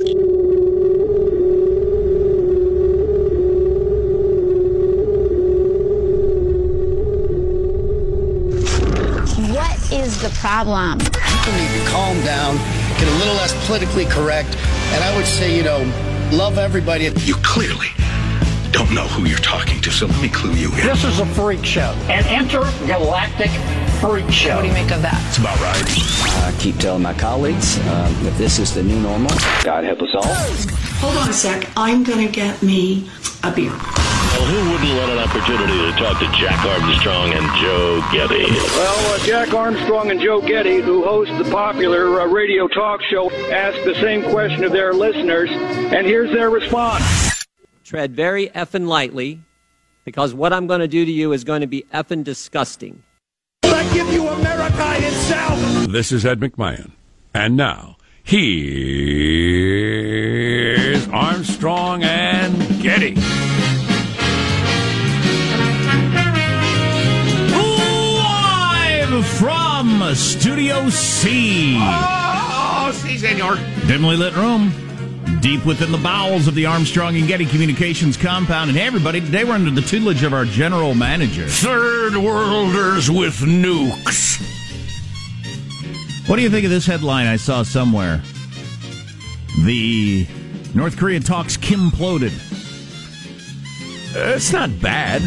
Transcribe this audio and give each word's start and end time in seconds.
What 0.00 0.08
is 9.92 10.22
the 10.22 10.30
problem? 10.40 11.00
People 11.00 11.52
need 11.52 11.68
to 11.78 11.84
calm 11.86 12.18
down, 12.24 12.56
get 12.96 13.08
a 13.08 13.16
little 13.18 13.34
less 13.34 13.52
politically 13.66 14.06
correct, 14.06 14.56
and 14.92 15.04
I 15.04 15.14
would 15.18 15.26
say, 15.26 15.54
you 15.54 15.62
know, 15.62 15.80
love 16.32 16.56
everybody. 16.56 17.04
You 17.04 17.34
clearly 17.42 17.88
don't 18.70 18.94
know 18.94 19.06
who 19.06 19.26
you're 19.26 19.38
talking 19.40 19.82
to, 19.82 19.90
so 19.90 20.06
let 20.06 20.22
me 20.22 20.30
clue 20.30 20.54
you 20.54 20.70
in. 20.76 20.86
This 20.86 21.04
is 21.04 21.20
a 21.20 21.26
freak 21.26 21.62
show, 21.62 21.94
an 22.08 22.24
intergalactic 22.42 23.50
freak 24.00 24.30
show. 24.30 24.56
What 24.56 24.62
do 24.62 24.68
you 24.68 24.74
make 24.74 24.90
of 24.90 25.02
that? 25.02 25.22
It's 25.28 25.38
about 25.38 25.60
right. 25.60 25.76
I 26.46 26.56
keep 26.58 26.76
telling 26.78 27.02
my 27.02 27.14
colleagues 27.14 27.78
uh, 27.78 28.08
that 28.24 28.34
this 28.38 28.58
is 28.58 28.74
the 28.74 28.82
new 28.82 28.98
normal. 29.00 29.30
God 29.62 29.84
help 29.84 30.00
us 30.02 30.14
all. 30.14 30.24
Hold 30.24 31.16
on 31.18 31.28
a 31.28 31.32
sec. 31.32 31.68
I'm 31.76 32.02
going 32.02 32.26
to 32.26 32.32
get 32.32 32.62
me 32.62 33.10
a 33.42 33.52
beer. 33.52 33.70
Well, 33.70 34.46
who 34.46 34.70
wouldn't 34.70 34.98
want 34.98 35.10
an 35.10 35.18
opportunity 35.18 35.76
to 35.90 35.98
talk 35.98 36.18
to 36.20 36.26
Jack 36.38 36.64
Armstrong 36.64 37.32
and 37.32 37.44
Joe 37.60 38.00
Getty? 38.12 38.44
Well, 38.44 39.14
uh, 39.14 39.18
Jack 39.24 39.52
Armstrong 39.52 40.10
and 40.10 40.20
Joe 40.20 40.40
Getty, 40.40 40.80
who 40.80 41.04
host 41.04 41.36
the 41.36 41.50
popular 41.50 42.20
uh, 42.20 42.26
radio 42.26 42.68
talk 42.68 43.02
show, 43.02 43.30
ask 43.50 43.76
the 43.84 43.94
same 43.96 44.22
question 44.30 44.64
of 44.64 44.72
their 44.72 44.94
listeners, 44.94 45.50
and 45.50 46.06
here's 46.06 46.30
their 46.30 46.48
response. 46.48 47.04
Tread 47.84 48.14
very 48.14 48.48
effing 48.50 48.86
lightly, 48.86 49.42
because 50.04 50.32
what 50.32 50.52
I'm 50.52 50.66
going 50.66 50.80
to 50.80 50.88
do 50.88 51.04
to 51.04 51.12
you 51.12 51.32
is 51.32 51.44
going 51.44 51.62
to 51.62 51.66
be 51.66 51.84
effing 51.92 52.24
disgusting. 52.24 53.02
I 53.80 53.94
give 53.94 54.12
you 54.12 54.28
America 54.28 54.92
itself. 54.98 55.58
This 55.88 56.12
is 56.12 56.26
Ed 56.26 56.38
McMahon. 56.38 56.90
And 57.32 57.56
now, 57.56 57.96
here's 58.22 58.68
Armstrong 61.08 62.02
and 62.02 62.82
Getty. 62.82 63.14
Live 69.14 69.26
from 69.26 70.14
Studio 70.14 70.90
C. 70.90 71.76
Oh, 71.78 71.80
oh, 71.80 72.84
oh 72.88 72.92
si, 72.92 73.16
senor. 73.16 73.56
Dimly 73.86 74.18
lit 74.18 74.36
room. 74.36 74.89
Deep 75.40 75.64
within 75.64 75.90
the 75.90 75.98
bowels 75.98 76.46
of 76.46 76.54
the 76.54 76.66
Armstrong 76.66 77.16
and 77.16 77.26
Getty 77.26 77.46
Communications 77.46 78.18
compound. 78.18 78.68
And 78.68 78.78
hey, 78.78 78.86
everybody, 78.86 79.22
today 79.22 79.42
we're 79.42 79.54
under 79.54 79.70
the 79.70 79.80
tutelage 79.80 80.22
of 80.22 80.34
our 80.34 80.44
general 80.44 80.94
manager. 80.94 81.46
Third 81.46 82.14
worlders 82.14 83.10
with 83.10 83.38
nukes. 83.38 84.38
What 86.28 86.36
do 86.36 86.42
you 86.42 86.50
think 86.50 86.64
of 86.64 86.70
this 86.70 86.84
headline 86.84 87.26
I 87.26 87.36
saw 87.36 87.62
somewhere? 87.62 88.20
The 89.64 90.26
North 90.74 90.98
Korea 90.98 91.20
talks 91.20 91.56
Kim 91.56 91.90
ploded. 91.90 92.32
It's 94.12 94.52
not 94.52 94.78
bad. 94.82 95.22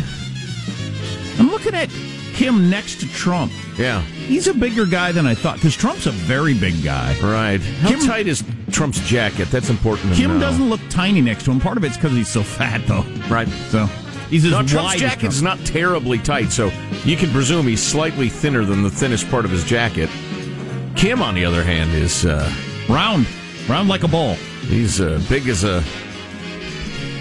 I'm 1.39 1.49
looking 1.49 1.73
at 1.73 1.89
Kim 2.33 2.69
next 2.69 2.99
to 2.99 3.07
Trump. 3.07 3.51
Yeah. 3.79 4.01
He's 4.01 4.47
a 4.47 4.53
bigger 4.53 4.85
guy 4.85 5.11
than 5.11 5.25
I 5.25 5.33
thought 5.33 5.55
because 5.55 5.75
Trump's 5.75 6.05
a 6.05 6.11
very 6.11 6.53
big 6.53 6.83
guy. 6.83 7.17
Right. 7.19 7.59
How 7.59 7.89
Kim, 7.89 7.99
tight 8.01 8.27
is 8.27 8.43
Trump's 8.73 8.99
jacket? 9.07 9.49
That's 9.49 9.69
important. 9.69 10.13
Kim 10.15 10.33
know. 10.33 10.39
doesn't 10.39 10.69
look 10.69 10.81
tiny 10.89 11.21
next 11.21 11.45
to 11.45 11.51
him. 11.51 11.59
Part 11.59 11.77
of 11.77 11.83
it's 11.83 11.95
because 11.95 12.11
he's 12.11 12.27
so 12.27 12.43
fat, 12.43 12.85
though. 12.87 13.03
Right. 13.29 13.47
So 13.69 13.85
he's 14.29 14.43
as 14.45 14.51
no, 14.51 14.57
wide 14.57 14.67
Trump's 14.67 14.95
jacket's 14.95 15.39
Trump. 15.41 15.59
not 15.59 15.67
terribly 15.67 16.17
tight, 16.17 16.51
so 16.51 16.71
you 17.05 17.15
can 17.15 17.29
presume 17.29 17.67
he's 17.67 17.81
slightly 17.81 18.29
thinner 18.29 18.65
than 18.65 18.81
the 18.83 18.89
thinnest 18.89 19.29
part 19.29 19.45
of 19.45 19.51
his 19.51 19.63
jacket. 19.63 20.09
Kim, 20.95 21.21
on 21.21 21.35
the 21.35 21.45
other 21.45 21.63
hand, 21.63 21.91
is 21.91 22.25
uh, 22.25 22.51
round, 22.89 23.27
round 23.69 23.89
like 23.89 24.03
a 24.03 24.07
ball. 24.07 24.35
He's 24.67 24.99
uh, 24.99 25.21
big 25.29 25.47
as 25.47 25.63
a. 25.63 25.81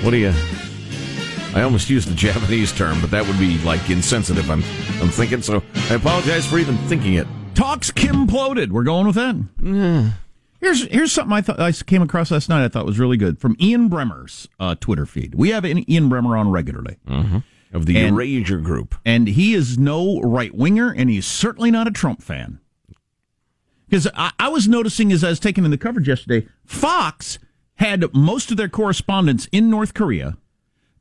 What 0.02 0.10
do 0.10 0.16
you? 0.16 0.32
I 1.54 1.62
almost 1.62 1.90
used 1.90 2.08
the 2.08 2.14
Japanese 2.16 2.72
term, 2.72 3.00
but 3.00 3.10
that 3.10 3.26
would 3.26 3.38
be 3.38 3.58
like 3.58 3.90
insensitive. 3.90 4.50
I'm, 4.50 4.62
I'm 5.02 5.10
thinking. 5.10 5.42
So 5.42 5.62
I 5.90 5.94
apologize 5.94 6.46
for 6.46 6.58
even 6.58 6.76
thinking 6.88 7.14
it. 7.14 7.26
Talks 7.54 7.90
Kim 7.90 8.26
ploded. 8.26 8.72
We're 8.72 8.84
going 8.84 9.06
with 9.06 9.16
that. 9.16 9.36
Yeah. 9.62 10.12
Here's 10.62 10.86
here's 10.86 11.10
something 11.10 11.32
I 11.32 11.40
thought 11.40 11.58
I 11.58 11.72
came 11.72 12.02
across 12.02 12.30
last 12.30 12.48
night. 12.48 12.64
I 12.64 12.68
thought 12.68 12.86
was 12.86 13.00
really 13.00 13.16
good 13.16 13.40
from 13.40 13.56
Ian 13.60 13.90
Bremmer's 13.90 14.48
uh, 14.60 14.76
Twitter 14.76 15.04
feed. 15.04 15.34
We 15.34 15.50
have 15.50 15.66
Ian 15.66 16.08
Bremmer 16.08 16.38
on 16.38 16.52
regularly 16.52 16.98
mm-hmm. 17.06 17.38
of 17.72 17.86
the 17.86 17.98
and, 17.98 18.14
Eurasia 18.14 18.58
Group, 18.58 18.94
and 19.04 19.26
he 19.26 19.54
is 19.54 19.76
no 19.76 20.20
right 20.20 20.54
winger, 20.54 20.94
and 20.96 21.10
he's 21.10 21.26
certainly 21.26 21.72
not 21.72 21.88
a 21.88 21.90
Trump 21.90 22.22
fan. 22.22 22.60
Because 23.88 24.06
I, 24.14 24.30
I 24.38 24.48
was 24.50 24.68
noticing 24.68 25.10
as 25.10 25.24
I 25.24 25.30
was 25.30 25.40
taking 25.40 25.64
in 25.64 25.72
the 25.72 25.76
coverage 25.76 26.06
yesterday, 26.06 26.46
Fox 26.64 27.40
had 27.74 28.14
most 28.14 28.52
of 28.52 28.56
their 28.56 28.68
correspondents 28.68 29.48
in 29.50 29.68
North 29.68 29.94
Korea 29.94 30.36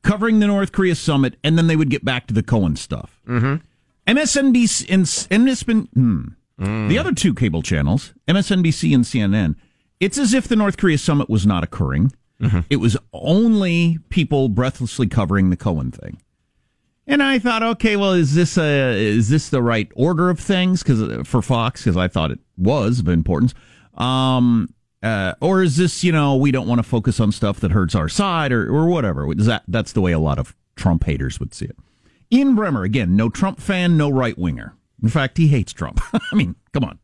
covering 0.02 0.40
the 0.40 0.48
North 0.48 0.72
Korea 0.72 0.96
summit, 0.96 1.36
and 1.44 1.56
then 1.56 1.68
they 1.68 1.76
would 1.76 1.88
get 1.88 2.04
back 2.04 2.26
to 2.26 2.34
the 2.34 2.42
Cohen 2.42 2.74
stuff. 2.74 3.22
Mm-hmm. 3.28 3.64
MSNBC 4.08 4.86
and, 4.90 5.26
and 5.30 5.48
it's 5.48 5.62
been 5.62 5.82
hmm, 5.94 6.22
Mm. 6.62 6.88
the 6.88 6.98
other 6.98 7.12
two 7.12 7.34
cable 7.34 7.62
channels, 7.62 8.14
MSNBC 8.28 8.94
and 8.94 9.04
CNN. 9.04 9.56
It's 9.98 10.16
as 10.16 10.32
if 10.32 10.46
the 10.46 10.56
North 10.56 10.76
Korea 10.76 10.98
summit 10.98 11.28
was 11.28 11.46
not 11.46 11.64
occurring. 11.64 12.12
Mm-hmm. 12.40 12.60
It 12.70 12.76
was 12.76 12.96
only 13.12 13.98
people 14.08 14.48
breathlessly 14.48 15.08
covering 15.08 15.50
the 15.50 15.56
Cohen 15.56 15.90
thing. 15.90 16.20
And 17.06 17.22
I 17.22 17.40
thought, 17.40 17.62
okay, 17.62 17.96
well, 17.96 18.12
is 18.12 18.34
this 18.34 18.56
a, 18.56 18.96
is 18.96 19.28
this 19.28 19.48
the 19.48 19.62
right 19.62 19.90
order 19.96 20.30
of 20.30 20.38
things? 20.38 20.82
Because 20.82 21.26
for 21.26 21.42
Fox, 21.42 21.82
because 21.82 21.96
I 21.96 22.06
thought 22.06 22.30
it 22.30 22.38
was 22.56 23.00
of 23.00 23.08
importance. 23.08 23.54
Um, 23.94 24.72
uh, 25.02 25.34
or 25.40 25.62
is 25.62 25.76
this, 25.76 26.04
you 26.04 26.12
know, 26.12 26.36
we 26.36 26.52
don't 26.52 26.68
want 26.68 26.78
to 26.78 26.84
focus 26.84 27.18
on 27.18 27.32
stuff 27.32 27.58
that 27.60 27.72
hurts 27.72 27.96
our 27.96 28.08
side 28.08 28.52
or, 28.52 28.72
or 28.72 28.86
whatever? 28.86 29.30
Is 29.32 29.46
that 29.46 29.64
that's 29.66 29.92
the 29.92 30.00
way 30.00 30.12
a 30.12 30.20
lot 30.20 30.38
of 30.38 30.54
Trump 30.76 31.04
haters 31.04 31.40
would 31.40 31.54
see 31.54 31.66
it. 31.66 31.76
Ian 32.32 32.56
Bremmer, 32.56 32.84
again, 32.84 33.16
no 33.16 33.28
Trump 33.28 33.60
fan, 33.60 33.96
no 33.96 34.08
right 34.08 34.38
winger. 34.38 34.74
In 35.02 35.08
fact, 35.08 35.38
he 35.38 35.48
hates 35.48 35.72
Trump. 35.72 36.00
I 36.12 36.34
mean, 36.34 36.54
come 36.72 36.84
on. 36.84 36.98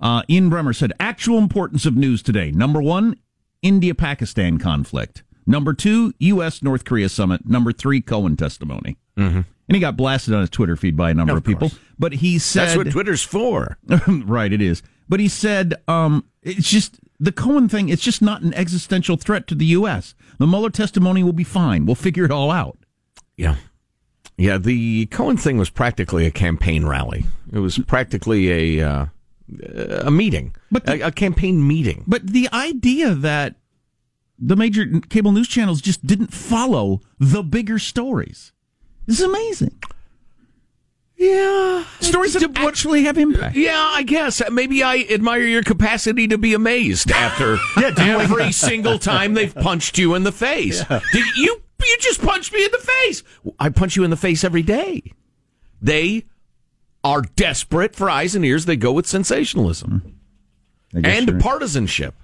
Uh, 0.00 0.22
Ian 0.28 0.50
Bremmer 0.50 0.74
said, 0.74 0.92
actual 1.00 1.38
importance 1.38 1.86
of 1.86 1.96
news 1.96 2.22
today. 2.22 2.50
Number 2.50 2.82
one, 2.82 3.16
India 3.62 3.94
Pakistan 3.94 4.58
conflict. 4.58 5.22
Number 5.46 5.72
two, 5.72 6.12
U.S. 6.18 6.62
North 6.62 6.84
Korea 6.84 7.08
summit. 7.08 7.46
Number 7.46 7.72
three, 7.72 8.00
Cohen 8.00 8.36
testimony. 8.36 8.98
Mm-hmm. 9.16 9.40
And 9.68 9.74
he 9.74 9.80
got 9.80 9.96
blasted 9.96 10.34
on 10.34 10.40
his 10.40 10.50
Twitter 10.50 10.76
feed 10.76 10.96
by 10.96 11.10
a 11.10 11.14
number 11.14 11.36
of, 11.36 11.44
people. 11.44 11.70
But 11.98 12.14
he 12.14 12.38
said 12.38 12.66
That's 12.66 12.76
what 12.76 12.90
Twitter's 12.90 13.22
for. 13.22 13.78
right, 14.08 14.52
it 14.52 14.60
is. 14.60 14.82
But 15.08 15.20
he 15.20 15.28
said 15.28 15.74
um, 15.88 16.24
it's 16.42 16.70
just 16.70 17.00
the 17.18 17.32
Cohen 17.32 17.68
thing. 17.68 17.88
It's 17.88 18.02
just 18.02 18.22
not 18.22 18.42
an 18.42 18.54
existential 18.54 19.16
threat 19.16 19.46
to 19.48 19.54
the 19.54 19.66
U.S. 19.66 20.14
The 20.38 20.46
Mueller 20.46 20.70
testimony 20.70 21.22
will 21.24 21.32
be 21.32 21.44
fine. 21.44 21.86
We'll 21.86 21.94
figure 21.94 22.24
it 22.24 22.30
all 22.30 22.50
out. 22.50 22.78
Yeah. 23.36 23.56
Yeah, 24.38 24.58
the 24.58 25.06
Cohen 25.06 25.36
thing 25.36 25.56
was 25.56 25.70
practically 25.70 26.26
a 26.26 26.30
campaign 26.30 26.84
rally. 26.84 27.24
It 27.52 27.58
was 27.60 27.78
practically 27.78 28.80
a 28.80 28.86
uh, 28.88 29.06
a 30.00 30.10
meeting, 30.10 30.54
but 30.70 30.88
a, 30.88 31.06
a 31.06 31.12
campaign 31.12 31.66
meeting. 31.66 32.04
But 32.06 32.26
the 32.26 32.48
idea 32.52 33.14
that 33.14 33.56
the 34.38 34.56
major 34.56 35.00
cable 35.08 35.32
news 35.32 35.48
channels 35.48 35.80
just 35.80 36.06
didn't 36.06 36.34
follow 36.34 37.00
the 37.18 37.42
bigger 37.42 37.78
stories 37.78 38.52
is 39.06 39.20
amazing. 39.20 39.78
Yeah, 41.18 41.84
stories 42.00 42.34
that 42.34 42.58
actually 42.58 43.04
have 43.04 43.16
impact. 43.16 43.56
Yeah, 43.56 43.74
I 43.78 44.02
guess 44.02 44.42
maybe 44.50 44.82
I 44.82 45.06
admire 45.08 45.40
your 45.40 45.62
capacity 45.62 46.28
to 46.28 46.36
be 46.36 46.52
amazed 46.52 47.10
after 47.10 47.56
every 47.76 48.52
single 48.52 48.98
time 48.98 49.32
they've 49.34 49.54
punched 49.54 49.96
you 49.96 50.14
in 50.14 50.24
the 50.24 50.32
face. 50.32 50.84
Did 50.84 51.24
you 51.36 51.62
you 51.84 51.96
just 52.00 52.20
punched 52.20 52.52
me 52.52 52.64
in 52.64 52.70
the 52.72 52.78
face? 52.78 53.22
I 53.58 53.68
punch 53.70 53.96
you 53.96 54.04
in 54.04 54.10
the 54.10 54.16
face 54.16 54.44
every 54.44 54.62
day. 54.62 55.02
They 55.80 56.24
are 57.04 57.22
desperate 57.22 57.94
for 57.94 58.10
eyes 58.10 58.34
and 58.34 58.44
ears. 58.44 58.64
They 58.66 58.76
go 58.76 58.92
with 58.92 59.06
sensationalism 59.06 60.18
and 60.92 61.28
you're- 61.28 61.40
partisanship, 61.40 62.14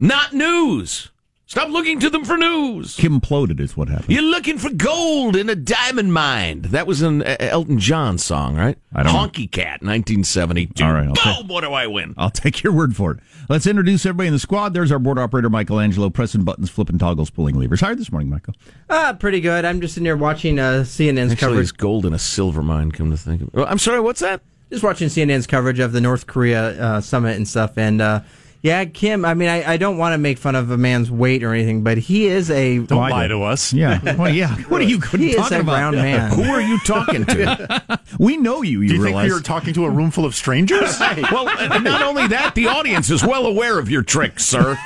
not 0.00 0.32
news. 0.32 1.10
Stop 1.48 1.68
looking 1.70 2.00
to 2.00 2.10
them 2.10 2.24
for 2.24 2.36
news. 2.36 2.96
Kim 2.96 3.20
imploded 3.20 3.60
is 3.60 3.76
what 3.76 3.88
happened. 3.88 4.10
You're 4.10 4.22
looking 4.22 4.58
for 4.58 4.68
gold 4.70 5.36
in 5.36 5.48
a 5.48 5.54
diamond 5.54 6.12
mine. 6.12 6.62
That 6.62 6.88
was 6.88 7.02
an 7.02 7.22
uh, 7.22 7.36
Elton 7.38 7.78
John 7.78 8.18
song, 8.18 8.56
right? 8.56 8.76
I 8.92 9.04
don't 9.04 9.12
know. 9.12 9.18
Honky 9.20 9.48
Cat, 9.48 9.80
1972. 9.80 10.82
All 10.84 10.92
right, 10.92 11.06
I'll 11.06 11.14
Boom! 11.14 11.42
take- 11.42 11.48
what 11.48 11.60
do 11.62 11.72
I 11.72 11.86
win? 11.86 12.14
I'll 12.18 12.30
take 12.30 12.64
your 12.64 12.72
word 12.72 12.96
for 12.96 13.12
it. 13.12 13.20
Let's 13.48 13.64
introduce 13.68 14.04
everybody 14.04 14.26
in 14.26 14.32
the 14.32 14.40
squad. 14.40 14.74
There's 14.74 14.90
our 14.90 14.98
board 14.98 15.20
operator, 15.20 15.48
Michelangelo, 15.48 16.10
pressing 16.10 16.42
buttons, 16.42 16.68
flipping 16.68 16.98
toggles, 16.98 17.30
pulling 17.30 17.54
levers. 17.54 17.80
How 17.80 17.86
are 17.86 17.90
you 17.90 17.96
this 17.96 18.10
morning, 18.10 18.28
Michael? 18.28 18.54
Uh, 18.90 19.12
pretty 19.12 19.40
good. 19.40 19.64
I'm 19.64 19.80
just 19.80 19.94
sitting 19.94 20.04
here 20.06 20.16
watching 20.16 20.58
uh, 20.58 20.82
CNN's 20.82 21.30
Actually, 21.30 21.36
coverage. 21.36 21.56
there's 21.58 21.72
gold 21.72 22.06
in 22.06 22.12
a 22.12 22.18
silver 22.18 22.60
mine. 22.60 22.90
Come 22.90 23.12
to 23.12 23.16
think 23.16 23.42
of 23.42 23.50
it. 23.54 23.66
I'm 23.68 23.78
sorry. 23.78 24.00
What's 24.00 24.18
that? 24.20 24.40
Just 24.72 24.82
watching 24.82 25.06
CNN's 25.06 25.46
coverage 25.46 25.78
of 25.78 25.92
the 25.92 26.00
North 26.00 26.26
Korea 26.26 26.70
uh, 26.82 27.00
summit 27.00 27.36
and 27.36 27.46
stuff. 27.46 27.78
And 27.78 28.02
uh, 28.02 28.22
yeah, 28.62 28.84
Kim. 28.84 29.24
I 29.24 29.34
mean, 29.34 29.48
I, 29.48 29.72
I 29.72 29.76
don't 29.76 29.98
want 29.98 30.14
to 30.14 30.18
make 30.18 30.38
fun 30.38 30.54
of 30.54 30.70
a 30.70 30.76
man's 30.76 31.10
weight 31.10 31.42
or 31.44 31.52
anything, 31.54 31.82
but 31.82 31.98
he 31.98 32.26
is 32.26 32.50
a. 32.50 32.78
Don't 32.78 32.98
lie 33.10 33.28
to 33.28 33.42
us. 33.42 33.72
Yeah. 33.72 34.00
Well, 34.16 34.32
yeah. 34.32 34.54
What 34.68 34.80
are 34.80 34.84
you 34.84 35.00
He 35.00 35.30
is 35.30 35.36
talking 35.36 35.58
a 35.58 35.60
about? 35.60 35.72
round 35.72 35.96
man. 35.96 36.30
Who 36.32 36.42
are 36.44 36.60
you 36.60 36.78
talking 36.80 37.24
to? 37.26 38.00
we 38.18 38.36
know 38.36 38.62
you. 38.62 38.80
You 38.80 38.88
Do 38.88 38.94
you 38.96 39.02
realize? 39.04 39.22
think 39.24 39.32
we 39.32 39.38
were 39.38 39.42
talking 39.42 39.74
to 39.74 39.84
a 39.84 39.90
room 39.90 40.10
full 40.10 40.24
of 40.24 40.34
strangers? 40.34 40.98
well, 41.00 41.48
and 41.48 41.84
not 41.84 42.02
only 42.02 42.26
that, 42.28 42.54
the 42.54 42.66
audience 42.68 43.10
is 43.10 43.22
well 43.22 43.46
aware 43.46 43.78
of 43.78 43.90
your 43.90 44.02
tricks, 44.02 44.44
sir. 44.46 44.78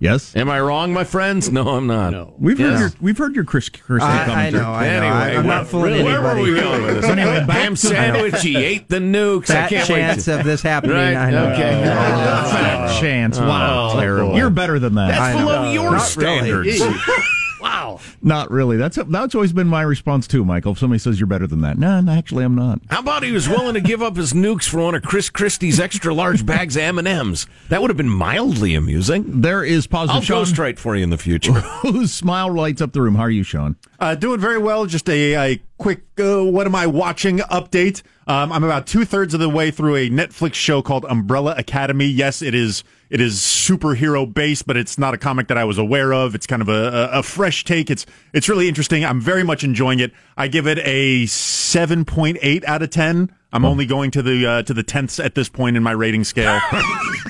Yes. 0.00 0.34
Am 0.36 0.48
I 0.50 0.60
wrong, 0.60 0.92
my 0.92 1.04
friends? 1.04 1.50
No, 1.50 1.68
I'm 1.68 1.86
not. 1.86 2.10
No. 2.12 2.34
We've 2.38 2.58
Yes. 2.58 2.70
heard 2.72 2.78
your 2.80 2.90
we've 3.00 3.18
heard 3.18 3.34
your 3.34 3.44
Chris 3.44 3.68
Chris 3.68 4.02
I- 4.02 4.22
I 4.22 4.24
commentary. 4.26 4.52
know, 4.62 4.70
I 4.70 4.84
know. 4.86 4.90
Anyway, 4.90 5.06
I- 5.06 5.28
I'm 5.30 5.34
where- 5.34 5.42
not 5.56 5.66
fooling 5.68 6.04
where 6.04 6.20
were 6.22 6.40
we 6.40 6.54
going 6.54 6.82
with 6.84 6.96
this? 7.02 7.04
Anyway, 7.04 7.44
back 7.46 7.56
Ham 7.56 7.74
to- 7.74 7.80
sandwich. 7.80 8.42
He 8.42 8.56
ate 8.64 8.88
the 8.88 8.98
nukes. 8.98 9.50
I 9.50 9.68
can't 9.68 9.86
chance 9.86 10.26
wait. 10.26 10.34
To... 10.34 10.40
of 10.40 10.44
this 10.46 10.62
happening. 10.62 10.96
Right, 10.96 11.14
I 11.16 11.30
know. 11.30 11.52
okay. 11.52 11.82
Oh, 11.84 12.50
Fat 12.50 13.00
chance. 13.00 13.38
Wow. 13.38 13.90
Oh, 13.94 14.00
terrible. 14.00 14.36
You're 14.36 14.50
better 14.50 14.78
than 14.78 14.94
that. 14.94 15.08
That's 15.08 15.38
below 15.38 15.72
your 15.72 15.92
Not 15.92 16.16
really. 16.16 16.78
standards. 17.64 18.04
wow. 18.04 18.14
Not 18.22 18.50
really. 18.50 18.76
That's 18.76 18.98
that's 19.08 19.34
always 19.34 19.52
been 19.52 19.66
my 19.68 19.82
response 19.82 20.26
too, 20.26 20.44
Michael. 20.44 20.72
If 20.72 20.78
somebody 20.78 20.98
says 20.98 21.20
you're 21.20 21.26
better 21.26 21.46
than 21.46 21.60
that, 21.62 21.78
no, 21.78 22.00
no, 22.00 22.12
actually, 22.12 22.44
I'm 22.44 22.54
not. 22.54 22.80
How 22.90 23.00
about 23.00 23.22
he 23.22 23.32
was 23.32 23.48
willing 23.48 23.74
to 23.74 23.80
give 23.80 24.02
up 24.02 24.16
his 24.16 24.32
nukes 24.32 24.68
for 24.68 24.82
one 24.82 24.94
of 24.94 25.02
Chris 25.02 25.30
Christie's 25.30 25.80
extra 25.80 26.14
large 26.14 26.44
bags 26.46 26.76
of 26.76 26.82
M 26.82 26.98
and 26.98 27.08
M's? 27.08 27.46
That 27.68 27.80
would 27.80 27.90
have 27.90 27.96
been 27.96 28.08
mildly 28.08 28.74
amusing. 28.74 29.40
There 29.40 29.64
is 29.64 29.86
positive. 29.86 30.16
I'll 30.16 30.22
Sean, 30.22 30.46
straight 30.46 30.78
for 30.78 30.96
you 30.96 31.02
in 31.02 31.10
the 31.10 31.18
future. 31.18 31.52
whose 31.82 32.12
smile 32.12 32.52
lights 32.52 32.80
up 32.80 32.92
the 32.92 33.02
room. 33.02 33.14
How 33.16 33.22
are 33.22 33.30
you, 33.30 33.42
Sean? 33.42 33.76
Uh, 33.98 34.14
doing 34.14 34.40
very 34.40 34.58
well. 34.58 34.86
Just 34.86 35.08
a, 35.08 35.34
a 35.34 35.62
quick, 35.78 36.02
uh, 36.18 36.44
what 36.44 36.66
am 36.66 36.74
I 36.74 36.86
watching 36.86 37.38
update. 37.38 38.02
Um, 38.26 38.52
I'm 38.52 38.64
about 38.64 38.86
two 38.86 39.04
thirds 39.04 39.34
of 39.34 39.40
the 39.40 39.48
way 39.48 39.70
through 39.70 39.96
a 39.96 40.08
Netflix 40.08 40.54
show 40.54 40.80
called 40.82 41.04
Umbrella 41.06 41.54
Academy. 41.58 42.06
Yes, 42.06 42.40
it 42.42 42.54
is. 42.54 42.84
It 43.10 43.20
is 43.20 43.36
superhero 43.36 44.32
based, 44.32 44.66
but 44.66 44.76
it's 44.76 44.98
not 44.98 45.14
a 45.14 45.18
comic 45.18 45.48
that 45.48 45.58
I 45.58 45.64
was 45.64 45.78
aware 45.78 46.12
of. 46.12 46.34
It's 46.34 46.46
kind 46.46 46.62
of 46.62 46.68
a, 46.68 47.10
a, 47.12 47.22
fresh 47.22 47.64
take. 47.64 47.90
It's 47.90 48.06
it's 48.32 48.48
really 48.48 48.68
interesting. 48.68 49.04
I'm 49.04 49.20
very 49.20 49.44
much 49.44 49.62
enjoying 49.62 50.00
it. 50.00 50.12
I 50.36 50.48
give 50.48 50.66
it 50.66 50.78
a 50.78 51.26
seven 51.26 52.04
point 52.04 52.38
eight 52.42 52.64
out 52.66 52.82
of 52.82 52.90
ten. 52.90 53.30
I'm 53.52 53.64
only 53.64 53.86
going 53.86 54.10
to 54.12 54.22
the 54.22 54.46
uh, 54.46 54.62
to 54.64 54.74
the 54.74 54.82
tenths 54.82 55.20
at 55.20 55.36
this 55.36 55.48
point 55.48 55.76
in 55.76 55.82
my 55.82 55.92
rating 55.92 56.24
scale. 56.24 56.60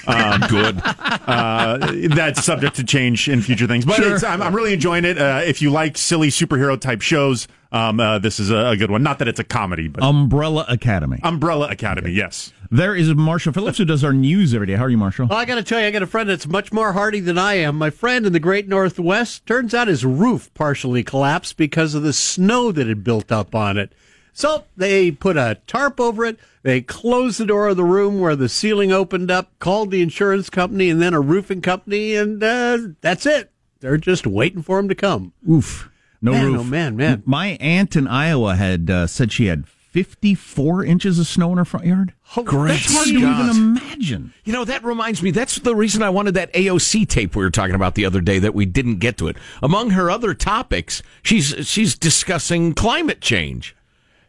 Um, 0.07 0.41
Good. 0.51 0.83
uh, 0.85 1.79
that's 2.15 2.45
subject 2.45 2.77
to 2.77 2.85
change 2.85 3.27
in 3.27 3.41
future 3.41 3.67
things. 3.67 3.87
But 3.87 3.97
Sure. 3.97 4.15
it's, 4.15 4.23
I'm, 4.23 4.43
I'm 4.43 4.55
really 4.55 4.75
enjoying 4.75 5.07
it. 5.07 5.17
Uh, 5.17 5.41
if 5.45 5.63
you 5.63 5.71
like 5.71 5.97
silly 5.97 6.29
superhero 6.29 6.79
type 6.79 7.01
shows, 7.01 7.49
um, 7.73 7.99
uh, 7.99 8.19
this 8.19 8.39
is 8.39 8.51
a, 8.51 8.67
a 8.67 8.77
good 8.77 8.91
one. 8.91 9.03
Not 9.03 9.19
that 9.21 9.29
it's 9.29 9.41
a 9.41 9.45
comedy, 9.45 9.89
but 9.89 10.03
Umbrella 10.03 10.67
Academy. 10.69 11.21
Umbrella 11.23 11.69
Academy, 11.71 12.11
yes. 12.13 12.53
There 12.75 12.97
is 12.97 13.15
Marshall 13.15 13.53
Phillips 13.53 13.79
who 13.79 13.85
does 13.85 14.03
our 14.03 14.13
news 14.13 14.53
every 14.53 14.67
day. 14.67 14.75
How 14.75 14.83
are 14.87 14.91
you, 14.91 14.99
Marshall? 14.99 15.29
Well, 15.29 15.39
I 15.39 15.45
got 15.45 15.55
to 15.55 15.63
tell 15.63 15.81
you, 15.81 15.87
I 15.87 15.93
got 15.93 16.03
a 16.03 16.09
friend 16.09 16.29
that's 16.29 16.49
much 16.49 16.73
more 16.73 16.93
hardy 16.93 17.21
than 17.21 17.39
I 17.39 17.55
am. 17.55 17.79
My 17.79 17.89
friend 17.89 18.27
in 18.27 18.33
the 18.33 18.41
Great 18.41 18.67
Northwest 18.67 19.47
turns 19.47 19.75
out 19.75 19.87
his 19.87 20.05
roof 20.05 20.53
partially 20.55 21.05
collapsed 21.05 21.57
because 21.57 21.95
of 21.95 22.03
the 22.03 22.13
snow 22.13 22.73
that 22.73 22.89
had 22.89 23.05
built 23.05 23.31
up 23.31 23.55
on 23.55 23.79
it. 23.79 23.93
So 24.33 24.65
they 24.77 25.13
put 25.13 25.37
a 25.37 25.61
tarp 25.69 26.01
over 26.01 26.25
it. 26.25 26.37
They 26.65 26.81
closed 26.81 27.39
the 27.39 27.47
door 27.47 27.69
of 27.69 27.77
the 27.77 27.85
room 27.85 28.19
where 28.19 28.35
the 28.35 28.49
ceiling 28.49 28.91
opened 28.91 29.31
up, 29.31 29.57
called 29.61 29.93
the 29.93 30.03
insurance 30.03 30.51
company 30.51 30.91
and 30.91 31.01
then 31.01 31.15
a 31.15 31.21
roofing 31.21 31.61
company, 31.61 32.17
and 32.17 32.43
uh, 32.43 32.79
that's 33.01 33.25
it. 33.25 33.53
They're 33.79 33.99
just 33.99 34.27
waiting 34.27 34.63
for 34.63 34.81
him 34.81 34.89
to 34.89 34.97
come. 34.97 35.33
Oof. 35.49 35.93
No 36.21 36.33
Man, 36.33 36.47
roof. 36.47 36.61
oh, 36.63 36.65
man, 36.65 36.97
man. 36.97 37.23
My 37.25 37.51
aunt 37.61 37.95
in 37.95 38.09
Iowa 38.09 38.57
had 38.57 38.91
uh, 38.91 39.07
said 39.07 39.31
she 39.31 39.47
had 39.47 39.69
54 39.95 40.85
inches 40.85 41.21
of 41.21 41.29
snow 41.29 41.53
in 41.53 41.59
her 41.59 41.65
front 41.65 41.87
yard. 41.87 42.15
Oh, 42.37 42.43
Great 42.43 42.81
That's 42.81 42.93
hard 42.93 43.07
to 43.07 43.21
Scott. 43.21 43.45
even 43.45 43.57
imagine. 43.57 44.33
You 44.45 44.53
know, 44.53 44.65
that 44.65 44.83
reminds 44.83 45.23
me, 45.23 45.31
that's 45.31 45.59
the 45.59 45.77
reason 45.77 46.03
I 46.03 46.11
wanted 46.11 46.35
that 46.35 46.53
AOC 46.53 47.09
tape 47.09 47.37
we 47.37 47.45
were 47.45 47.51
talking 47.51 47.75
about 47.75 47.95
the 47.95 48.05
other 48.05 48.21
day 48.21 48.39
that 48.41 48.55
we 48.55 48.67
didn't 48.67 48.97
get 48.97 49.17
to 49.19 49.29
it. 49.29 49.37
Among 49.63 49.91
her 49.91 50.11
other 50.11 50.35
topics, 50.35 51.03
she's 51.23 51.55
she's 51.69 51.97
discussing 51.97 52.75
climate 52.75 53.21
change. 53.21 53.77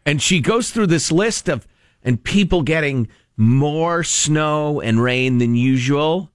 And 0.06 0.22
she 0.22 0.40
goes 0.40 0.70
through 0.70 0.88
this 0.88 1.12
list 1.12 1.50
of 1.50 1.68
and 2.04 2.24
people 2.24 2.62
getting 2.62 3.08
more 3.38 4.04
snow 4.04 4.80
and 4.80 5.02
rain 5.02 5.40
than 5.40 5.56
usual. 5.56 6.32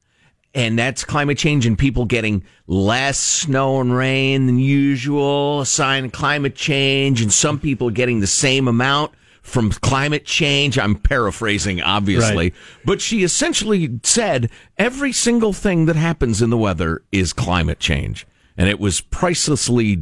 And 0.52 0.76
that's 0.76 1.04
climate 1.04 1.38
change 1.38 1.64
and 1.64 1.78
people 1.78 2.04
getting 2.04 2.42
less 2.66 3.20
snow 3.20 3.80
and 3.80 3.94
rain 3.94 4.46
than 4.46 4.58
usual, 4.58 5.60
a 5.60 5.66
sign 5.66 6.06
of 6.06 6.12
climate 6.12 6.56
change, 6.56 7.22
and 7.22 7.32
some 7.32 7.60
people 7.60 7.90
getting 7.90 8.18
the 8.18 8.26
same 8.26 8.66
amount 8.66 9.12
from 9.42 9.70
climate 9.70 10.24
change. 10.24 10.78
I'm 10.78 10.94
paraphrasing, 10.96 11.80
obviously. 11.82 12.36
Right. 12.50 12.54
But 12.84 13.00
she 13.00 13.22
essentially 13.22 13.98
said 14.02 14.50
every 14.78 15.12
single 15.12 15.52
thing 15.52 15.86
that 15.86 15.96
happens 15.96 16.40
in 16.42 16.50
the 16.50 16.58
weather 16.58 17.02
is 17.12 17.32
climate 17.32 17.78
change. 17.80 18.26
And 18.56 18.68
it 18.68 18.78
was 18.78 19.00
pricelessly 19.00 19.98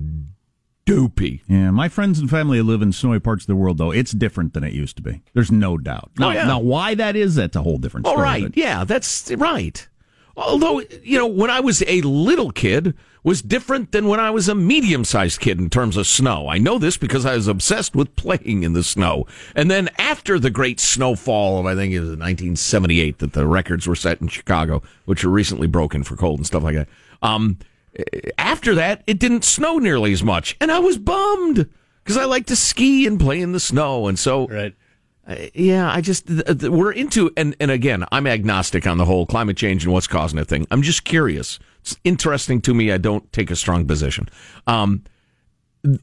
doopy. 0.86 1.42
Yeah, 1.48 1.70
my 1.70 1.88
friends 1.88 2.18
and 2.18 2.28
family 2.30 2.60
live 2.62 2.82
in 2.82 2.92
snowy 2.92 3.20
parts 3.20 3.44
of 3.44 3.46
the 3.48 3.56
world, 3.56 3.78
though. 3.78 3.90
It's 3.90 4.12
different 4.12 4.54
than 4.54 4.64
it 4.64 4.72
used 4.72 4.96
to 4.96 5.02
be. 5.02 5.22
There's 5.34 5.52
no 5.52 5.76
doubt. 5.78 6.10
Oh, 6.18 6.20
now, 6.22 6.28
Oh, 6.28 6.32
yeah. 6.32 6.46
now 6.46 6.58
why 6.60 6.94
that 6.94 7.14
is, 7.14 7.34
that's 7.34 7.56
a 7.56 7.62
whole 7.62 7.78
different 7.78 8.06
All 8.06 8.14
story. 8.14 8.24
right, 8.24 8.52
yeah, 8.56 8.84
that's 8.84 9.30
right. 9.32 9.86
Although 10.38 10.82
you 11.02 11.18
know, 11.18 11.26
when 11.26 11.50
I 11.50 11.60
was 11.60 11.82
a 11.86 12.00
little 12.02 12.50
kid, 12.50 12.94
was 13.22 13.42
different 13.42 13.92
than 13.92 14.06
when 14.06 14.20
I 14.20 14.30
was 14.30 14.48
a 14.48 14.54
medium-sized 14.54 15.40
kid 15.40 15.58
in 15.58 15.68
terms 15.68 15.96
of 15.96 16.06
snow. 16.06 16.48
I 16.48 16.58
know 16.58 16.78
this 16.78 16.96
because 16.96 17.26
I 17.26 17.34
was 17.34 17.48
obsessed 17.48 17.94
with 17.94 18.14
playing 18.16 18.62
in 18.62 18.72
the 18.72 18.82
snow. 18.82 19.26
And 19.54 19.70
then 19.70 19.90
after 19.98 20.38
the 20.38 20.50
great 20.50 20.80
snowfall 20.80 21.58
of 21.58 21.66
I 21.66 21.74
think 21.74 21.92
it 21.92 22.00
was 22.00 22.10
1978 22.10 23.18
that 23.18 23.32
the 23.32 23.46
records 23.46 23.86
were 23.86 23.96
set 23.96 24.20
in 24.22 24.28
Chicago, 24.28 24.82
which 25.04 25.24
were 25.24 25.30
recently 25.30 25.66
broken 25.66 26.04
for 26.04 26.16
cold 26.16 26.38
and 26.38 26.46
stuff 26.46 26.62
like 26.62 26.76
that. 26.76 26.88
Um, 27.20 27.58
after 28.38 28.74
that, 28.76 29.02
it 29.06 29.18
didn't 29.18 29.44
snow 29.44 29.78
nearly 29.78 30.12
as 30.12 30.22
much, 30.22 30.56
and 30.60 30.70
I 30.70 30.78
was 30.78 30.98
bummed 30.98 31.68
because 32.04 32.16
I 32.16 32.24
like 32.24 32.46
to 32.46 32.56
ski 32.56 33.06
and 33.06 33.18
play 33.18 33.40
in 33.40 33.52
the 33.52 33.60
snow, 33.60 34.06
and 34.06 34.18
so 34.18 34.46
right. 34.46 34.74
Uh, 35.28 35.36
yeah, 35.52 35.92
I 35.92 36.00
just 36.00 36.26
th- 36.26 36.44
th- 36.46 36.72
we're 36.72 36.92
into 36.92 37.30
and 37.36 37.54
and 37.60 37.70
again, 37.70 38.04
I'm 38.10 38.26
agnostic 38.26 38.86
on 38.86 38.96
the 38.96 39.04
whole 39.04 39.26
climate 39.26 39.56
change 39.56 39.84
and 39.84 39.92
what's 39.92 40.06
causing 40.06 40.38
it 40.38 40.48
thing. 40.48 40.66
I'm 40.70 40.82
just 40.82 41.04
curious. 41.04 41.58
It's 41.82 41.96
interesting 42.02 42.60
to 42.62 42.72
me. 42.74 42.90
I 42.90 42.98
don't 42.98 43.30
take 43.32 43.50
a 43.50 43.56
strong 43.56 43.86
position. 43.86 44.28
Um, 44.66 45.04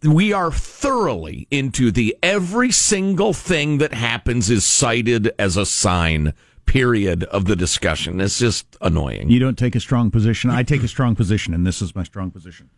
we 0.03 0.32
are 0.32 0.51
thoroughly 0.51 1.48
into 1.50 1.91
the 1.91 2.15
every 2.22 2.72
single 2.72 3.34
thing 3.34 3.79
that 3.79 3.94
happens 3.94 4.50
is 4.50 4.63
cited 4.63 5.32
as 5.39 5.58
a 5.58 5.65
sign. 5.65 6.34
Period 6.65 7.25
of 7.25 7.46
the 7.46 7.55
discussion. 7.55 8.20
It's 8.20 8.39
just 8.39 8.75
annoying. 8.82 9.29
You 9.29 9.38
don't 9.38 9.58
take 9.58 9.75
a 9.75 9.79
strong 9.79 10.10
position. 10.10 10.50
I 10.50 10.63
take 10.63 10.82
a 10.82 10.88
strong 10.88 11.15
position, 11.15 11.53
and 11.53 11.65
this 11.65 11.79
is 11.79 11.94
my 11.94 12.01
strong 12.01 12.32
position. 12.32 12.72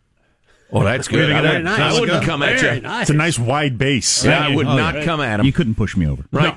Oh, 0.70 0.84
that's 0.84 1.08
good. 1.08 1.30
I, 1.32 1.40
Very 1.40 1.56
would, 1.56 1.64
nice. 1.64 1.80
I 1.80 2.00
wouldn't 2.00 2.20
Good. 2.20 2.26
come 2.28 2.42
at 2.42 2.60
Very 2.60 2.76
you. 2.76 2.82
nice. 2.82 3.02
It's 3.02 3.10
a 3.10 3.14
nice 3.14 3.38
wide 3.38 3.78
base. 3.78 4.24
Yeah, 4.24 4.46
I 4.46 4.54
would 4.54 4.66
Oh, 4.66 4.76
not 4.76 4.96
yeah. 4.96 5.04
come 5.04 5.20
at 5.20 5.40
him. 5.40 5.46
You 5.46 5.52
couldn't 5.52 5.76
push 5.76 5.96
me 5.96 6.06
over. 6.06 6.24
Right. 6.30 6.54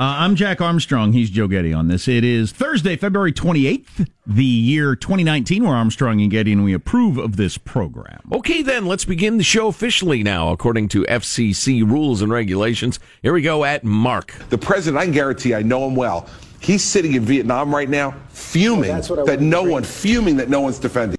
Uh, 0.00 0.14
I'm 0.20 0.36
Jack 0.36 0.60
Armstrong. 0.60 1.12
He's 1.12 1.28
Joe 1.28 1.48
Getty 1.48 1.72
on 1.72 1.88
this. 1.88 2.06
It 2.06 2.22
is 2.22 2.52
Thursday, 2.52 2.94
February 2.94 3.32
28th, 3.32 4.08
the 4.24 4.44
year 4.44 4.94
2019. 4.94 5.64
We're 5.64 5.74
Armstrong 5.74 6.20
and 6.20 6.30
Getty, 6.30 6.52
and 6.52 6.62
we 6.62 6.72
approve 6.72 7.18
of 7.18 7.34
this 7.34 7.58
program. 7.58 8.20
Okay, 8.32 8.62
then 8.62 8.86
let's 8.86 9.04
begin 9.04 9.38
the 9.38 9.42
show 9.44 9.66
officially 9.66 10.22
now, 10.22 10.52
according 10.52 10.86
to 10.90 11.02
FCC 11.06 11.82
rules 11.82 12.22
and 12.22 12.30
regulations. 12.30 13.00
Here 13.22 13.32
we 13.32 13.42
go 13.42 13.64
at 13.64 13.82
Mark. 13.82 14.34
The 14.50 14.58
president, 14.58 15.00
I 15.00 15.04
can 15.06 15.14
guarantee, 15.14 15.52
I 15.52 15.62
know 15.62 15.84
him 15.88 15.96
well. 15.96 16.28
He's 16.60 16.84
sitting 16.84 17.14
in 17.14 17.22
Vietnam 17.24 17.74
right 17.74 17.88
now, 17.88 18.14
fuming 18.28 18.90
that's 18.90 19.10
what 19.10 19.18
I 19.18 19.24
that 19.24 19.40
no 19.40 19.64
one, 19.64 19.82
fuming 19.82 20.36
that 20.36 20.48
no 20.48 20.60
one's 20.60 20.78
defending. 20.78 21.18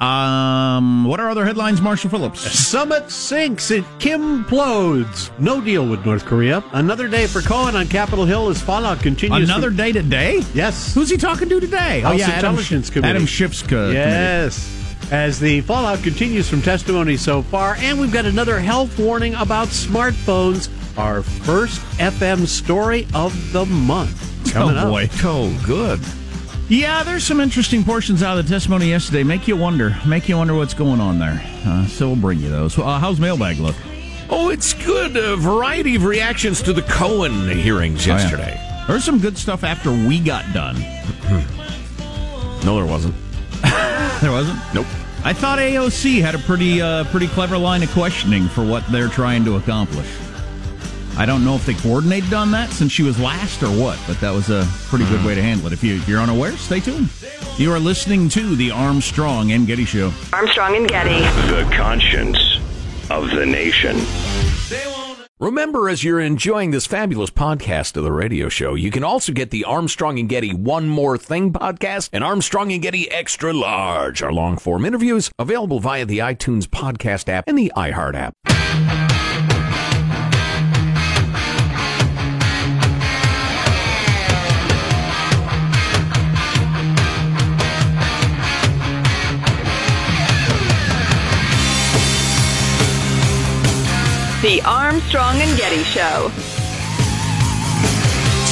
Um, 0.00 1.04
what 1.04 1.20
are 1.20 1.28
other 1.28 1.44
headlines, 1.44 1.82
Marshall 1.82 2.08
Phillips? 2.08 2.40
Summit 2.40 3.10
sinks. 3.10 3.70
It 3.70 3.84
Kim 3.98 4.44
plodes. 4.44 5.30
No 5.38 5.60
deal 5.60 5.86
with 5.86 6.06
North 6.06 6.24
Korea. 6.24 6.64
Another 6.72 7.06
day 7.06 7.26
for 7.26 7.42
Cohen 7.42 7.76
on 7.76 7.86
Capitol 7.86 8.24
Hill 8.24 8.48
as 8.48 8.62
fallout 8.62 9.00
continues. 9.00 9.48
Another 9.48 9.68
from- 9.68 9.76
day 9.76 9.92
today? 9.92 10.42
Yes. 10.54 10.94
Who's 10.94 11.10
he 11.10 11.18
talking 11.18 11.50
to 11.50 11.60
today? 11.60 12.00
House 12.00 12.14
oh, 12.14 12.16
yeah, 12.16 12.28
Adam, 12.28 12.50
Intelligence 12.50 12.88
Committee. 12.88 13.10
Adam 13.10 13.26
Schiff's 13.26 13.62
co- 13.62 13.90
Yes. 13.90 14.76
As 15.10 15.38
the 15.38 15.60
fallout 15.62 16.02
continues 16.02 16.48
from 16.48 16.62
testimony 16.62 17.16
so 17.16 17.42
far, 17.42 17.74
and 17.80 18.00
we've 18.00 18.12
got 18.12 18.24
another 18.24 18.58
health 18.58 18.98
warning 18.98 19.34
about 19.34 19.68
smartphones. 19.68 20.68
Our 20.96 21.22
first 21.22 21.80
FM 21.98 22.46
story 22.46 23.06
of 23.12 23.52
the 23.52 23.66
month. 23.66 24.52
Coming 24.52 24.76
oh, 24.78 24.90
boy. 24.90 25.04
up. 25.04 25.10
Oh, 25.24 25.62
good. 25.66 26.00
Yeah, 26.70 27.02
there's 27.02 27.24
some 27.24 27.40
interesting 27.40 27.82
portions 27.82 28.22
out 28.22 28.38
of 28.38 28.46
the 28.46 28.52
testimony 28.54 28.88
yesterday. 28.88 29.24
Make 29.24 29.48
you 29.48 29.56
wonder. 29.56 29.96
Make 30.06 30.28
you 30.28 30.36
wonder 30.36 30.54
what's 30.54 30.72
going 30.74 31.00
on 31.00 31.18
there. 31.18 31.42
Uh, 31.66 31.84
so 31.88 32.06
we'll 32.06 32.16
bring 32.16 32.38
you 32.38 32.48
those. 32.48 32.78
Uh, 32.78 32.98
how's 33.00 33.18
mailbag 33.18 33.58
look? 33.58 33.74
Oh, 34.28 34.50
it's 34.50 34.72
good. 34.74 35.16
A 35.16 35.34
variety 35.36 35.96
of 35.96 36.04
reactions 36.04 36.62
to 36.62 36.72
the 36.72 36.82
Cohen 36.82 37.48
hearings 37.50 38.06
Oh, 38.06 38.10
yeah. 38.12 38.18
yesterday. 38.20 38.84
There's 38.86 39.02
some 39.04 39.18
good 39.18 39.36
stuff 39.36 39.64
after 39.64 39.90
we 39.90 40.20
got 40.20 40.44
done. 40.54 40.76
No, 42.64 42.76
there 42.76 42.86
wasn't. 42.86 43.14
There 44.20 44.30
wasn't. 44.32 44.58
Nope. 44.74 44.84
I 45.24 45.32
thought 45.32 45.58
AOC 45.58 46.20
had 46.20 46.34
a 46.34 46.38
pretty 46.40 46.82
uh, 46.82 47.04
pretty 47.04 47.26
clever 47.28 47.56
line 47.56 47.82
of 47.82 47.90
questioning 47.92 48.48
for 48.48 48.62
what 48.62 48.84
they're 48.92 49.08
trying 49.08 49.46
to 49.46 49.56
accomplish. 49.56 50.06
I 51.16 51.26
don't 51.26 51.44
know 51.44 51.54
if 51.54 51.66
they 51.66 51.74
coordinated 51.74 52.32
on 52.32 52.50
that 52.52 52.70
since 52.70 52.92
she 52.92 53.02
was 53.02 53.18
last 53.18 53.62
or 53.62 53.68
what, 53.68 53.98
but 54.06 54.18
that 54.20 54.30
was 54.30 54.48
a 54.48 54.66
pretty 54.88 55.04
good 55.06 55.24
way 55.24 55.34
to 55.34 55.42
handle 55.42 55.66
it. 55.66 55.72
If, 55.72 55.84
you, 55.84 55.96
if 55.96 56.08
you're 56.08 56.20
unaware, 56.20 56.52
stay 56.52 56.80
tuned. 56.80 57.08
You 57.58 57.72
are 57.72 57.78
listening 57.78 58.28
to 58.30 58.56
the 58.56 58.70
Armstrong 58.70 59.52
and 59.52 59.66
Getty 59.66 59.84
Show. 59.84 60.12
Armstrong 60.32 60.76
and 60.76 60.88
Getty. 60.88 61.20
The 61.50 61.68
conscience 61.76 62.58
of 63.10 63.30
the 63.30 63.44
nation. 63.44 63.98
Remember, 65.40 65.88
as 65.88 66.04
you're 66.04 66.20
enjoying 66.20 66.70
this 66.70 66.86
fabulous 66.86 67.30
podcast 67.30 67.96
of 67.96 68.04
the 68.04 68.12
radio 68.12 68.50
show, 68.50 68.74
you 68.74 68.90
can 68.90 69.02
also 69.02 69.32
get 69.32 69.50
the 69.50 69.64
Armstrong 69.64 70.18
and 70.18 70.28
Getty 70.28 70.52
One 70.52 70.86
More 70.86 71.16
Thing 71.16 71.50
podcast 71.50 72.10
and 72.12 72.22
Armstrong 72.22 72.70
and 72.72 72.82
Getty 72.82 73.10
Extra 73.10 73.54
Large, 73.54 74.22
our 74.22 74.34
long 74.34 74.58
form 74.58 74.84
interviews 74.84 75.30
available 75.38 75.80
via 75.80 76.04
the 76.04 76.18
iTunes 76.18 76.66
podcast 76.66 77.30
app 77.30 77.44
and 77.46 77.56
the 77.56 77.72
iHeart 77.74 78.14
app. 78.16 78.34
The 94.42 94.62
Armstrong 94.62 95.36
and 95.36 95.58
Getty 95.58 95.82
Show. 95.82 96.30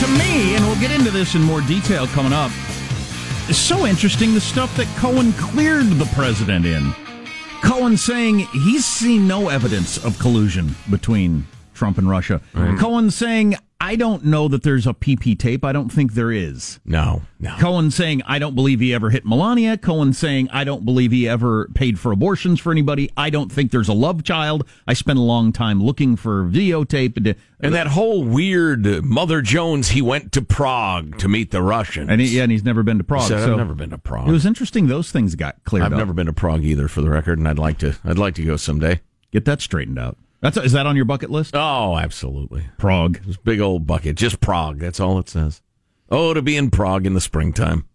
To 0.01 0.07
me, 0.19 0.55
and 0.55 0.67
we'll 0.67 0.79
get 0.81 0.91
into 0.91 1.11
this 1.11 1.35
in 1.35 1.41
more 1.41 1.63
detail 1.63 2.07
coming 2.09 2.35
up, 2.35 2.51
it's 3.49 3.57
so 3.57 3.87
interesting 3.87 4.35
the 4.35 4.41
stuff 4.41 4.77
that 4.77 4.87
Cohen 4.99 5.33
cleared 5.33 5.87
the 5.87 6.05
president 6.15 6.67
in. 6.67 6.93
Cohen 7.63 7.97
saying 7.97 8.41
he's 8.41 8.85
seen 8.85 9.27
no 9.27 9.49
evidence 9.49 9.97
of 10.05 10.19
collusion 10.19 10.75
between 10.91 11.47
Trump 11.73 11.97
and 11.97 12.07
Russia. 12.07 12.43
Cohen 12.79 13.11
saying, 13.11 13.57
I 13.81 13.95
don't 13.95 14.25
know 14.25 14.49
that 14.49 14.65
there's 14.65 14.89
a 14.89 14.93
PP 14.93 15.39
tape. 15.39 15.65
I 15.65 15.73
don't 15.73 15.89
think 15.89 16.15
there 16.15 16.33
is. 16.33 16.81
No, 16.85 17.23
no. 17.39 17.55
Cohen 17.59 17.93
saying, 17.93 18.23
I 18.27 18.41
don't 18.41 18.57
believe 18.57 18.81
he 18.81 18.93
ever 18.93 19.11
hit 19.11 19.25
Melania. 19.25 19.79
Cohen 19.79 20.13
saying, 20.13 20.49
I 20.51 20.65
don't 20.65 20.85
believe 20.85 21.13
he 21.13 21.29
ever 21.29 21.69
paid 21.75 22.01
for 22.01 22.11
abortions 22.11 22.59
for 22.59 22.73
anybody. 22.73 23.09
I 23.17 23.31
don't 23.31 23.53
think 23.53 23.71
there's 23.71 23.89
a 23.89 23.93
love 23.93 24.25
child. 24.25 24.67
I 24.89 24.95
spent 24.95 25.17
a 25.21 25.23
long 25.23 25.53
time 25.53 25.81
looking 25.81 26.17
for 26.17 26.43
videotape. 26.43 27.37
And 27.61 27.75
that 27.75 27.87
whole 27.87 28.25
weird 28.25 29.05
Mother 29.05 29.43
Jones, 29.43 29.91
he 29.91 30.03
went 30.03 30.33
to 30.33 30.43
Prague 30.43 31.17
to 31.19 31.29
meet 31.29 31.53
the 31.53 31.63
Russians. 31.63 32.11
And, 32.11 32.21
he, 32.21 32.37
yeah, 32.37 32.43
and 32.43 32.51
he's 32.51 32.65
never 32.65 32.83
been 32.83 32.99
to 32.99 33.05
Prague. 33.05 33.23
He 33.23 33.29
said, 33.29 33.45
so 33.45 33.53
I've 33.53 33.59
never 33.59 33.75
been 33.75 33.91
to 33.91 33.99
Prague. 33.99 34.29
It 34.29 34.33
was 34.33 34.45
interesting. 34.45 34.89
Those 34.89 35.13
things 35.13 35.37
got 35.37 35.63
cleared 35.63 35.87
I've 35.87 35.93
up. 35.93 35.99
never 35.99 36.13
been 36.13 36.27
to 36.27 36.33
Prague 36.33 36.65
either, 36.65 36.89
for 36.89 37.01
the 37.01 37.11
record, 37.11 37.39
and 37.39 37.47
I'd 37.47 37.61
like 37.61 37.79
to. 37.79 37.97
I'd 38.05 38.19
like 38.19 38.35
to 38.35 38.45
go 38.45 38.57
someday. 38.57 39.03
Get 39.31 39.45
that 39.45 39.61
straightened 39.61 40.01
out. 40.01 40.17
That's 40.41 40.57
is 40.57 40.73
that 40.73 40.87
on 40.87 40.97
your 40.97 41.05
bucket 41.05 41.31
list? 41.31 41.55
Oh, 41.57 41.97
absolutely. 41.97 42.69
Prague. 42.79 43.21
This 43.25 43.37
big 43.37 43.61
old 43.61 43.87
bucket, 43.87 44.17
just 44.17 44.41
Prague. 44.41 44.79
That's 44.79 45.01
all 45.01 45.19
it 45.19 45.29
says. 45.29 45.63
Oh, 46.11 46.33
to 46.33 46.43
be 46.43 46.57
in 46.57 46.71
Prague 46.71 47.07
in 47.07 47.15
the 47.15 47.21
springtime. 47.21 47.87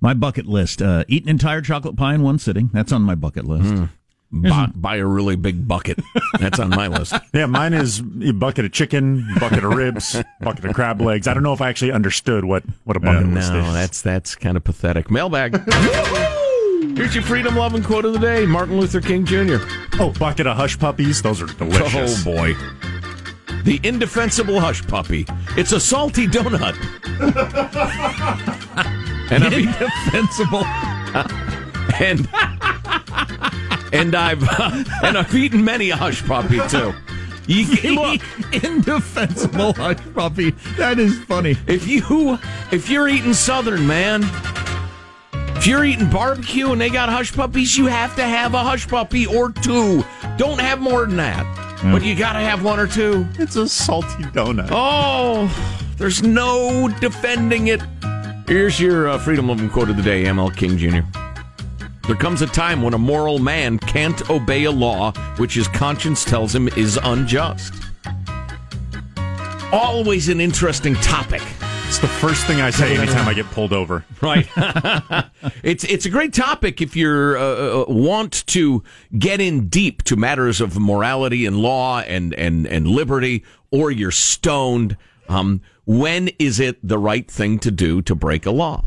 My 0.00 0.14
bucket 0.14 0.46
list: 0.46 0.80
uh, 0.80 1.04
eat 1.08 1.22
an 1.24 1.28
entire 1.28 1.60
chocolate 1.60 1.96
pie 1.96 2.14
in 2.14 2.22
one 2.22 2.38
sitting. 2.38 2.70
That's 2.72 2.92
on 2.92 3.02
my 3.02 3.14
bucket 3.14 3.44
list. 3.44 3.68
Hmm. 3.68 3.84
Buy, 4.32 4.66
buy 4.74 4.96
a 4.96 5.06
really 5.06 5.36
big 5.36 5.68
bucket. 5.68 6.00
That's 6.40 6.58
on 6.58 6.70
my 6.70 6.88
list. 6.88 7.14
Yeah, 7.32 7.46
mine 7.46 7.72
is 7.72 8.00
a 8.00 8.32
bucket 8.32 8.64
of 8.64 8.72
chicken, 8.72 9.26
bucket 9.38 9.64
of 9.64 9.72
ribs, 9.74 10.20
bucket 10.40 10.64
of 10.64 10.74
crab 10.74 11.00
legs. 11.00 11.28
I 11.28 11.34
don't 11.34 11.44
know 11.44 11.52
if 11.52 11.60
I 11.60 11.68
actually 11.68 11.92
understood 11.92 12.44
what, 12.44 12.64
what 12.84 12.96
a 12.96 13.00
bucket 13.00 13.28
list 13.28 13.52
no, 13.52 13.60
is. 13.60 13.66
No, 13.66 13.72
that's 13.72 14.02
that's 14.02 14.34
kind 14.34 14.56
of 14.56 14.64
pathetic. 14.64 15.10
Mailbag. 15.10 15.62
Here's 16.94 17.14
your 17.14 17.24
freedom 17.24 17.56
loving 17.56 17.82
quote 17.82 18.04
of 18.04 18.12
the 18.12 18.18
day: 18.18 18.46
Martin 18.46 18.78
Luther 18.78 19.00
King 19.00 19.24
Jr. 19.24 19.56
Oh, 19.98 20.12
bucket 20.18 20.46
of 20.46 20.56
hush 20.56 20.78
puppies. 20.78 21.22
Those 21.22 21.42
are 21.42 21.46
delicious. 21.46 22.20
Oh 22.20 22.24
boy. 22.24 22.54
The 23.64 23.80
indefensible 23.82 24.60
hush 24.60 24.86
puppy. 24.86 25.26
It's 25.56 25.72
a 25.72 25.80
salty 25.80 26.26
donut. 26.26 26.76
and 29.30 29.44
I've 29.44 29.52
eaten- 29.52 29.74
Indefensible. 30.14 30.64
and 32.00 32.28
and 33.92 34.14
I've 34.14 34.42
and 35.02 35.18
I've 35.18 35.34
eaten 35.34 35.64
many 35.64 35.90
a 35.90 35.96
hush 35.96 36.24
puppy 36.24 36.60
too. 36.68 36.94
You, 37.48 37.94
look, 38.00 38.20
Indefensible 38.64 39.72
hush 39.74 39.98
puppy. 40.14 40.50
That 40.76 40.98
is 40.98 41.18
funny. 41.24 41.56
if 41.66 41.86
you 41.86 42.38
if 42.70 42.88
you're 42.88 43.08
eating 43.08 43.34
Southern 43.34 43.86
man, 43.86 44.22
if 45.56 45.66
you're 45.66 45.84
eating 45.84 46.10
barbecue 46.10 46.70
and 46.70 46.80
they 46.80 46.90
got 46.90 47.08
hush 47.08 47.32
puppies, 47.32 47.76
you 47.76 47.86
have 47.86 48.14
to 48.16 48.22
have 48.22 48.54
a 48.54 48.58
hush 48.58 48.86
puppy 48.86 49.26
or 49.26 49.50
two. 49.50 50.04
Don't 50.36 50.60
have 50.60 50.80
more 50.80 51.06
than 51.06 51.16
that, 51.16 51.44
but 51.82 52.04
you 52.04 52.14
got 52.14 52.34
to 52.34 52.40
have 52.40 52.62
one 52.62 52.78
or 52.78 52.86
two. 52.86 53.26
It's 53.38 53.56
a 53.56 53.68
salty 53.68 54.22
donut. 54.24 54.68
Oh, 54.70 55.48
there's 55.96 56.22
no 56.22 56.88
defending 57.00 57.68
it. 57.68 57.80
Here's 58.46 58.78
your 58.78 59.08
uh, 59.08 59.18
freedom 59.18 59.48
loving 59.48 59.70
quote 59.70 59.90
of 59.90 59.96
the 59.96 60.02
day, 60.02 60.24
ML 60.24 60.54
King 60.54 60.76
Jr. 60.76 61.00
There 62.06 62.16
comes 62.16 62.42
a 62.42 62.46
time 62.46 62.82
when 62.82 62.94
a 62.94 62.98
moral 62.98 63.38
man 63.38 63.78
can't 63.78 64.28
obey 64.30 64.64
a 64.64 64.70
law 64.70 65.12
which 65.38 65.54
his 65.54 65.66
conscience 65.68 66.24
tells 66.24 66.54
him 66.54 66.68
is 66.68 66.98
unjust. 67.02 67.74
Always 69.72 70.28
an 70.28 70.40
interesting 70.40 70.94
topic. 70.96 71.42
It's 71.86 71.98
the 71.98 72.08
first 72.08 72.44
thing 72.46 72.60
I 72.60 72.70
say 72.70 72.96
anytime 72.96 73.28
I 73.28 73.32
get 73.34 73.46
pulled 73.52 73.72
over. 73.72 74.04
Right. 74.20 74.48
it's 75.62 75.84
it's 75.84 76.04
a 76.04 76.10
great 76.10 76.32
topic 76.32 76.80
if 76.80 76.96
you 76.96 77.08
uh, 77.38 77.82
uh, 77.82 77.84
want 77.86 78.44
to 78.48 78.82
get 79.16 79.40
in 79.40 79.68
deep 79.68 80.02
to 80.04 80.16
matters 80.16 80.60
of 80.60 80.78
morality 80.80 81.46
and 81.46 81.58
law 81.58 82.00
and 82.00 82.34
and 82.34 82.66
and 82.66 82.88
liberty, 82.88 83.44
or 83.70 83.90
you're 83.92 84.10
stoned. 84.10 84.96
Um, 85.28 85.60
when 85.84 86.28
is 86.40 86.58
it 86.58 86.78
the 86.86 86.98
right 86.98 87.30
thing 87.30 87.60
to 87.60 87.70
do 87.70 88.02
to 88.02 88.14
break 88.16 88.46
a 88.46 88.50
law? 88.50 88.84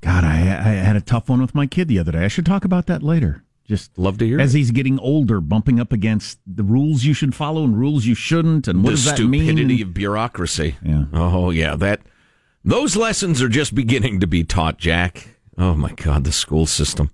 God, 0.00 0.22
I, 0.22 0.36
I 0.36 0.72
had 0.74 0.94
a 0.96 1.00
tough 1.00 1.28
one 1.28 1.40
with 1.40 1.54
my 1.54 1.66
kid 1.66 1.88
the 1.88 1.98
other 1.98 2.12
day. 2.12 2.24
I 2.24 2.28
should 2.28 2.46
talk 2.46 2.64
about 2.64 2.86
that 2.86 3.02
later. 3.02 3.42
Just 3.66 3.98
love 3.98 4.18
to 4.18 4.26
hear 4.26 4.40
as 4.40 4.54
it. 4.54 4.58
he's 4.58 4.70
getting 4.70 5.00
older, 5.00 5.40
bumping 5.40 5.80
up 5.80 5.92
against 5.92 6.38
the 6.46 6.62
rules 6.62 7.04
you 7.04 7.14
should 7.14 7.34
follow 7.34 7.64
and 7.64 7.76
rules 7.76 8.06
you 8.06 8.14
shouldn't, 8.14 8.68
and 8.68 8.84
what 8.84 8.90
the 8.90 8.96
does 8.96 9.04
that 9.06 9.18
mean? 9.18 9.46
The 9.46 9.52
stupidity 9.52 9.82
of 9.82 9.92
bureaucracy. 9.92 10.76
Yeah. 10.84 11.06
Oh 11.12 11.50
yeah, 11.50 11.74
that 11.76 12.00
those 12.68 12.96
lessons 12.96 13.40
are 13.42 13.48
just 13.48 13.74
beginning 13.74 14.20
to 14.20 14.26
be 14.26 14.44
taught, 14.44 14.78
Jack. 14.78 15.28
Oh 15.56 15.74
my 15.74 15.92
God, 15.92 16.24
the 16.24 16.32
school 16.32 16.66
system. 16.66 17.10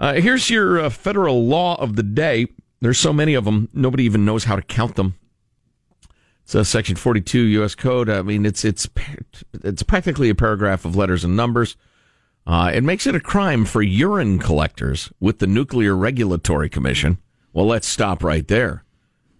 Uh, 0.00 0.14
here's 0.14 0.50
your 0.50 0.80
uh, 0.80 0.90
federal 0.90 1.46
law 1.46 1.80
of 1.80 1.96
the 1.96 2.02
day. 2.02 2.48
There's 2.80 2.98
so 2.98 3.12
many 3.12 3.34
of 3.34 3.44
them, 3.44 3.68
nobody 3.72 4.04
even 4.04 4.24
knows 4.24 4.44
how 4.44 4.56
to 4.56 4.62
count 4.62 4.96
them. 4.96 5.14
It's 6.42 6.54
uh, 6.54 6.64
Section 6.64 6.96
42 6.96 7.38
U.S. 7.38 7.74
Code. 7.76 8.10
I 8.10 8.22
mean, 8.22 8.44
it's 8.44 8.64
it's 8.64 8.88
it's 9.62 9.82
practically 9.84 10.28
a 10.28 10.34
paragraph 10.34 10.84
of 10.84 10.96
letters 10.96 11.22
and 11.24 11.36
numbers. 11.36 11.76
Uh, 12.44 12.72
it 12.74 12.82
makes 12.82 13.06
it 13.06 13.14
a 13.14 13.20
crime 13.20 13.64
for 13.64 13.80
urine 13.80 14.40
collectors 14.40 15.12
with 15.20 15.38
the 15.38 15.46
Nuclear 15.46 15.94
Regulatory 15.94 16.68
Commission. 16.68 17.18
Well, 17.52 17.66
let's 17.66 17.86
stop 17.86 18.24
right 18.24 18.46
there. 18.48 18.82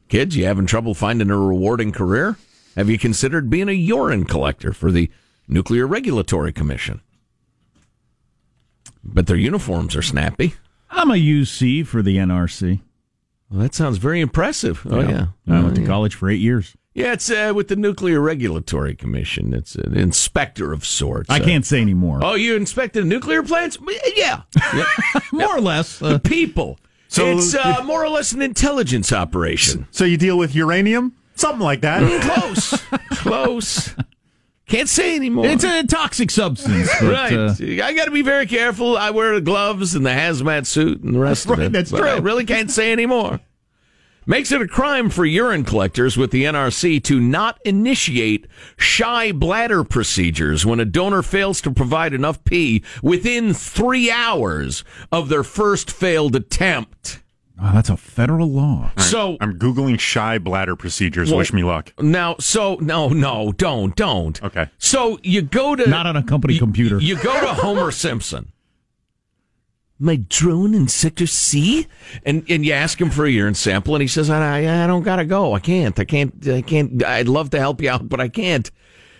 Kids, 0.08 0.36
you 0.36 0.44
having 0.44 0.66
trouble 0.66 0.94
finding 0.94 1.30
a 1.30 1.36
rewarding 1.36 1.90
career? 1.90 2.36
Have 2.76 2.88
you 2.88 2.98
considered 2.98 3.50
being 3.50 3.68
a 3.68 3.72
urine 3.72 4.24
collector 4.24 4.72
for 4.72 4.92
the 4.92 5.10
Nuclear 5.48 5.86
Regulatory 5.86 6.52
Commission? 6.52 7.00
But 9.04 9.26
their 9.26 9.36
uniforms 9.36 9.96
are 9.96 10.02
snappy. 10.02 10.54
I'm 10.90 11.10
a 11.10 11.14
UC 11.14 11.86
for 11.86 12.02
the 12.02 12.16
NRC. 12.18 12.80
Well, 13.50 13.60
that 13.60 13.74
sounds 13.74 13.98
very 13.98 14.20
impressive. 14.20 14.86
Oh, 14.88 15.00
yeah. 15.00 15.26
I 15.48 15.52
went 15.60 15.72
Oh, 15.72 15.74
to 15.74 15.80
yeah. 15.82 15.86
college 15.86 16.14
for 16.14 16.30
eight 16.30 16.40
years. 16.40 16.74
Yeah, 16.94 17.12
it's 17.14 17.30
uh, 17.30 17.52
with 17.54 17.68
the 17.68 17.76
Nuclear 17.76 18.20
Regulatory 18.20 18.94
Commission. 18.94 19.54
It's 19.54 19.74
an 19.74 19.96
inspector 19.96 20.72
of 20.72 20.84
sorts. 20.84 21.30
I 21.30 21.38
Uh, 21.40 21.44
can't 21.44 21.64
say 21.64 21.80
anymore. 21.80 22.20
Oh, 22.22 22.34
you 22.34 22.54
inspected 22.54 23.06
nuclear 23.06 23.42
plants? 23.42 23.78
Yeah. 24.14 24.42
More 25.32 25.56
or 25.56 25.60
less. 25.60 25.98
The 25.98 26.18
people. 26.18 26.78
So- 27.08 27.26
it's 27.36 27.54
uh, 27.54 27.82
more 27.84 28.02
or 28.04 28.08
less 28.08 28.32
an 28.32 28.40
intelligence 28.42 29.12
operation. 29.12 29.86
So 29.90 30.04
you 30.04 30.16
deal 30.16 30.38
with 30.38 30.54
uranium? 30.54 31.14
Something 31.34 31.60
like 31.60 31.80
that. 31.82 32.00
Close. 32.22 32.82
Close. 33.18 33.94
Can't 34.72 34.88
say 34.88 35.14
anymore. 35.16 35.44
It's 35.44 35.64
a 35.64 35.86
toxic 35.86 36.30
substance. 36.30 36.88
but, 37.00 37.12
right. 37.12 37.32
uh, 37.34 37.84
I 37.84 37.92
got 37.92 38.06
to 38.06 38.10
be 38.10 38.22
very 38.22 38.46
careful. 38.46 38.96
I 38.96 39.10
wear 39.10 39.34
the 39.34 39.42
gloves 39.42 39.94
and 39.94 40.06
the 40.06 40.10
hazmat 40.10 40.64
suit 40.64 41.02
and 41.02 41.14
the 41.14 41.18
rest 41.18 41.46
That's 41.46 41.52
of 41.52 41.58
right, 41.58 41.66
it. 41.66 41.72
that's 41.72 41.90
but 41.90 41.98
true. 41.98 42.08
I 42.08 42.16
really 42.16 42.46
can't 42.46 42.70
say 42.70 42.90
anymore. 42.90 43.40
Makes 44.24 44.50
it 44.50 44.62
a 44.62 44.66
crime 44.66 45.10
for 45.10 45.26
urine 45.26 45.64
collectors 45.64 46.16
with 46.16 46.30
the 46.30 46.44
NRC 46.44 47.04
to 47.04 47.20
not 47.20 47.60
initiate 47.66 48.46
shy 48.78 49.30
bladder 49.30 49.84
procedures 49.84 50.64
when 50.64 50.80
a 50.80 50.86
donor 50.86 51.20
fails 51.20 51.60
to 51.62 51.70
provide 51.70 52.14
enough 52.14 52.42
pee 52.44 52.82
within 53.02 53.52
three 53.52 54.10
hours 54.10 54.84
of 55.10 55.28
their 55.28 55.42
first 55.44 55.90
failed 55.90 56.34
attempt. 56.34 57.21
Oh, 57.62 57.70
that's 57.72 57.88
a 57.90 57.96
federal 57.96 58.50
law. 58.50 58.90
So 58.98 59.36
I'm 59.40 59.58
googling 59.58 59.98
shy 60.00 60.38
bladder 60.38 60.76
procedures. 60.76 61.30
Well- 61.30 61.38
Wish 61.38 61.52
me 61.52 61.62
luck. 61.62 61.92
now, 62.00 62.36
so 62.40 62.76
no, 62.80 63.08
no, 63.08 63.52
don't, 63.52 63.94
don't. 63.96 64.42
Okay. 64.42 64.68
So 64.78 65.18
you 65.22 65.42
go 65.42 65.74
to 65.76 65.88
Not 65.88 66.06
on 66.06 66.16
a 66.16 66.22
company 66.22 66.58
computer. 66.58 66.98
You 66.98 67.16
go 67.16 67.40
to 67.40 67.54
Homer 67.54 67.90
Simpson. 67.92 68.52
My 69.98 70.16
drone 70.16 70.74
in 70.74 70.88
Sector 70.88 71.28
C, 71.28 71.86
and 72.26 72.44
and 72.48 72.66
you 72.66 72.72
ask 72.72 73.00
him 73.00 73.08
for 73.08 73.24
a 73.24 73.30
urine 73.30 73.54
sample, 73.54 73.94
and 73.94 74.02
he 74.02 74.08
says, 74.08 74.28
"I 74.30 74.82
I 74.82 74.86
don't 74.88 75.04
gotta 75.04 75.24
go. 75.24 75.54
I 75.54 75.60
can't. 75.60 75.96
I 76.00 76.04
can't. 76.04 76.48
I 76.48 76.60
can't. 76.60 77.04
I'd 77.04 77.28
love 77.28 77.50
to 77.50 77.60
help 77.60 77.80
you 77.80 77.88
out, 77.88 78.08
but 78.08 78.20
I 78.20 78.28
can't." 78.28 78.68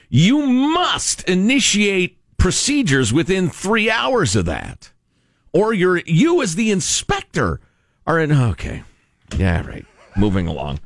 You 0.09 0.44
must 0.44 1.22
initiate 1.28 2.18
procedures 2.37 3.12
within 3.12 3.48
three 3.48 3.88
hours 3.92 4.35
of 4.35 4.44
that, 4.46 4.90
or 5.52 5.72
you're 5.72 5.98
you 6.05 6.42
as 6.42 6.57
the 6.57 6.72
inspector 6.72 7.61
are 8.06 8.18
in. 8.20 8.32
Okay, 8.32 8.82
yeah, 9.36 9.66
right. 9.66 9.84
Moving 10.16 10.46
along. 10.46 10.80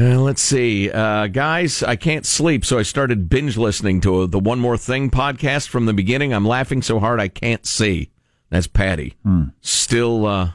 Uh, 0.00 0.20
let's 0.20 0.42
see. 0.42 0.88
Uh, 0.90 1.26
guys, 1.26 1.82
I 1.82 1.96
can't 1.96 2.24
sleep, 2.24 2.64
so 2.64 2.78
I 2.78 2.82
started 2.82 3.28
binge 3.28 3.56
listening 3.56 4.00
to 4.02 4.28
the 4.28 4.38
One 4.38 4.60
More 4.60 4.76
Thing 4.76 5.10
podcast 5.10 5.66
from 5.68 5.86
the 5.86 5.92
beginning. 5.92 6.32
I'm 6.32 6.44
laughing 6.46 6.82
so 6.82 7.00
hard 7.00 7.18
I 7.18 7.26
can't 7.26 7.66
see. 7.66 8.10
That's 8.48 8.68
Patty. 8.68 9.16
Still, 9.60 10.24
uh, 10.24 10.52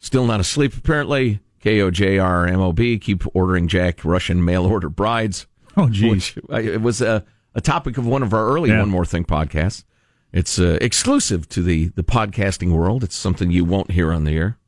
still 0.00 0.26
not 0.26 0.40
asleep, 0.40 0.76
apparently. 0.76 1.38
KOJRMOB, 1.62 3.00
keep 3.00 3.22
ordering 3.36 3.68
Jack 3.68 4.04
Russian 4.04 4.44
mail 4.44 4.66
order 4.66 4.88
brides. 4.88 5.46
Oh, 5.76 5.88
geez. 5.88 6.34
Which, 6.34 6.38
uh, 6.50 6.56
it 6.56 6.80
was 6.82 7.00
a, 7.00 7.24
a 7.54 7.60
topic 7.60 7.98
of 7.98 8.06
one 8.06 8.24
of 8.24 8.34
our 8.34 8.48
early 8.48 8.70
Yeah. 8.70 8.80
One 8.80 8.88
More 8.90 9.04
Thing 9.04 9.24
podcasts. 9.24 9.84
It's 10.32 10.58
uh, 10.58 10.78
exclusive 10.80 11.48
to 11.50 11.62
the, 11.62 11.88
the 11.88 12.04
podcasting 12.04 12.72
world. 12.72 13.02
It's 13.02 13.16
something 13.16 13.50
you 13.50 13.64
won't 13.64 13.90
hear 13.90 14.12
on 14.12 14.24
the 14.24 14.36
air. 14.36 14.58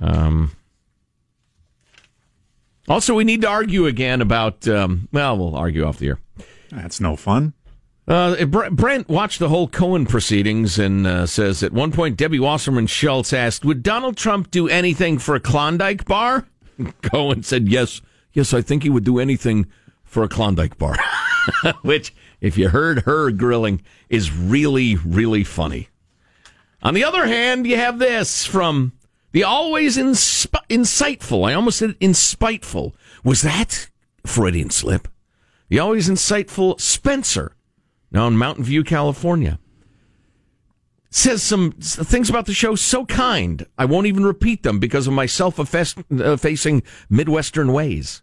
Um, 0.00 0.52
also, 2.88 3.14
we 3.14 3.24
need 3.24 3.42
to 3.42 3.48
argue 3.48 3.86
again 3.86 4.20
about. 4.20 4.66
Um, 4.66 5.08
well, 5.12 5.36
we'll 5.36 5.56
argue 5.56 5.84
off 5.84 5.98
the 5.98 6.08
air. 6.08 6.20
That's 6.70 7.00
no 7.00 7.16
fun. 7.16 7.54
Uh, 8.06 8.46
Brent 8.46 9.08
watched 9.08 9.38
the 9.38 9.50
whole 9.50 9.68
Cohen 9.68 10.06
proceedings 10.06 10.78
and 10.78 11.06
uh, 11.06 11.26
says 11.26 11.62
at 11.62 11.74
one 11.74 11.92
point 11.92 12.16
Debbie 12.16 12.40
Wasserman 12.40 12.86
Schultz 12.86 13.34
asked, 13.34 13.66
"Would 13.66 13.82
Donald 13.82 14.16
Trump 14.16 14.50
do 14.50 14.66
anything 14.68 15.18
for 15.18 15.34
a 15.34 15.40
Klondike 15.40 16.06
bar?" 16.06 16.46
Cohen 17.02 17.42
said, 17.42 17.68
"Yes, 17.68 18.00
yes, 18.32 18.54
I 18.54 18.62
think 18.62 18.82
he 18.82 18.90
would 18.90 19.04
do 19.04 19.18
anything 19.18 19.66
for 20.04 20.22
a 20.22 20.28
Klondike 20.28 20.78
bar." 20.78 20.96
Which, 21.82 22.14
if 22.40 22.56
you 22.56 22.68
heard 22.68 23.00
her 23.00 23.30
grilling, 23.30 23.82
is 24.08 24.32
really, 24.32 24.96
really 24.96 25.44
funny. 25.44 25.88
On 26.82 26.94
the 26.94 27.04
other 27.04 27.26
hand, 27.26 27.66
you 27.66 27.76
have 27.76 27.98
this 27.98 28.44
from 28.44 28.92
the 29.32 29.44
always 29.44 29.96
insp- 29.96 30.66
insightful. 30.68 31.48
I 31.48 31.54
almost 31.54 31.78
said 31.78 31.96
inspiteful. 32.00 32.94
Was 33.24 33.42
that 33.42 33.90
Freudian 34.24 34.70
slip? 34.70 35.08
The 35.68 35.80
always 35.80 36.08
insightful 36.08 36.80
Spencer, 36.80 37.54
now 38.10 38.26
in 38.26 38.38
Mountain 38.38 38.64
View, 38.64 38.84
California, 38.84 39.58
says 41.10 41.42
some 41.42 41.72
things 41.72 42.30
about 42.30 42.46
the 42.46 42.54
show 42.54 42.74
so 42.74 43.04
kind 43.06 43.66
I 43.76 43.84
won't 43.84 44.06
even 44.06 44.24
repeat 44.24 44.62
them 44.62 44.78
because 44.78 45.06
of 45.06 45.14
my 45.14 45.26
self-effacing 45.26 46.82
Midwestern 47.10 47.72
ways. 47.72 48.22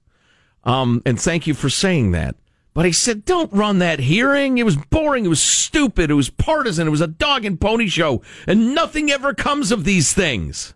Um, 0.63 1.01
and 1.05 1.19
thank 1.19 1.45
you 1.45 1.53
for 1.53 1.69
saying 1.69 2.11
that. 2.11 2.35
But 2.75 2.85
he 2.85 2.91
said, 2.91 3.23
don't 3.23 3.51
run 3.53 3.79
that 3.79 3.99
hearing. 3.99 4.57
It 4.57 4.65
was 4.65 4.75
boring. 4.75 5.23
It 5.25 5.29
was 5.29 5.41
stupid. 5.41 6.11
It 6.11 6.15
was 6.15 6.29
partisan. 6.29 6.85
It 6.85 6.91
was 6.91 6.99
a 6.99 7.07
dog 7.07 7.45
and 7.45 7.59
pony 7.59 7.87
show. 7.87 8.21
And 8.45 8.75
nothing 8.75 9.09
ever 9.09 9.33
comes 9.33 9.71
of 9.71 9.85
these 9.85 10.11
things. 10.11 10.73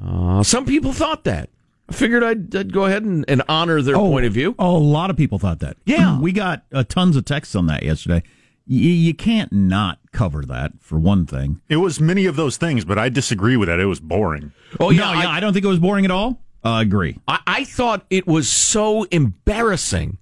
Uh, 0.00 0.42
some 0.42 0.66
people 0.66 0.92
thought 0.92 1.24
that. 1.24 1.48
I 1.88 1.94
figured 1.94 2.22
I'd, 2.22 2.54
I'd 2.54 2.72
go 2.74 2.84
ahead 2.84 3.04
and, 3.04 3.24
and 3.26 3.42
honor 3.48 3.80
their 3.80 3.94
point 3.94 4.26
of 4.26 4.34
view. 4.34 4.54
Oh, 4.58 4.76
a 4.76 4.78
lot 4.78 5.08
of 5.08 5.16
people 5.16 5.38
thought 5.38 5.60
that. 5.60 5.78
Yeah. 5.86 6.18
we 6.20 6.30
got 6.32 6.64
uh, 6.70 6.84
tons 6.86 7.16
of 7.16 7.24
texts 7.24 7.54
on 7.54 7.68
that 7.68 7.82
yesterday. 7.82 8.22
Y- 8.68 8.76
you 8.76 9.14
can't 9.14 9.54
not 9.54 9.98
cover 10.12 10.42
that 10.42 10.72
for 10.80 10.98
one 10.98 11.24
thing. 11.24 11.62
It 11.70 11.76
was 11.76 12.02
many 12.02 12.26
of 12.26 12.36
those 12.36 12.58
things, 12.58 12.84
but 12.84 12.98
I 12.98 13.08
disagree 13.08 13.56
with 13.56 13.68
that. 13.70 13.80
It 13.80 13.86
was 13.86 14.00
boring. 14.00 14.52
Oh, 14.78 14.90
no, 14.90 15.12
yeah, 15.14 15.30
I 15.30 15.40
don't 15.40 15.54
think 15.54 15.64
it 15.64 15.68
was 15.68 15.78
boring 15.78 16.04
at 16.04 16.10
all. 16.10 16.38
I 16.62 16.82
agree. 16.82 17.18
I, 17.26 17.40
I 17.46 17.64
thought 17.64 18.04
it 18.10 18.26
was 18.26 18.50
so 18.50 19.04
embarrassing 19.04 20.18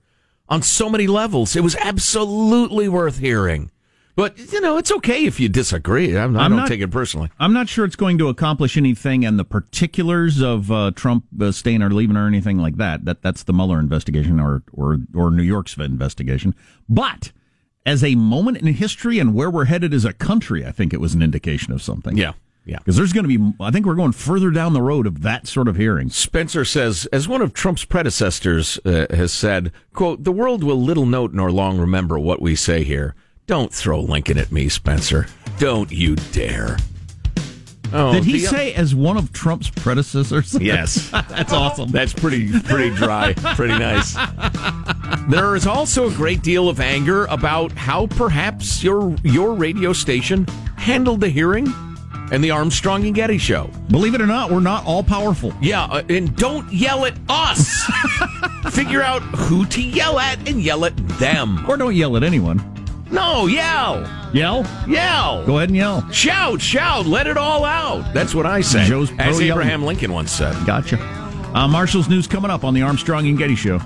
on 0.49 0.63
so 0.63 0.89
many 0.89 1.07
levels. 1.07 1.57
It 1.57 1.63
was 1.63 1.77
absolutely 1.77 2.89
worth 2.89 3.19
hearing. 3.19 3.71
But, 4.17 4.39
you 4.53 4.61
know, 4.61 4.77
it's 4.79 4.93
okay 4.93 5.25
if 5.25 5.41
you 5.41 5.49
disagree. 5.49 6.17
I'm, 6.17 6.37
I 6.37 6.45
I'm 6.45 6.53
don't 6.53 6.61
not- 6.61 6.69
take 6.69 6.81
it 6.81 6.91
personally. 6.93 7.31
I'm 7.41 7.53
not 7.53 7.69
sure 7.69 7.85
it's 7.85 7.97
going 7.97 8.17
to 8.19 8.29
accomplish 8.29 8.77
anything, 8.77 9.25
and 9.25 9.41
the 9.41 9.45
particulars 9.45 10.41
of 10.41 10.71
uh, 10.71 10.93
Trump 10.95 11.25
uh, 11.41 11.51
staying 11.51 11.83
or 11.83 11.91
leaving 11.91 12.17
or 12.17 12.29
anything 12.29 12.59
like 12.59 12.77
that. 12.77 13.05
That 13.07 13.23
that's 13.23 13.43
the 13.43 13.53
Mueller 13.53 13.81
investigation 13.81 14.39
or 14.39 14.63
or 14.73 14.99
or 15.17 15.33
New 15.33 15.43
York's 15.43 15.77
investigation. 15.77 16.55
But 16.89 17.33
as 17.85 18.05
a 18.05 18.15
moment 18.15 18.59
in 18.59 18.67
history 18.69 19.19
and 19.19 19.35
where 19.35 19.51
we're 19.51 19.65
headed 19.65 19.93
as 19.93 20.05
a 20.05 20.13
country, 20.13 20.65
I 20.65 20.71
think 20.71 20.95
it 20.95 21.01
was 21.01 21.15
an 21.15 21.21
indication 21.23 21.73
of 21.73 21.83
something. 21.83 22.17
Yeah, 22.17 22.35
yeah. 22.65 22.79
Because 22.79 22.97
there's 22.97 23.13
going 23.13 23.29
to 23.29 23.39
be, 23.39 23.55
I 23.61 23.71
think 23.71 23.85
we're 23.87 23.95
going 23.95 24.13
further 24.13 24.51
down 24.51 24.73
the 24.73 24.81
road 24.83 25.07
of 25.07 25.23
that 25.23 25.47
sort 25.47 25.69
of 25.69 25.77
hearing. 25.77 26.09
Spencer 26.11 26.65
says, 26.65 27.07
as 27.13 27.29
one 27.29 27.43
of 27.43 27.53
Trump's 27.53 27.85
predecessors 27.85 28.79
uh, 28.85 29.07
has 29.11 29.33
said, 29.33 29.71
quote, 29.93 30.25
the 30.25 30.33
world 30.33 30.65
will 30.65 30.81
little 30.83 31.07
note 31.07 31.33
nor 31.35 31.53
long 31.53 31.79
remember 31.79 32.19
what 32.19 32.41
we 32.41 32.55
say 32.57 32.83
here. 32.85 33.15
Don't 33.47 33.73
throw 33.73 34.01
Lincoln 34.01 34.39
at 34.39 34.51
me, 34.51 34.69
Spencer. 34.71 35.27
Don't 35.59 35.93
you 35.93 36.17
dare. 36.33 36.79
Oh, 37.93 38.13
Did 38.13 38.25
he 38.25 38.33
the- 38.41 38.47
say 38.47 38.75
as 38.75 38.95
one 38.95 39.17
of 39.17 39.33
Trump's 39.33 39.69
predecessors? 39.71 40.55
Yes. 40.61 41.11
That's 41.11 41.53
awesome. 41.53 41.91
That's 41.91 42.13
pretty 42.15 42.51
pretty 42.61 42.91
dry. 42.97 43.35
pretty 43.35 43.79
nice. 43.79 44.17
There 45.29 45.55
is 45.55 45.67
also 45.67 46.09
a 46.09 46.13
great 46.15 46.43
deal 46.43 46.69
of 46.69 46.81
anger 46.81 47.27
about 47.27 47.73
how 47.73 48.07
perhaps 48.09 48.83
your 48.83 49.15
your 49.23 49.53
radio 49.53 49.93
station 49.93 50.47
handled 50.77 51.21
the 51.21 51.29
hearing 51.29 51.73
and 52.33 52.43
the 52.43 52.51
Armstrong 52.51 53.05
and 53.07 53.15
Getty 53.15 53.39
show. 53.39 53.71
Believe 53.89 54.15
it 54.15 54.21
or 54.21 54.27
not, 54.27 54.51
we're 54.51 54.61
not 54.61 54.85
all 54.87 55.03
powerful. 55.03 55.53
Yeah, 55.61 55.85
uh, 55.85 56.03
and 56.09 56.35
don't 56.37 56.71
yell 56.73 57.05
at 57.05 57.15
us. 57.29 57.83
Figure 58.73 59.03
out 59.03 59.23
who 59.23 59.67
to 59.67 59.83
yell 59.83 60.19
at 60.19 60.49
and 60.49 60.61
yell 60.63 60.85
at 60.85 60.97
them. 61.19 61.65
Or 61.69 61.77
don't 61.77 61.95
yell 61.95 62.17
at 62.17 62.23
anyone. 62.23 62.63
No, 63.11 63.47
yell. 63.47 64.01
Yell? 64.33 64.67
Yell. 64.89 65.47
Go 65.47 65.59
ahead 65.59 65.69
and 65.69 65.77
yell. 65.77 66.09
Shout, 66.11 66.61
shout, 66.61 67.07
let 67.07 67.27
it 67.27 67.37
all 67.37 67.65
out. 67.65 68.13
That's 68.13 68.35
what 68.35 68.47
I 68.47 68.61
say. 68.61 68.85
Joe's 68.87 69.11
As 69.19 69.41
yelling. 69.41 69.51
Abraham 69.51 69.85
Lincoln 69.85 70.13
once 70.13 70.33
said. 70.33 70.55
Gotcha. 70.67 70.99
Uh, 71.55 71.69
Marshall's 71.69 72.09
news 72.09 72.27
coming 72.27 72.51
up 72.51 72.65
on 72.65 72.75
the 72.75 72.83
Armstrong 72.83 73.29
and 73.29 73.39
Getty 73.39 73.55
Show. 73.55 73.81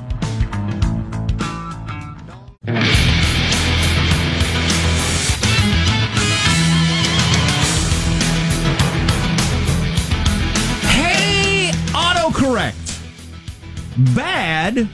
Bad 14.74 14.88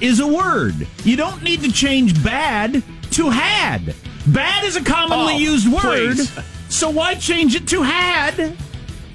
is 0.00 0.20
a 0.20 0.26
word. 0.26 0.86
You 1.04 1.16
don't 1.16 1.42
need 1.42 1.62
to 1.62 1.72
change 1.72 2.22
bad 2.22 2.82
to 3.12 3.28
had. 3.30 3.94
Bad 4.28 4.64
is 4.64 4.76
a 4.76 4.84
commonly 4.84 5.34
Oh, 5.34 5.38
used 5.38 5.66
word, 5.72 6.16
please. 6.16 6.38
so 6.68 6.90
why 6.90 7.14
change 7.14 7.54
it 7.56 7.66
to 7.68 7.82
had? 7.82 8.56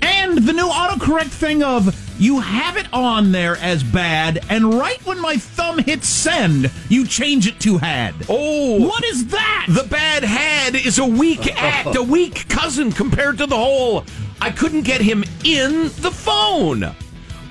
And 0.01 0.37
the 0.39 0.51
new 0.53 0.67
autocorrect 0.67 1.29
thing 1.29 1.63
of 1.63 1.95
you 2.19 2.39
have 2.41 2.75
it 2.77 2.87
on 2.93 3.31
there 3.31 3.55
as 3.57 3.83
bad, 3.83 4.43
and 4.49 4.73
right 4.73 4.99
when 5.05 5.19
my 5.21 5.37
thumb 5.37 5.77
hits 5.79 6.07
send, 6.09 6.69
you 6.89 7.05
change 7.07 7.47
it 7.47 7.59
to 7.61 7.77
had. 7.77 8.13
Oh, 8.27 8.85
What 8.85 9.03
is 9.05 9.27
that? 9.27 9.67
The 9.69 9.83
bad 9.83 10.23
had 10.23 10.75
is 10.75 10.99
a 10.99 11.05
weak 11.05 11.47
act, 11.55 11.95
a 11.95 12.03
weak 12.17 12.49
cousin 12.49 12.91
compared 12.91 13.37
to 13.37 13.45
the 13.47 13.55
whole. 13.55 14.03
I 14.41 14.51
couldn't 14.51 14.81
get 14.81 14.99
him 15.01 15.23
in 15.45 15.83
the 16.01 16.11
phone. 16.11 16.93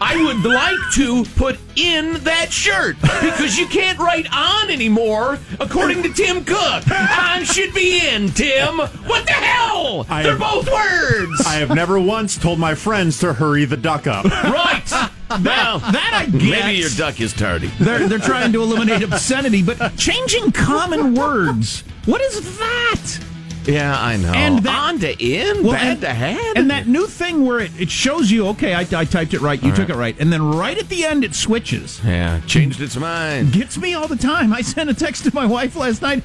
I 0.02 0.22
would 0.24 0.42
like 0.44 0.78
to 0.94 1.24
put 1.36 1.58
in 1.76 2.14
that 2.24 2.50
shirt 2.50 2.96
because 3.02 3.58
you 3.58 3.66
can't 3.66 3.98
write 3.98 4.26
on 4.32 4.70
anymore, 4.70 5.38
according 5.58 6.02
to 6.04 6.08
Tim 6.12 6.44
Cook. 6.44 6.84
On 6.90 7.44
should 7.44 7.74
be 7.74 8.06
in, 8.08 8.28
Tim. 8.30 8.78
What 8.78 9.26
the 9.26 9.32
hell? 9.32 10.06
I 10.08 10.22
They're 10.22 10.38
have- 10.38 10.40
both 10.40 10.70
words. 10.72 11.42
I 11.46 11.54
have 11.56 11.74
never 11.74 12.00
once 12.00 12.38
told 12.38 12.58
my 12.58 12.74
friends 12.74 13.18
to 13.20 13.34
hurry 13.34 13.64
the 13.66 13.76
duck 13.76 14.06
up. 14.06 14.24
right. 14.24 15.10
Now, 15.30 15.78
that 15.78 16.10
I 16.12 16.26
get. 16.28 16.42
maybe 16.42 16.78
your 16.78 16.90
duck 16.96 17.20
is 17.20 17.32
tardy. 17.32 17.68
They're, 17.78 18.08
they're 18.08 18.18
trying 18.18 18.52
to 18.52 18.62
eliminate 18.62 19.04
obscenity, 19.04 19.62
but 19.62 19.96
changing 19.96 20.50
common 20.50 21.14
words. 21.14 21.84
What 22.06 22.20
is 22.20 22.58
that? 22.58 23.20
Yeah, 23.72 23.96
I 23.98 24.16
know. 24.16 24.32
And 24.32 24.58
that- 24.64 24.80
on 24.80 24.98
to 25.00 25.16
in, 25.24 25.62
Well, 25.62 25.72
bad 25.72 25.86
and, 25.92 26.00
to 26.00 26.08
had. 26.08 26.56
and 26.58 26.70
that 26.70 26.86
new 26.88 27.06
thing 27.06 27.44
where 27.46 27.60
it, 27.60 27.70
it 27.78 27.90
shows 27.90 28.30
you, 28.30 28.48
okay, 28.48 28.74
I, 28.74 28.80
I 28.80 29.04
typed 29.04 29.34
it 29.34 29.40
right, 29.40 29.62
you 29.62 29.72
took 29.74 29.88
it 29.88 29.94
right, 29.96 30.16
and 30.18 30.32
then 30.32 30.42
right 30.54 30.76
at 30.76 30.88
the 30.88 31.04
end 31.04 31.22
it 31.24 31.34
switches. 31.34 32.00
yeah, 32.04 32.40
changed 32.46 32.80
its 32.80 32.96
mind. 32.96 33.52
Gets 33.52 33.78
me 33.78 33.94
all 33.94 34.08
the 34.08 34.16
time. 34.16 34.52
I 34.52 34.62
sent 34.62 34.90
a 34.90 34.94
text 34.94 35.24
to 35.24 35.34
my 35.34 35.46
wife 35.46 35.76
last 35.76 36.02
night. 36.02 36.22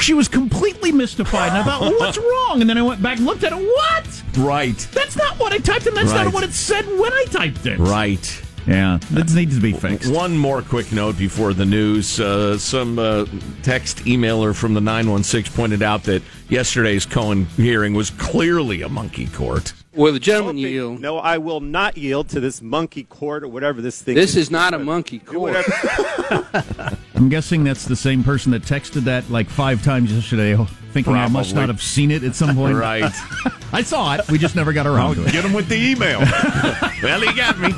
She 0.00 0.14
was 0.14 0.28
completely 0.28 0.92
mystified, 0.92 1.48
and 1.50 1.58
I 1.58 1.62
thought, 1.64 1.80
well, 1.80 1.94
what's 1.98 2.18
wrong? 2.18 2.60
And 2.60 2.68
then 2.70 2.78
I 2.78 2.82
went 2.82 3.02
back 3.02 3.16
and 3.18 3.26
looked 3.26 3.42
at 3.44 3.52
it. 3.52 3.56
What? 3.58 4.22
Right. 4.38 4.76
That's 4.92 5.16
not 5.16 5.38
what 5.38 5.52
I 5.52 5.58
typed, 5.58 5.86
and 5.86 5.96
that's 5.96 6.12
Right. 6.12 6.24
not 6.24 6.32
what 6.34 6.44
it 6.44 6.52
said 6.52 6.86
when 6.86 7.12
I 7.12 7.24
typed 7.30 7.66
it. 7.66 7.78
Right. 7.78 8.42
Yeah, 8.68 8.98
that 9.12 9.32
needs 9.32 9.54
to 9.54 9.62
be 9.62 9.72
fixed. 9.72 10.12
One 10.12 10.36
more 10.36 10.60
quick 10.60 10.92
note 10.92 11.16
before 11.16 11.54
the 11.54 11.64
news. 11.64 12.20
Uh, 12.20 12.58
some 12.58 12.98
uh, 12.98 13.24
text 13.62 14.04
emailer 14.04 14.54
from 14.54 14.74
the 14.74 14.80
916 14.80 15.56
pointed 15.56 15.82
out 15.82 16.04
that 16.04 16.22
yesterday's 16.50 17.06
Cohen 17.06 17.46
hearing 17.56 17.94
was 17.94 18.10
clearly 18.10 18.82
a 18.82 18.88
monkey 18.90 19.26
court. 19.26 19.72
Will 19.94 20.12
the 20.12 20.20
gentleman 20.20 20.58
yield? 20.58 21.00
No, 21.00 21.18
I 21.18 21.38
will 21.38 21.60
not 21.60 21.96
yield 21.96 22.28
to 22.28 22.40
this 22.40 22.60
monkey 22.60 23.04
court 23.04 23.42
or 23.42 23.48
whatever 23.48 23.80
this 23.80 24.02
thing 24.02 24.14
This 24.14 24.36
is 24.36 24.50
not 24.50 24.74
a 24.74 24.78
monkey 24.78 25.18
court. 25.18 25.56
I'm 27.14 27.30
guessing 27.30 27.64
that's 27.64 27.86
the 27.86 27.96
same 27.96 28.22
person 28.22 28.52
that 28.52 28.62
texted 28.62 29.04
that 29.04 29.30
like 29.30 29.48
five 29.48 29.82
times 29.82 30.12
yesterday, 30.12 30.62
thinking 30.92 31.14
I 31.14 31.26
must 31.28 31.54
not 31.54 31.68
have 31.68 31.82
seen 31.82 32.10
it 32.10 32.22
at 32.22 32.34
some 32.34 32.54
point. 32.54 32.76
Right. 32.76 33.10
I 33.72 33.82
saw 33.82 34.14
it. 34.14 34.30
We 34.30 34.38
just 34.38 34.54
never 34.54 34.74
got 34.74 34.86
around 34.86 35.16
to 35.16 35.24
it. 35.24 35.32
Get 35.32 35.44
him 35.44 35.54
with 35.54 35.68
the 35.68 35.76
email. 35.76 36.20
well, 37.02 37.20
he 37.20 37.34
got 37.34 37.58
me. 37.58 37.72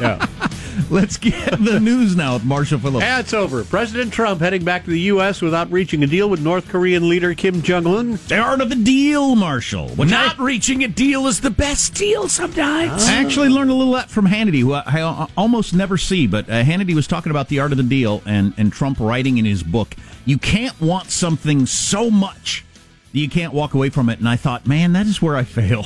Let's 0.90 1.16
get 1.16 1.50
the 1.62 1.80
news 1.80 2.16
now 2.16 2.34
with 2.34 2.44
Marshall 2.44 2.78
Phillips. 2.78 3.04
Yeah, 3.04 3.20
it's 3.20 3.34
over. 3.34 3.64
President 3.64 4.12
Trump 4.12 4.40
heading 4.40 4.64
back 4.64 4.84
to 4.84 4.90
the 4.90 5.00
U.S. 5.00 5.42
without 5.42 5.70
reaching 5.70 6.02
a 6.02 6.06
deal 6.06 6.30
with 6.30 6.40
North 6.40 6.68
Korean 6.68 7.08
leader 7.08 7.34
Kim 7.34 7.62
Jong 7.62 7.86
Un. 7.86 8.18
The 8.28 8.38
art 8.38 8.60
of 8.60 8.68
the 8.68 8.76
deal, 8.76 9.34
Marshall. 9.34 9.88
Which 9.90 10.10
Not 10.10 10.38
reaching 10.38 10.84
a 10.84 10.88
deal 10.88 11.26
is 11.26 11.40
the 11.40 11.50
best 11.50 11.94
deal 11.94 12.28
sometimes. 12.28 13.04
I 13.04 13.14
actually 13.14 13.48
learned 13.48 13.70
a 13.70 13.74
little 13.74 13.94
of 13.94 14.02
that 14.02 14.10
from 14.10 14.26
Hannity, 14.26 14.60
who 14.60 14.74
I, 14.74 14.82
I 14.86 15.28
almost 15.36 15.74
never 15.74 15.98
see. 15.98 16.26
But 16.26 16.48
uh, 16.48 16.62
Hannity 16.62 16.94
was 16.94 17.06
talking 17.06 17.30
about 17.30 17.48
the 17.48 17.60
art 17.60 17.72
of 17.72 17.78
the 17.78 17.84
deal, 17.84 18.22
and, 18.24 18.54
and 18.56 18.72
Trump 18.72 19.00
writing 19.00 19.38
in 19.38 19.44
his 19.44 19.62
book, 19.62 19.96
you 20.24 20.38
can't 20.38 20.80
want 20.80 21.10
something 21.10 21.66
so 21.66 22.10
much 22.10 22.64
that 22.69 22.69
you 23.12 23.28
can't 23.28 23.52
walk 23.52 23.74
away 23.74 23.90
from 23.90 24.08
it. 24.08 24.18
And 24.18 24.28
I 24.28 24.36
thought, 24.36 24.66
man, 24.66 24.92
that 24.92 25.06
is 25.06 25.20
where 25.20 25.36
I 25.36 25.44
fail. 25.44 25.84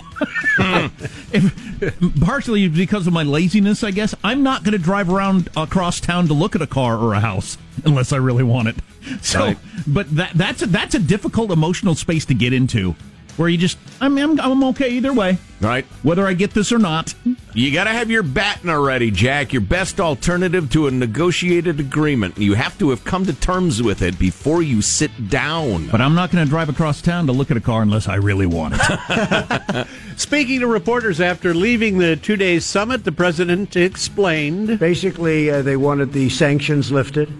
Hmm. 0.56 0.86
If- 1.32 2.20
partially 2.24 2.68
because 2.68 3.06
of 3.06 3.12
my 3.12 3.24
laziness, 3.24 3.82
I 3.82 3.90
guess. 3.90 4.14
I'm 4.22 4.42
not 4.42 4.62
going 4.62 4.72
to 4.72 4.78
drive 4.78 5.10
around 5.10 5.48
across 5.56 5.98
town 6.00 6.28
to 6.28 6.34
look 6.34 6.54
at 6.54 6.62
a 6.62 6.66
car 6.66 6.96
or 6.96 7.12
a 7.14 7.20
house 7.20 7.58
unless 7.84 8.12
I 8.12 8.16
really 8.18 8.44
want 8.44 8.68
it. 8.68 8.76
So, 9.20 9.40
Right. 9.40 9.58
but 9.86 10.14
that 10.16 10.32
that's 10.34 10.62
a, 10.62 10.66
that's 10.66 10.94
a 10.94 10.98
difficult 10.98 11.50
emotional 11.50 11.94
space 11.94 12.24
to 12.26 12.34
get 12.34 12.54
into, 12.54 12.94
where 13.36 13.50
you 13.50 13.58
just, 13.58 13.76
I'm 14.00 14.16
I'm, 14.16 14.40
I'm 14.40 14.64
okay 14.64 14.88
either 14.92 15.12
way, 15.12 15.36
Right. 15.60 15.84
whether 16.02 16.26
I 16.26 16.32
get 16.32 16.52
this 16.54 16.72
or 16.72 16.78
not. 16.78 17.14
You 17.56 17.72
got 17.72 17.84
to 17.84 17.90
have 17.90 18.10
your 18.10 18.24
BATNA 18.24 18.84
ready, 18.84 19.12
Jack. 19.12 19.52
Your 19.52 19.62
best 19.62 20.00
alternative 20.00 20.68
to 20.70 20.88
a 20.88 20.90
negotiated 20.90 21.78
agreement. 21.78 22.36
You 22.36 22.54
have 22.54 22.76
to 22.80 22.90
have 22.90 23.04
come 23.04 23.26
to 23.26 23.32
terms 23.32 23.80
with 23.80 24.02
it 24.02 24.18
before 24.18 24.60
you 24.60 24.82
sit 24.82 25.30
down. 25.30 25.86
But 25.86 26.00
I'm 26.00 26.16
not 26.16 26.32
going 26.32 26.44
to 26.44 26.50
drive 26.50 26.68
across 26.68 27.00
town 27.00 27.28
to 27.28 27.32
look 27.32 27.52
at 27.52 27.56
a 27.56 27.60
car 27.60 27.82
unless 27.82 28.08
I 28.08 28.16
really 28.16 28.46
want 28.46 28.74
it. 28.76 29.86
Speaking 30.16 30.58
to 30.60 30.66
reporters 30.66 31.20
after 31.20 31.54
leaving 31.54 31.98
the 31.98 32.16
two 32.16 32.34
day 32.34 32.58
summit, 32.58 33.04
the 33.04 33.12
president 33.12 33.76
explained. 33.76 34.80
Basically, 34.80 35.48
uh, 35.48 35.62
they 35.62 35.76
wanted 35.76 36.12
the 36.12 36.30
sanctions 36.30 36.90
lifted 36.90 37.32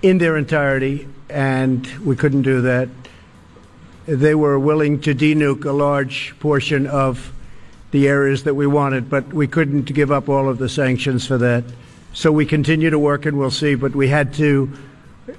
in 0.00 0.16
their 0.16 0.38
entirety, 0.38 1.06
and 1.28 1.86
we 1.98 2.16
couldn't 2.16 2.42
do 2.42 2.62
that. 2.62 2.88
They 4.06 4.34
were 4.34 4.58
willing 4.58 4.98
to 5.02 5.14
denuke 5.14 5.66
a 5.66 5.72
large 5.72 6.34
portion 6.40 6.86
of 6.86 7.34
the 7.90 8.08
areas 8.08 8.44
that 8.44 8.54
we 8.54 8.66
wanted, 8.66 9.10
but 9.10 9.32
we 9.32 9.46
couldn't 9.46 9.84
give 9.84 10.12
up 10.12 10.28
all 10.28 10.48
of 10.48 10.58
the 10.58 10.68
sanctions 10.68 11.26
for 11.26 11.38
that. 11.38 11.64
So 12.12 12.32
we 12.32 12.46
continue 12.46 12.90
to 12.90 12.98
work, 12.98 13.26
and 13.26 13.38
we'll 13.38 13.50
see. 13.50 13.74
But 13.74 13.94
we 13.94 14.08
had 14.08 14.34
to 14.34 14.70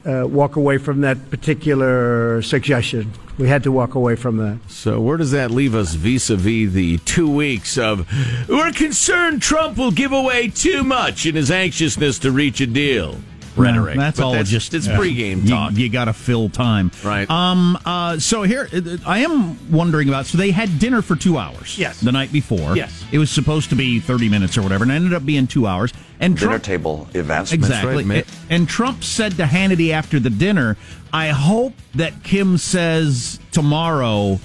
uh, 0.06 0.26
walk 0.28 0.56
away 0.56 0.78
from 0.78 1.02
that 1.02 1.30
particular 1.30 2.42
suggestion. 2.42 3.12
We 3.38 3.48
had 3.48 3.64
to 3.64 3.72
walk 3.72 3.96
away 3.96 4.16
from 4.16 4.38
that. 4.38 4.60
So 4.70 5.02
where 5.02 5.18
does 5.18 5.32
that 5.32 5.52
leave 5.52 5.76
us 5.76 5.96
vis-a-vis 5.96 6.72
the 6.72 6.98
two 7.00 7.30
weeks 7.30 7.78
of 7.78 8.08
we're 8.48 8.72
concerned 8.72 9.42
Trump 9.42 9.78
will 9.78 9.92
give 9.92 10.12
away 10.12 10.50
too 10.50 10.84
much 10.84 11.26
in 11.26 11.36
his 11.36 11.50
anxiousness 11.50 12.20
to 12.20 12.32
reach 12.32 12.62
a 12.62 12.68
deal 12.68 13.18
rhetoric? 13.56 13.98
That's 13.98 14.18
But 14.20 14.26
all 14.26 14.34
that's, 14.34 14.50
just 14.50 14.74
it's 14.74 14.88
yeah. 14.88 14.98
pregame 14.98 15.44
You- 15.44 15.50
talk. 15.50 15.74
You, 15.74 15.90
got 15.90 16.06
to 16.06 16.14
fill 16.14 16.50
time, 16.50 16.92
Right. 17.04 17.30
Um. 17.30 17.78
Uh. 17.86 18.20
So 18.20 18.44
here, 18.44 18.68
uh, 18.74 18.98
I 19.06 19.20
am 19.20 19.72
wondering 19.72 20.10
about. 20.10 20.26
So 20.26 20.38
they 20.38 20.52
had 20.52 20.80
dinner 20.80 21.02
for 21.02 21.16
two 21.16 21.38
hours. 21.38 21.78
Yes. 21.78 22.00
The 22.02 22.12
night 22.12 22.32
before. 22.32 22.76
Yes. 22.76 23.04
It 23.12 23.18
was 23.18 23.30
supposed 23.32 23.70
to 23.70 23.76
be 23.76 24.00
thirty 24.00 24.30
minutes 24.30 24.58
or 24.58 24.62
whatever, 24.62 24.84
and 24.84 24.92
it 24.92 24.96
ended 24.96 25.14
up 25.14 25.26
being 25.26 25.48
two 25.48 25.68
hours. 25.68 25.94
And 26.20 26.36
Dinner 26.36 26.50
Trump, 26.52 26.64
table 26.64 27.08
events. 27.16 27.52
Exactly. 27.52 28.04
Mitt. 28.04 28.28
and 28.50 28.70
Trump 28.70 29.04
said 29.04 29.38
to 29.38 29.44
Hannity 29.44 29.92
after 29.92 30.20
the 30.20 30.30
dinner, 30.30 30.78
I 31.12 31.30
hope 31.30 31.74
that 31.96 32.22
Kim 32.24 32.60
says 32.60 33.40
tomorrow 33.52 34.40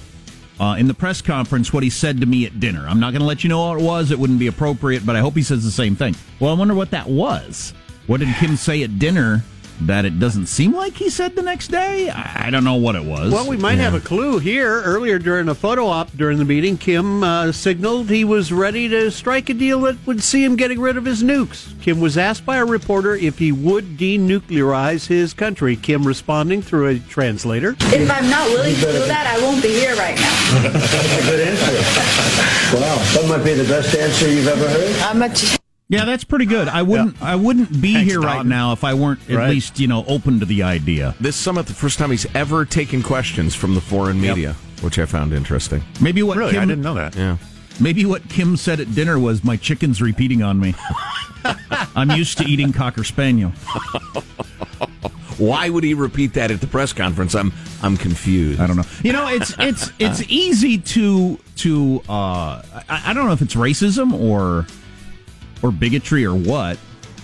uh, 0.59 0.75
in 0.79 0.87
the 0.87 0.95
press 0.95 1.21
conference 1.21 1.71
what 1.71 1.83
he 1.83 1.91
said 1.91 2.19
to 2.21 2.25
me 2.25 2.47
at 2.47 2.59
dinner. 2.59 2.83
I'm 2.87 2.99
not 2.99 3.11
going 3.11 3.19
to 3.21 3.27
let 3.27 3.43
you 3.43 3.49
know 3.49 3.67
what 3.69 3.79
it 3.79 3.83
was. 3.83 4.09
It 4.09 4.17
wouldn't 4.17 4.39
be 4.39 4.47
appropriate, 4.47 5.05
but 5.05 5.15
I 5.15 5.19
hope 5.19 5.35
he 5.35 5.43
says 5.43 5.63
the 5.63 5.69
same 5.69 5.95
thing. 5.95 6.15
Well, 6.39 6.49
I 6.51 6.57
wonder 6.57 6.73
what 6.73 6.89
that 6.91 7.07
was. 7.07 7.75
What 8.07 8.21
did 8.21 8.33
Kim 8.35 8.55
say 8.55 8.83
at 8.83 8.97
dinner 8.99 9.43
that 9.81 10.05
it 10.05 10.19
doesn't 10.19 10.47
seem 10.47 10.73
like 10.73 10.95
he 10.95 11.09
said 11.09 11.35
the 11.35 11.41
next 11.41 11.67
day. 11.67 12.09
I, 12.09 12.47
I 12.47 12.49
don't 12.49 12.63
know 12.63 12.75
what 12.75 12.95
it 12.95 13.03
was. 13.03 13.31
Well, 13.31 13.47
we 13.47 13.57
might 13.57 13.77
have 13.77 13.93
a 13.93 13.99
clue 13.99 14.39
here. 14.39 14.81
Earlier 14.81 15.19
during 15.19 15.49
a 15.49 15.55
photo 15.55 15.87
op 15.87 16.11
during 16.17 16.39
the 16.39 16.45
meeting, 16.45 16.77
Kim 16.77 17.23
uh, 17.23 17.51
signaled 17.51 18.09
he 18.09 18.23
was 18.23 18.51
ready 18.51 18.87
to 18.89 19.11
strike 19.11 19.49
a 19.49 19.53
deal 19.53 19.81
that 19.81 19.97
would 20.05 20.23
see 20.23 20.43
him 20.43 20.55
getting 20.55 20.79
rid 20.79 20.97
of 20.97 21.05
his 21.05 21.23
nukes. 21.23 21.79
Kim 21.81 21.99
was 21.99 22.17
asked 22.17 22.45
by 22.45 22.57
a 22.57 22.65
reporter 22.65 23.15
if 23.15 23.37
he 23.37 23.51
would 23.51 23.97
denuclearize 23.97 25.07
his 25.07 25.33
country. 25.33 25.75
Kim 25.75 26.05
responding 26.05 26.61
through 26.61 26.87
a 26.87 26.99
translator. 26.99 27.75
If 27.79 28.09
I'm 28.09 28.29
not 28.29 28.47
willing 28.49 28.75
to 28.75 28.81
do 28.81 29.05
that, 29.05 29.27
I 29.27 29.41
won't 29.43 29.61
be 29.61 29.69
here 29.69 29.95
right 29.95 30.15
now. 30.15 30.61
That's 30.71 31.27
a 31.27 31.29
good 31.29 31.47
answer. 31.47 32.77
Wow, 32.77 32.95
that 32.95 33.25
might 33.29 33.43
be 33.43 33.53
the 33.53 33.63
best 33.63 33.95
answer 33.95 34.27
you've 34.27 34.47
ever 34.47 34.67
heard. 34.67 34.95
I'm 35.01 35.21
a 35.21 35.29
Yeah, 35.89 36.03
that's 36.03 36.25
pretty 36.25 36.45
good. 36.45 36.67
I 36.67 36.81
wouldn't. 36.81 37.21
I 37.21 37.35
wouldn't 37.37 37.81
be 37.81 37.93
Thanks, 37.93 38.11
here 38.11 38.19
right 38.19 38.45
now 38.45 38.73
if 38.73 38.83
I 38.83 38.93
weren't 38.93 39.21
at 39.29 39.37
Right. 39.37 39.49
least 39.49 39.79
you 39.79 39.87
know 39.87 40.03
open 40.05 40.39
to 40.41 40.45
the 40.45 40.63
idea. 40.63 41.15
This 41.21 41.35
summit, 41.37 41.65
the 41.67 41.73
first 41.73 41.97
time 41.97 42.11
he's 42.11 42.25
ever 42.35 42.65
taken 42.65 43.01
questions 43.01 43.55
from 43.55 43.73
the 43.73 43.79
foreign 43.81 44.19
media, 44.19 44.53
which 44.81 44.99
I 44.99 45.05
found 45.05 45.31
interesting. 45.31 45.81
Maybe 46.01 46.23
what 46.23 46.37
Really, 46.37 46.51
Kim, 46.51 46.61
I 46.61 46.65
didn't 46.65 46.83
know 46.83 46.95
that. 46.95 47.15
Yeah. 47.15 47.37
Maybe 47.79 48.05
what 48.05 48.27
Kim 48.27 48.57
said 48.57 48.81
at 48.81 48.93
dinner 48.95 49.17
was, 49.17 49.45
"My 49.45 49.55
chicken's 49.55 50.01
repeating 50.01 50.43
on 50.43 50.59
me. 50.59 50.75
I'm 51.95 52.11
used 52.11 52.37
to 52.39 52.43
eating 52.45 52.73
cocker 52.73 53.05
spaniel." 53.05 53.51
Why 55.37 55.69
would 55.69 55.83
he 55.83 55.93
repeat 55.93 56.33
that 56.33 56.49
at 56.49 56.61
the 56.61 56.67
press 56.67 56.91
conference? 56.93 57.35
I'm 57.35 57.53
I'm 57.83 57.95
confused. 57.95 58.59
I 58.59 58.65
don't 58.67 58.75
know. 58.75 58.83
You 59.03 59.13
know, 59.13 59.27
it's 59.29 59.53
it's 59.59 59.91
it's 59.99 60.23
easy 60.29 60.79
to 60.79 61.39
to 61.57 62.01
uh, 62.09 62.61
I, 62.89 63.03
I 63.05 63.13
don't 63.13 63.27
know 63.27 63.33
if 63.33 63.41
it's 63.43 63.53
racism 63.55 64.13
or 64.19 64.65
or 65.61 65.71
bigotry 65.71 66.25
or 66.25 66.35
what, 66.35 66.77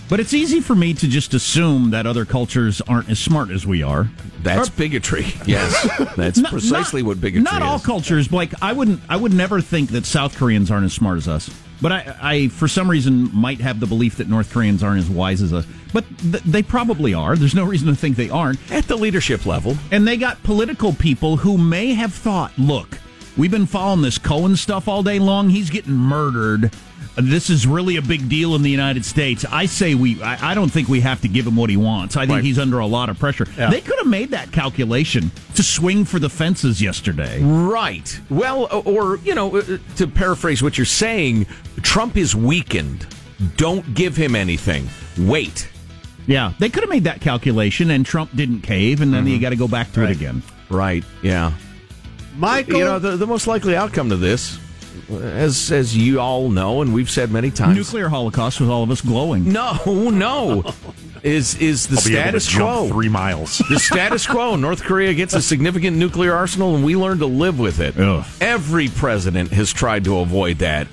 but 0.08 0.20
it's 0.20 0.34
easy 0.34 0.60
for 0.60 0.74
me 0.74 0.92
to 0.94 1.08
just 1.08 1.32
assume 1.34 1.90
that 1.90 2.06
other 2.06 2.24
cultures 2.24 2.80
aren't 2.82 3.08
as 3.08 3.18
smart 3.18 3.50
as 3.50 3.66
we 3.66 3.82
are. 3.82 4.08
That's 4.42 4.68
Or- 4.68 4.72
bigotry. 4.72 5.26
Yes, 5.46 5.88
that's 6.16 6.38
Not- 6.38 6.52
precisely 6.52 7.02
not- 7.02 7.08
what 7.08 7.20
bigotry 7.20 7.40
is. 7.46 7.52
Not 7.52 7.62
all 7.62 7.76
is. 7.76 7.86
cultures. 7.86 8.30
Like 8.30 8.52
I 8.62 8.72
wouldn't, 8.74 9.00
I 9.08 9.16
would 9.16 9.32
never 9.32 9.60
think 9.60 9.90
that 9.90 10.04
South 10.04 10.36
Koreans 10.36 10.70
aren't 10.70 10.84
as 10.84 10.92
smart 10.92 11.16
as 11.18 11.26
us. 11.28 11.50
But 11.80 11.92
I, 11.92 12.16
I, 12.22 12.48
for 12.48 12.68
some 12.68 12.88
reason, 12.88 13.30
might 13.34 13.60
have 13.60 13.80
the 13.80 13.86
belief 13.86 14.16
that 14.16 14.28
North 14.28 14.52
Koreans 14.52 14.82
aren't 14.82 15.00
as 15.00 15.10
wise 15.10 15.42
as 15.42 15.52
us. 15.52 15.66
But 15.92 16.04
th- 16.18 16.42
they 16.44 16.62
probably 16.62 17.12
are. 17.14 17.36
There's 17.36 17.54
no 17.54 17.64
reason 17.64 17.88
to 17.88 17.94
think 17.96 18.16
they 18.16 18.30
aren't 18.30 18.58
at 18.72 18.86
the 18.86 18.96
leadership 18.96 19.44
level. 19.44 19.76
And 19.90 20.06
they 20.06 20.16
got 20.16 20.42
political 20.44 20.92
people 20.92 21.36
who 21.38 21.58
may 21.58 21.92
have 21.94 22.14
thought, 22.14 22.52
look, 22.58 22.98
we've 23.36 23.50
been 23.50 23.66
following 23.66 24.02
this 24.02 24.18
Cohen 24.18 24.56
stuff 24.56 24.86
all 24.88 25.02
day 25.02 25.18
long. 25.18 25.50
He's 25.50 25.68
getting 25.68 25.92
murdered. 25.94 26.70
This 27.16 27.48
is 27.48 27.66
really 27.66 27.96
a 27.96 28.02
big 28.02 28.28
deal 28.28 28.56
in 28.56 28.62
the 28.62 28.70
United 28.70 29.04
States. 29.04 29.44
I 29.50 29.66
say 29.66 29.94
we. 29.94 30.20
I, 30.22 30.50
I 30.50 30.54
don't 30.54 30.68
think 30.70 30.88
we 30.88 31.00
have 31.00 31.20
to 31.20 31.28
give 31.28 31.46
him 31.46 31.54
what 31.54 31.70
he 31.70 31.76
wants. 31.76 32.16
I 32.16 32.22
think 32.26 32.36
Right. 32.36 32.44
he's 32.44 32.58
under 32.58 32.80
a 32.80 32.86
lot 32.86 33.08
of 33.08 33.18
pressure. 33.18 33.46
Yeah. 33.56 33.70
They 33.70 33.80
could 33.80 33.98
have 33.98 34.08
made 34.08 34.30
that 34.30 34.50
calculation 34.50 35.30
to 35.54 35.62
swing 35.62 36.04
for 36.04 36.18
the 36.18 36.28
fences 36.28 36.82
yesterday. 36.82 37.40
Right. 37.42 38.20
Well, 38.30 38.66
uh, 38.70 38.80
or, 38.80 39.18
you 39.18 39.34
know, 39.34 39.54
uh, 39.56 39.60
uh, 39.60 39.78
to 39.96 40.08
paraphrase 40.08 40.62
what 40.62 40.76
you're 40.76 40.84
saying, 40.84 41.46
Trump 41.82 42.16
is 42.16 42.34
weakened. 42.34 43.06
Don't 43.56 43.94
give 43.94 44.16
him 44.16 44.34
anything. 44.34 44.88
Wait. 45.18 45.68
Yeah, 46.26 46.54
they 46.58 46.70
could 46.70 46.82
have 46.82 46.90
made 46.90 47.04
that 47.04 47.20
calculation, 47.20 47.90
and 47.90 48.04
Trump 48.04 48.34
didn't 48.34 48.62
cave, 48.62 49.02
and 49.02 49.12
then 49.12 49.26
you 49.26 49.34
mm-hmm. 49.34 49.42
got 49.42 49.50
to 49.50 49.56
go 49.56 49.68
back 49.68 49.92
to 49.92 50.04
it 50.04 50.10
again. 50.10 50.42
Right. 50.70 51.04
Yeah. 51.22 51.52
Michael, 52.36 52.78
You 52.78 52.84
know, 52.84 52.98
the, 52.98 53.16
the 53.16 53.26
most 53.26 53.46
likely 53.46 53.76
outcome 53.76 54.08
to 54.08 54.16
this, 54.16 54.58
as 55.10 55.70
as 55.72 55.96
you 55.96 56.20
all 56.20 56.50
know, 56.50 56.82
and 56.82 56.92
we've 56.94 57.10
said 57.10 57.30
many 57.30 57.50
times, 57.50 57.76
Nuclear 57.76 58.08
holocaust 58.08 58.60
with 58.60 58.68
all 58.70 58.82
of 58.82 58.90
us 58.90 59.00
glowing. 59.00 59.52
No, 59.52 59.78
no. 60.10 60.64
Is 61.22 61.54
is 61.56 61.86
the 61.86 61.96
I'll 61.96 62.04
be 62.06 62.16
able 62.16 62.32
to 62.32 62.40
status 62.40 62.54
quo 62.54 62.88
three 62.88 63.08
miles. 63.08 63.62
The 63.70 63.78
status 63.78 64.26
quo. 64.26 64.56
North 64.56 64.82
Korea 64.82 65.14
gets 65.14 65.32
a 65.32 65.40
significant 65.40 65.96
nuclear 65.96 66.34
arsenal, 66.34 66.74
and 66.74 66.84
we 66.84 66.96
learn 66.96 67.18
to 67.18 67.26
live 67.26 67.58
with 67.58 67.80
it. 67.80 67.98
Ugh. 67.98 68.24
Every 68.42 68.88
president 68.88 69.50
has 69.52 69.72
tried 69.72 70.04
to 70.04 70.18
avoid 70.18 70.58
that. 70.58 70.86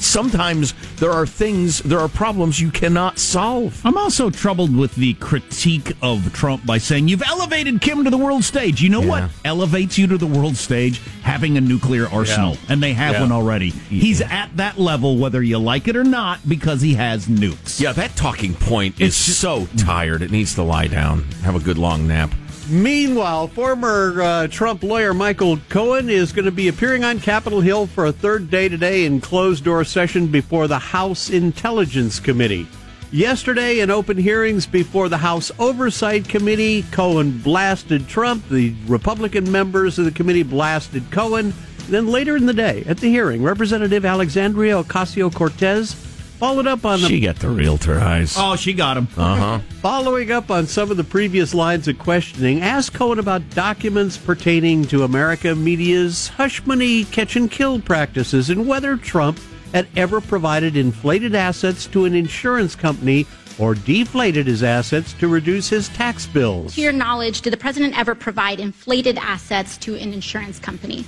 Sometimes 0.00 0.74
there 0.96 1.10
are 1.10 1.26
things, 1.26 1.80
there 1.80 1.98
are 1.98 2.08
problems 2.08 2.60
you 2.60 2.70
cannot 2.70 3.18
solve. 3.18 3.80
I'm 3.84 3.96
also 3.98 4.30
troubled 4.30 4.74
with 4.76 4.94
the 4.94 5.14
critique 5.14 5.92
of 6.02 6.32
Trump 6.32 6.64
by 6.64 6.78
saying 6.78 7.08
you've 7.08 7.22
elevated 7.22 7.80
Kim 7.80 8.04
to 8.04 8.10
the 8.10 8.16
world 8.18 8.44
stage. 8.44 8.80
You 8.80 8.88
know 8.90 9.00
what 9.00 9.30
elevates 9.44 9.98
you 9.98 10.06
to 10.08 10.18
the 10.18 10.26
world 10.26 10.56
stage? 10.56 11.00
Having 11.22 11.56
a 11.56 11.60
nuclear 11.60 12.08
arsenal, 12.08 12.52
Yeah. 12.52 12.72
and 12.72 12.82
they 12.82 12.92
have 12.94 13.14
Yeah. 13.14 13.20
one 13.22 13.32
already. 13.32 13.70
He's 13.90 14.20
at 14.20 14.50
that 14.56 14.78
level, 14.78 15.16
whether 15.18 15.42
you 15.42 15.58
like 15.58 15.88
it 15.88 15.96
or 15.96 16.04
not, 16.04 16.48
because 16.48 16.80
he 16.80 16.94
has 16.94 17.26
nukes. 17.26 17.80
Yeah, 17.80 17.92
that 17.92 18.16
talking 18.16 18.54
point 18.54 18.94
is 19.00 19.14
so 19.16 19.68
tired. 19.76 20.22
It 20.22 20.30
needs 20.30 20.54
to 20.54 20.62
lie 20.62 20.86
down, 20.86 21.24
have 21.42 21.54
a 21.54 21.60
good 21.60 21.78
long 21.78 22.06
nap. 22.06 22.30
Meanwhile, 22.70 23.48
former 23.48 24.20
uh, 24.20 24.46
Trump 24.48 24.82
lawyer 24.82 25.14
Michael 25.14 25.56
Cohen 25.70 26.10
is 26.10 26.32
going 26.32 26.44
to 26.44 26.50
be 26.50 26.68
appearing 26.68 27.02
on 27.02 27.18
Capitol 27.18 27.62
Hill 27.62 27.86
for 27.86 28.04
a 28.04 28.12
third 28.12 28.50
day 28.50 28.68
today 28.68 29.06
in 29.06 29.22
closed 29.22 29.64
door 29.64 29.84
session 29.84 30.26
before 30.26 30.68
the 30.68 30.78
House 30.78 31.30
Intelligence 31.30 32.20
Committee. 32.20 32.66
Yesterday, 33.10 33.80
in 33.80 33.90
open 33.90 34.18
hearings 34.18 34.66
before 34.66 35.08
the 35.08 35.16
House 35.16 35.50
Oversight 35.58 36.28
Committee, 36.28 36.82
Cohen 36.92 37.38
blasted 37.38 38.06
Trump. 38.06 38.46
The 38.50 38.74
Republican 38.86 39.50
members 39.50 39.98
of 39.98 40.04
the 40.04 40.10
committee 40.10 40.42
blasted 40.42 41.10
Cohen. 41.10 41.54
Then 41.88 42.08
later 42.08 42.36
in 42.36 42.44
the 42.44 42.52
day, 42.52 42.84
at 42.86 42.98
the 42.98 43.08
hearing, 43.08 43.42
Representative 43.42 44.04
Alexandria 44.04 44.82
Ocasio 44.82 45.34
Cortez 45.34 45.94
followed 46.38 46.66
up 46.66 46.84
on 46.84 47.00
the 47.00 47.08
She 47.08 47.20
got 47.20 47.36
the 47.36 47.48
realtor 47.48 47.98
eyes. 47.98 48.34
Oh, 48.38 48.56
she 48.56 48.72
got 48.72 48.96
him. 48.96 49.08
Uh 49.16 49.36
huh. 49.36 49.58
Following 49.82 50.30
up 50.30 50.50
on 50.50 50.66
some 50.66 50.90
of 50.90 50.96
the 50.96 51.04
previous 51.04 51.54
lines 51.54 51.88
of 51.88 51.98
questioning, 51.98 52.62
asked 52.62 52.94
Cohen 52.94 53.18
about 53.18 53.48
documents 53.50 54.16
pertaining 54.16 54.84
to 54.86 55.02
America 55.02 55.54
media's 55.54 56.28
hush 56.28 56.64
money 56.64 57.04
catch 57.04 57.36
and 57.36 57.50
kill 57.50 57.80
practices 57.80 58.50
and 58.50 58.66
whether 58.68 58.96
Trump 58.96 59.40
had 59.72 59.88
ever 59.96 60.20
provided 60.20 60.76
inflated 60.76 61.34
assets 61.34 61.86
to 61.88 62.04
an 62.04 62.14
insurance 62.14 62.74
company 62.74 63.26
or 63.58 63.74
deflated 63.74 64.46
his 64.46 64.62
assets 64.62 65.12
to 65.14 65.26
reduce 65.28 65.68
his 65.68 65.88
tax 65.88 66.26
bills. 66.26 66.76
To 66.76 66.80
your 66.80 66.92
knowledge, 66.92 67.40
did 67.42 67.52
the 67.52 67.56
president 67.56 67.98
ever 67.98 68.14
provide 68.14 68.60
inflated 68.60 69.18
assets 69.18 69.76
to 69.78 69.96
an 69.96 70.12
insurance 70.12 70.58
company? 70.58 71.04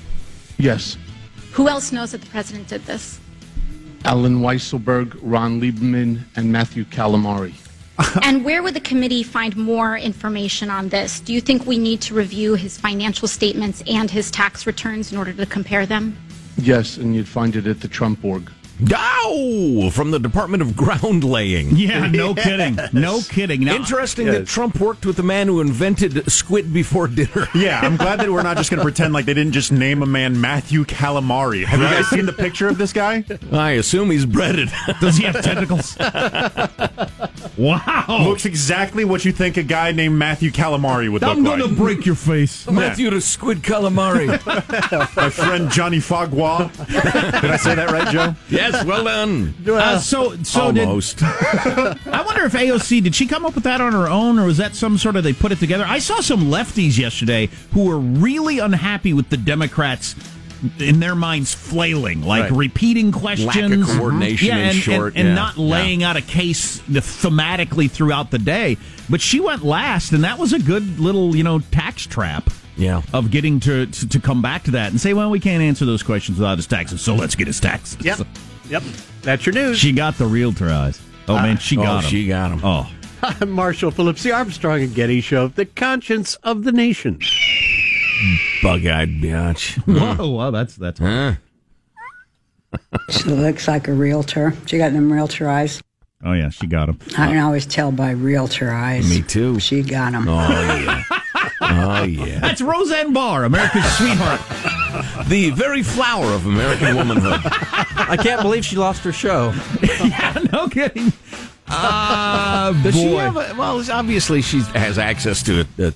Yes. 0.59 0.99
Who 1.53 1.69
else 1.69 1.93
knows 1.93 2.12
that 2.12 2.21
the 2.21 2.27
president 2.27 2.69
did 2.69 2.85
this? 2.85 3.21
Allen 4.05 4.41
Weisselberg, 4.41 5.19
Ron 5.23 5.61
Lieberman, 5.61 6.25
and 6.37 6.51
Matthew 6.51 6.85
Calamari. 6.85 7.55
and 8.23 8.45
where 8.45 8.63
would 8.63 8.75
the 8.75 8.81
committee 8.81 9.23
find 9.23 9.57
more 9.57 9.97
information 9.97 10.71
on 10.71 10.89
this? 10.89 11.21
Do 11.21 11.33
you 11.33 11.41
think 11.41 11.67
we 11.67 11.79
need 11.79 12.01
to 12.03 12.15
review 12.15 12.55
his 12.55 12.79
financial 12.79 13.29
statements 13.29 13.83
and 13.87 14.11
his 14.11 14.31
tax 14.31 14.67
returns 14.67 15.13
in 15.13 15.19
order 15.19 15.33
to 15.33 15.47
compare 15.47 15.85
them? 15.85 16.17
Yes, 16.57 16.97
and 16.97 17.15
you'd 17.15 17.29
find 17.29 17.57
it 17.57 17.67
at 17.67 17.81
the 17.81 17.89
Trump 17.89 18.25
org. 18.25 18.51
Ow! 18.93 19.90
From 19.93 20.11
the 20.11 20.19
Department 20.19 20.62
of 20.62 20.77
Ground 20.77 21.25
Laying. 21.25 21.77
Yeah, 21.81 22.07
no 22.09 22.35
kidding. 22.35 22.79
No 22.93 23.21
kidding. 23.29 23.64
Now, 23.64 23.75
Interesting 23.75 24.27
that 24.27 24.47
Trump 24.47 24.79
worked 24.81 25.07
with 25.07 25.16
the 25.16 25.23
man 25.23 25.47
who 25.47 25.61
invented 25.61 26.31
squid 26.31 26.73
before 26.73 27.09
dinner. 27.09 27.49
Yeah, 27.55 27.81
I'm 27.81 27.97
glad 27.97 28.21
that 28.21 28.31
we're 28.31 28.43
not 28.43 28.57
just 28.57 28.71
going 28.71 28.79
to 28.81 28.85
pretend 28.85 29.12
like 29.12 29.25
they 29.25 29.35
didn't 29.35 29.53
just 29.53 29.73
name 29.73 30.03
a 30.03 30.07
man 30.07 30.40
Matthew 30.40 30.85
Calamari. 30.85 31.64
Have 31.64 31.81
you 31.81 31.87
guys 31.87 32.07
seen 32.09 32.27
the 32.27 32.33
picture 32.33 32.69
of 32.69 32.79
this 32.79 32.93
guy? 32.93 33.25
I 33.53 33.73
assume 33.73 34.11
he's 34.11 34.25
breaded. 34.27 34.71
Does 35.01 35.16
he 35.16 35.25
have 35.25 35.43
tentacles? 35.43 35.97
wow. 37.57 38.05
Looks 38.25 38.45
exactly 38.45 39.05
what 39.05 39.25
you 39.25 39.33
think 39.33 39.57
a 39.57 39.62
guy 39.62 39.93
named 39.93 40.16
Matthew 40.16 40.51
Calamari 40.51 41.11
would 41.11 41.23
look 41.23 41.29
like. 41.29 41.37
I'm 41.37 41.45
going 41.45 41.61
to 41.61 41.69
break 41.69 42.07
your 42.07 42.14
face. 42.14 42.69
Matthew 42.69 43.11
the 43.11 43.21
Squid 43.21 43.59
Calamari. 43.62 44.29
My 45.16 45.31
friend 45.31 45.71
Johnny 45.71 45.99
Fogwa. 45.99 46.71
Did 47.40 47.51
I 47.51 47.57
say 47.57 47.75
that 47.75 47.90
right, 47.90 48.09
Joe? 48.09 48.35
Yes, 48.73 48.85
well 48.85 49.05
done. 49.05 49.55
Uh, 49.67 49.99
so, 49.99 50.37
so 50.43 50.73
did- 50.73 50.87
Almost. 50.87 51.23
I 51.23 52.23
wonder 52.27 52.45
if 52.45 52.53
AOC 52.53 53.03
did 53.03 53.15
she 53.15 53.27
come 53.27 53.45
up 53.45 53.55
with 53.55 53.65
that 53.65 53.81
on 53.81 53.93
her 53.93 54.09
own, 54.09 54.39
or 54.39 54.47
was 54.47 54.57
that 54.59 54.75
some 54.75 54.99
sort 54.99 55.17
of 55.17 55.25
they 55.25 55.33
put 55.33 55.53
it 55.53 55.59
together? 55.59 55.85
I 55.87 55.99
saw 55.99 56.21
some 56.21 56.45
lefties 56.51 56.99
yesterday 56.99 57.49
who 57.73 57.85
were 57.85 57.99
really 57.99 58.59
unhappy 58.59 59.13
with 59.13 59.29
the 59.31 59.37
Democrats. 59.37 60.15
In 60.79 61.01
their 61.01 61.15
minds, 61.15 61.55
flailing, 61.55 62.21
like 62.21 62.51
Right. 62.51 62.53
repeating 62.53 63.13
questions, 63.13 63.97
coordination, 63.97 64.49
yeah, 64.49 64.57
in 64.59 64.69
and, 64.69 64.77
short, 64.77 65.15
and, 65.17 65.21
and 65.21 65.29
yeah, 65.29 65.35
not 65.35 65.57
yeah. 65.57 65.65
laying 65.65 66.03
out 66.03 66.19
a 66.19 66.21
case 66.21 66.81
thematically 66.83 67.91
throughout 67.91 68.31
the 68.31 68.39
day. 68.39 68.77
But 69.09 69.23
she 69.23 69.41
went 69.41 69.65
last, 69.65 70.13
and 70.13 70.23
that 70.25 70.39
was 70.39 70.53
a 70.53 70.59
good 70.59 71.01
little, 71.01 71.35
you 71.35 71.45
know, 71.45 71.61
tax 71.61 72.07
trap. 72.07 72.51
Yeah. 72.77 73.01
of 73.13 73.31
getting 73.31 73.61
to, 73.61 73.87
to 73.87 74.09
to 74.09 74.21
come 74.21 74.41
back 74.43 74.65
to 74.65 74.71
that 74.73 74.91
and 74.91 75.01
say, 75.01 75.13
well, 75.15 75.29
we 75.31 75.41
can't 75.41 75.63
answer 75.63 75.85
those 75.87 76.03
questions 76.03 76.39
without 76.39 76.57
his 76.59 76.67
taxes, 76.67 77.01
so 77.01 77.15
let's 77.15 77.35
get 77.35 77.47
his 77.47 77.61
taxes. 77.61 77.99
Yep. 78.05 78.27
Yep. 78.71 78.83
That's 79.23 79.45
your 79.45 79.55
news. 79.55 79.79
She 79.79 79.93
got 79.93 80.17
the 80.17 80.27
realtor 80.27 80.71
eyes. 80.71 81.01
Oh 81.29 81.35
man, 81.35 81.59
she 81.59 81.77
uh, 81.77 81.81
oh, 81.81 81.85
got 81.85 82.05
him. 82.05 82.11
she 82.11 82.29
got 82.29 82.51
him. 82.53 82.61
Oh, 82.63 82.91
I'm 83.23 83.51
Marshall 83.51 83.91
Phillips, 83.91 84.23
the 84.23 84.33
Armstrong 84.33 84.83
and 84.83 84.95
Getty 84.95 85.21
Show, 85.21 85.49
the 85.49 85.67
conscience 85.67 86.37
of 86.37 86.65
the 86.65 86.73
nation. 86.73 87.19
Bug-eyed 88.63 89.09
biatch. 89.21 89.77
whoa, 90.19 90.29
wow, 90.31 90.51
that's 90.51 90.77
that's. 90.77 90.99
Huh? 90.99 91.35
She 93.09 93.25
looks 93.25 93.67
like 93.67 93.89
a 93.89 93.93
realtor. 93.93 94.55
She 94.67 94.79
got 94.79 94.93
them 94.93 95.13
realtor 95.13 95.49
eyes. 95.49 95.83
Oh 96.25 96.35
yeah, 96.35 96.51
she 96.51 96.69
got 96.69 96.87
them. 96.87 97.01
I 97.19 97.27
can 97.27 97.39
always 97.39 97.67
tell 97.67 97.91
by 97.91 98.13
realtor 98.13 98.71
eyes. 98.71 99.11
Me 99.11 99.23
too. 99.23 99.59
She 99.59 99.83
got 99.83 100.13
them. 100.13 100.29
Oh 100.29 100.49
yeah. 100.49 101.03
Oh 101.61 102.03
yeah. 102.05 102.39
That's 102.41 102.61
Roseanne 102.61 103.13
Barr, 103.13 103.45
America's 103.45 103.85
sweetheart. 103.97 104.41
The 105.29 105.51
very 105.51 105.83
flower 105.83 106.27
of 106.27 106.47
American 106.47 106.97
womanhood. 106.97 107.41
I 108.09 108.17
can't 108.17 108.43
believe 108.43 108.65
she 108.65 108.77
lost 108.77 109.03
her 109.05 109.13
show. 109.13 109.53
yeah, 109.83 110.39
no 110.53 110.69
kidding. 110.69 111.13
Ah, 111.73 112.79
Does 112.83 112.97
she 112.97 113.13
have 113.15 113.37
a, 113.37 113.55
well, 113.57 113.81
obviously 113.93 114.43
she 114.43 114.59
has 114.75 114.99
access 114.99 115.41
to 115.45 115.61
a, 115.79 115.85
a, 115.87 115.93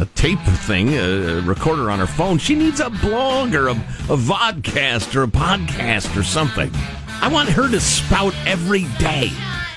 a 0.00 0.06
tape 0.14 0.38
thing, 0.38 0.90
a, 0.94 1.38
a 1.38 1.40
recorder 1.40 1.90
on 1.90 1.98
her 1.98 2.06
phone. 2.06 2.38
She 2.38 2.54
needs 2.54 2.78
a 2.78 2.88
blog 2.88 3.52
or 3.52 3.66
a, 3.66 3.72
a 3.72 4.16
vodcast 4.16 5.16
or 5.16 5.24
a 5.24 5.26
podcast 5.26 6.16
or 6.16 6.22
something. 6.22 6.70
I 7.20 7.26
want 7.32 7.48
her 7.48 7.68
to 7.68 7.80
spout 7.80 8.32
every 8.46 8.84
day. 9.00 9.30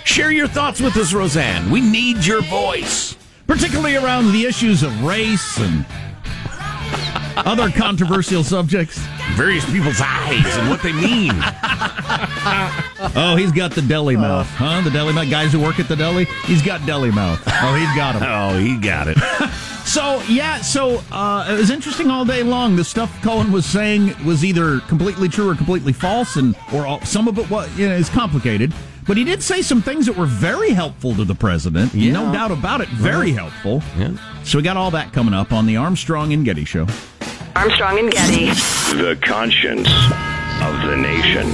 Share 0.03 0.31
your 0.31 0.47
thoughts 0.47 0.79
with 0.79 0.95
us, 0.95 1.11
Roseanne. 1.11 1.71
We 1.71 1.81
need 1.81 2.23
your 2.23 2.43
voice. 2.43 3.15
particularly 3.47 3.95
around 3.95 4.31
the 4.31 4.45
issues 4.45 4.83
of 4.83 5.03
race 5.03 5.57
and 5.59 5.87
other 7.45 7.69
controversial 7.69 8.43
subjects. 8.43 8.97
Various 9.35 9.65
people's 9.71 10.01
eyes 10.01 10.57
and 10.57 10.69
what 10.69 10.81
they 10.81 10.93
mean. 10.93 11.33
Oh, 13.15 13.35
he's 13.37 13.51
got 13.51 13.71
the 13.71 13.81
deli 13.81 14.15
mouth, 14.15 14.47
huh? 14.47 14.81
The 14.81 14.89
deli 14.91 15.13
mouth. 15.13 15.29
Guys 15.29 15.51
who 15.51 15.59
work 15.61 15.79
at 15.79 15.87
the 15.87 15.95
deli, 15.95 16.25
he's 16.45 16.61
got 16.61 16.85
deli 16.85 17.11
mouth. 17.11 17.41
Oh, 17.47 17.75
he's 17.75 17.93
got 17.95 18.15
him. 18.15 18.23
Oh, 18.35 18.57
he 18.57 18.77
got 18.77 19.07
it. 19.07 19.17
So 19.85 20.19
yeah, 20.27 20.61
so 20.61 21.03
uh, 21.11 21.45
it 21.47 21.53
was 21.53 21.69
interesting 21.69 22.09
all 22.09 22.25
day 22.25 22.41
long. 22.41 22.75
The 22.75 22.83
stuff 22.83 23.21
Cohen 23.21 23.51
was 23.51 23.67
saying 23.67 24.15
was 24.25 24.43
either 24.43 24.79
completely 24.79 25.29
true 25.29 25.47
or 25.51 25.55
completely 25.55 25.93
false, 25.93 26.37
and 26.37 26.55
or 26.73 26.87
all, 26.87 27.01
some 27.01 27.27
of 27.27 27.37
it 27.37 27.47
was 27.51 27.69
you 27.77 27.87
know 27.87 27.93
is 27.93 28.09
complicated. 28.09 28.73
But 29.07 29.17
he 29.17 29.23
did 29.23 29.43
say 29.43 29.61
some 29.61 29.81
things 29.81 30.07
that 30.07 30.17
were 30.17 30.25
very 30.25 30.71
helpful 30.71 31.13
to 31.15 31.23
the 31.23 31.35
president. 31.35 31.93
Yeah. 31.93 32.13
No 32.13 32.31
doubt 32.33 32.51
about 32.51 32.81
it. 32.81 32.89
Very 32.89 33.31
Right. 33.31 33.35
helpful. 33.39 33.83
Yeah. 33.97 34.09
So 34.43 34.57
we 34.57 34.63
got 34.63 34.77
all 34.77 34.91
that 34.91 35.13
coming 35.13 35.33
up 35.33 35.53
on 35.53 35.67
the 35.67 35.77
Armstrong 35.77 36.33
and 36.33 36.43
Getty 36.43 36.65
show. 36.65 36.87
Armstrong 37.55 37.99
and 37.99 38.11
Getty. 38.11 38.45
The 38.97 39.17
conscience 39.21 39.87
of 40.61 40.81
the 40.89 40.97
nation. 40.97 41.53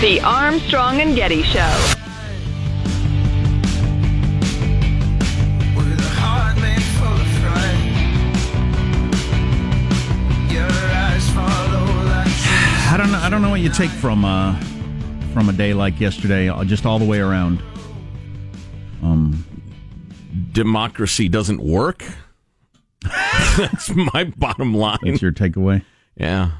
The 0.00 0.20
Armstrong 0.24 1.00
and 1.00 1.14
Getty 1.14 1.44
Show. 1.44 1.94
Don't 13.32 13.40
know. 13.40 13.48
I 13.48 13.48
don't 13.48 13.48
know 13.48 13.50
what 13.50 13.60
you 13.60 13.70
take 13.70 13.90
from 13.90 14.24
uh, 14.26 14.60
from 15.32 15.48
a 15.48 15.52
day 15.54 15.72
like 15.72 15.98
yesterday, 15.98 16.50
uh, 16.50 16.64
just 16.64 16.84
all 16.84 16.98
the 16.98 17.06
way 17.06 17.18
around. 17.18 17.62
Um, 19.02 19.44
Democracy 20.52 21.30
doesn't 21.30 21.62
work. 21.62 22.04
That's 23.56 23.90
my 23.94 24.24
bottom 24.36 24.74
line. 24.74 24.98
that's 25.02 25.22
your 25.22 25.32
takeaway. 25.32 25.82
Yeah. 26.14 26.52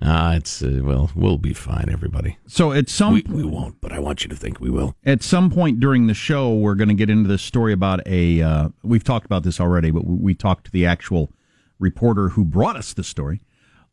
Ah, 0.00 0.34
it's 0.34 0.62
uh, 0.62 0.80
well, 0.82 1.10
we'll 1.16 1.38
be 1.38 1.54
fine, 1.54 1.88
everybody. 1.90 2.36
So 2.46 2.72
at 2.72 2.88
some 2.88 3.14
We, 3.14 3.22
we 3.22 3.44
won't, 3.44 3.80
but 3.80 3.90
I 3.92 3.98
want 3.98 4.22
you 4.22 4.28
to 4.28 4.36
think 4.36 4.60
we 4.60 4.70
will. 4.70 4.94
at 5.04 5.22
some 5.22 5.50
point 5.50 5.80
during 5.80 6.06
the 6.06 6.14
show, 6.14 6.54
we're 6.54 6.76
going 6.76 6.88
to 6.88 6.94
get 6.94 7.10
into 7.10 7.28
this 7.28 7.42
story 7.42 7.72
about 7.72 8.06
a. 8.06 8.42
Uh, 8.42 8.68
we've 8.82 9.02
talked 9.04 9.24
about 9.26 9.42
this 9.42 9.58
already, 9.58 9.90
but 9.90 10.04
we, 10.04 10.16
we 10.16 10.34
talked 10.34 10.66
to 10.66 10.70
the 10.70 10.86
actual 10.86 11.30
reporter 11.78 12.28
who 12.28 12.44
brought 12.44 12.76
us 12.76 12.92
the 12.92 13.02
story. 13.02 13.40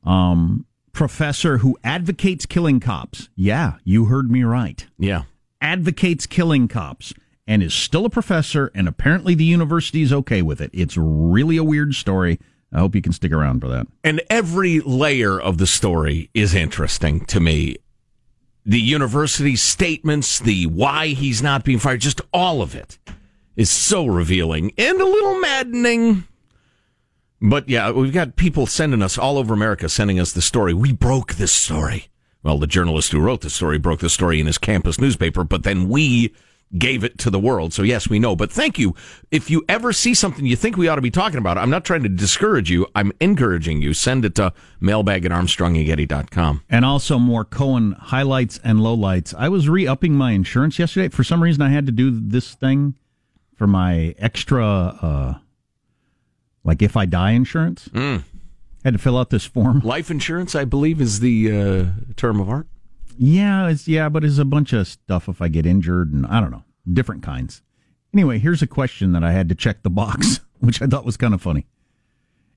Um, 0.04 0.66
professor 0.96 1.60
who 1.60 1.78
advocates 1.84 2.48
killing 2.48 2.80
cops. 2.80 3.30
Yeah, 3.36 3.74
you 3.84 4.06
heard 4.06 4.32
me 4.32 4.44
right. 4.44 4.84
Yeah. 4.98 5.24
Advocates 5.62 6.26
killing 6.26 6.68
cops 6.68 7.14
and 7.46 7.62
is 7.62 7.74
still 7.74 8.06
a 8.06 8.10
professor, 8.10 8.72
and 8.74 8.88
apparently 8.88 9.36
the 9.36 9.44
university 9.44 10.02
is 10.02 10.12
okay 10.12 10.42
with 10.42 10.60
it. 10.60 10.72
It's 10.74 10.98
really 10.98 11.58
a 11.58 11.64
weird 11.64 11.94
story. 11.94 12.40
I 12.74 12.80
hope 12.80 12.96
you 12.96 13.02
can 13.02 13.12
stick 13.12 13.32
around 13.32 13.60
for 13.60 13.68
that. 13.68 13.88
And 14.04 14.22
every 14.30 14.80
layer 14.80 15.40
of 15.40 15.60
the 15.60 15.68
story 15.68 16.32
is 16.34 16.56
interesting 16.56 17.26
to 17.26 17.40
me. 17.40 17.76
The 18.66 18.82
university 18.82 19.56
statements, 19.56 20.40
the 20.40 20.66
why 20.66 21.10
he's 21.10 21.44
not 21.44 21.64
being 21.64 21.78
fired, 21.78 22.02
just 22.02 22.22
all 22.34 22.64
of 22.64 22.74
it 22.74 22.98
is 23.56 23.70
so 23.70 24.08
revealing 24.08 24.72
and 24.78 25.00
a 25.00 25.06
little 25.06 25.40
maddening. 25.40 26.24
But 27.50 27.70
yeah, 27.70 27.92
we've 27.92 28.14
got 28.14 28.36
people 28.36 28.66
sending 28.66 29.02
us 29.02 29.18
all 29.18 29.38
over 29.38 29.54
America 29.54 29.88
sending 29.88 30.20
us 30.20 30.34
the 30.34 30.42
story. 30.42 30.74
We 30.74 30.92
broke 30.92 31.36
this 31.36 31.52
story. 31.52 32.08
Well, 32.42 32.58
the 32.58 32.68
journalist 32.68 33.12
who 33.12 33.20
wrote 33.20 33.42
the 33.42 33.50
story 33.50 33.78
broke 33.78 34.00
the 34.00 34.10
story 34.10 34.40
in 34.40 34.48
his 34.48 34.58
campus 34.58 35.00
newspaper, 35.00 35.44
but 35.44 35.64
then 35.64 35.90
we 35.90 36.34
gave 36.78 37.04
it 37.04 37.18
to 37.20 37.30
the 37.30 37.40
world. 37.40 37.74
So 37.74 37.84
yes, 37.84 38.10
we 38.10 38.20
know. 38.20 38.36
But 38.36 38.52
thank 38.52 38.80
you. 38.80 38.96
If 39.32 39.50
you 39.50 39.64
ever 39.70 39.94
see 39.94 40.14
something 40.14 40.46
you 40.46 40.56
think 40.56 40.76
we 40.76 40.88
ought 40.88 40.96
to 40.96 41.02
be 41.02 41.12
talking 41.12 41.38
about, 41.38 41.58
I'm 41.58 41.70
not 41.70 41.86
trying 41.86 42.04
to 42.04 42.10
discourage 42.10 42.70
you. 42.70 42.88
I'm 42.96 43.12
encouraging 43.20 43.82
you. 43.82 43.94
Send 43.94 44.26
it 44.26 44.36
to 44.36 44.52
mailbag 44.80 45.26
at 45.26 45.32
armstrongandgetty.com. 45.32 46.64
And 46.70 46.84
also 46.84 47.20
more 47.20 47.46
Cohen 47.46 47.94
highlights 47.94 48.60
and 48.64 48.80
lowlights. 48.80 49.34
I 49.38 49.50
was 49.50 49.70
re 49.70 49.88
upping 49.88 50.14
my 50.14 50.32
insurance 50.32 50.80
yesterday. 50.80 51.10
For 51.10 51.24
some 51.24 51.42
reason, 51.44 51.62
I 51.62 51.70
had 51.70 51.86
to 51.86 51.92
do 51.92 52.12
this 52.12 52.56
thing 52.56 52.96
for 53.56 53.68
my 53.68 54.16
extra, 54.18 54.66
uh, 54.66 55.34
like 56.66 56.82
if 56.82 56.98
I 56.98 57.06
die 57.06 57.32
insurance. 57.32 57.88
Mm. 57.94 58.24
Had 58.84 58.94
to 58.94 59.00
fill 59.00 59.18
out 59.18 59.30
this 59.30 59.46
form. 59.46 59.80
Life 59.80 60.12
insurance, 60.12 60.54
I 60.54 60.66
believe, 60.66 61.00
is 61.00 61.20
the 61.22 61.52
uh, 61.52 61.86
term 62.18 62.42
of 62.42 62.50
art. 62.50 62.68
Yeah, 63.18 63.70
it's 63.70 63.88
yeah, 63.88 64.10
but 64.10 64.26
it's 64.26 64.38
a 64.38 64.46
bunch 64.46 64.74
of 64.74 64.88
stuff 64.88 65.30
if 65.30 65.42
I 65.42 65.48
get 65.48 65.66
injured 65.66 66.12
and 66.12 66.26
I 66.28 66.42
don't 66.42 66.52
know, 66.52 66.66
different 66.92 67.24
kinds. 67.24 67.62
Anyway, 68.14 68.40
here's 68.40 68.62
a 68.62 68.68
question 68.68 69.14
that 69.14 69.24
I 69.24 69.32
had 69.32 69.48
to 69.50 69.56
check 69.56 69.84
the 69.84 69.90
box, 69.90 70.42
which 70.60 70.82
I 70.82 70.88
thought 70.88 71.06
was 71.06 71.18
kind 71.18 71.34
of 71.34 71.42
funny. 71.42 71.66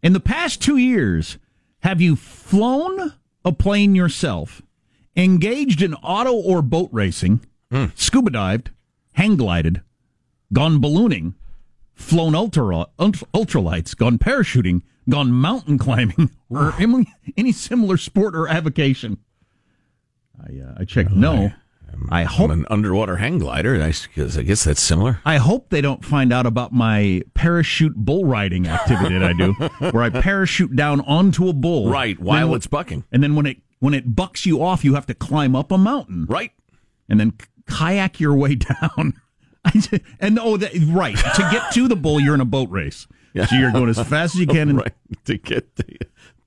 In 0.03 0.13
the 0.13 0.21
past 0.21 0.61
two 0.61 0.77
years, 0.77 1.39
have 1.81 2.01
you 2.01 2.17
flown 2.17 3.15
a 3.45 3.53
plane 3.53 3.95
yourself, 3.95 4.63
engaged 5.17 5.81
in 5.83 5.95
auto 5.95 6.33
or 6.33 6.61
boat 6.63 6.89
racing, 6.93 7.41
scuba 7.95 8.31
dived, 8.31 8.71
hang 9.13 9.37
glided, 9.37 9.83
gone 10.53 10.81
ballooning, 10.81 11.35
flown 11.99 12.35
ultra 12.35 12.87
ultra, 12.99 13.27
ultralights, 13.35 13.97
gone 13.97 14.17
parachuting, 14.19 14.83
gone 15.11 15.33
mountain 15.33 15.77
climbing, 15.79 16.31
or 16.49 16.73
any, 16.79 17.07
any 17.37 17.53
similar 17.53 17.97
sport 17.97 18.35
or 18.35 18.49
avocation? 18.49 19.19
I 20.41 20.61
uh, 20.61 20.75
I 20.79 20.85
checked 20.85 21.11
no. 21.11 21.51
I 22.11 22.23
hope 22.23 22.51
I'm 22.53 22.61
an 22.61 22.67
underwater 22.71 23.17
hang 23.17 23.39
glider. 23.41 23.75
I, 23.83 23.89
I 23.89 24.43
guess 24.43 24.63
that's 24.63 24.81
similar. 24.81 25.21
I 25.25 25.39
hope 25.39 25.71
they 25.71 25.81
don't 25.81 26.05
find 26.05 26.33
out 26.33 26.47
about 26.47 26.73
my 26.73 27.23
parachute 27.35 27.97
bull 27.97 28.25
riding 28.25 28.69
activity 28.69 29.19
that 29.19 29.25
I 29.25 29.33
do, 29.33 29.53
where 29.91 30.05
I 30.05 30.11
parachute 30.11 30.77
down 30.77 31.01
onto 31.01 31.49
a 31.49 31.53
bull. 31.53 31.91
Right, 31.91 32.17
while 32.21 32.49
Then- 32.49 32.57
it's 32.57 32.69
bucking. 32.69 33.05
and 33.11 33.21
then 33.23 33.35
when 33.35 33.47
it 33.47 33.57
when 33.81 33.95
it 33.95 34.15
bucks 34.15 34.47
you 34.47 34.63
off, 34.63 34.85
you 34.85 34.95
have 34.95 35.07
to 35.07 35.15
climb 35.15 35.57
up 35.57 35.73
a 35.73 35.79
mountain. 35.79 36.27
Right. 36.29 36.53
and 37.09 37.19
then 37.19 37.33
kayak 37.67 38.21
your 38.21 38.35
way 38.37 38.55
down. 38.71 39.15
And 40.21 40.39
oh, 40.39 40.57
that, 40.57 40.73
right 40.89 41.17
to 41.17 41.49
get 41.51 41.73
to 41.75 41.89
the 41.89 41.97
bull, 41.97 42.21
you're 42.21 42.35
in 42.35 42.41
a 42.41 42.47
boat 42.47 42.71
race. 42.71 43.07
So 43.47 43.55
you're 43.55 43.73
going 43.73 43.89
as 43.89 43.97
fast 43.99 44.35
as 44.35 44.41
you 44.41 44.47
can. 44.47 44.69
And 44.71 44.79
right 44.79 44.95
to 45.27 45.39
get 45.39 45.77
the, 45.77 45.99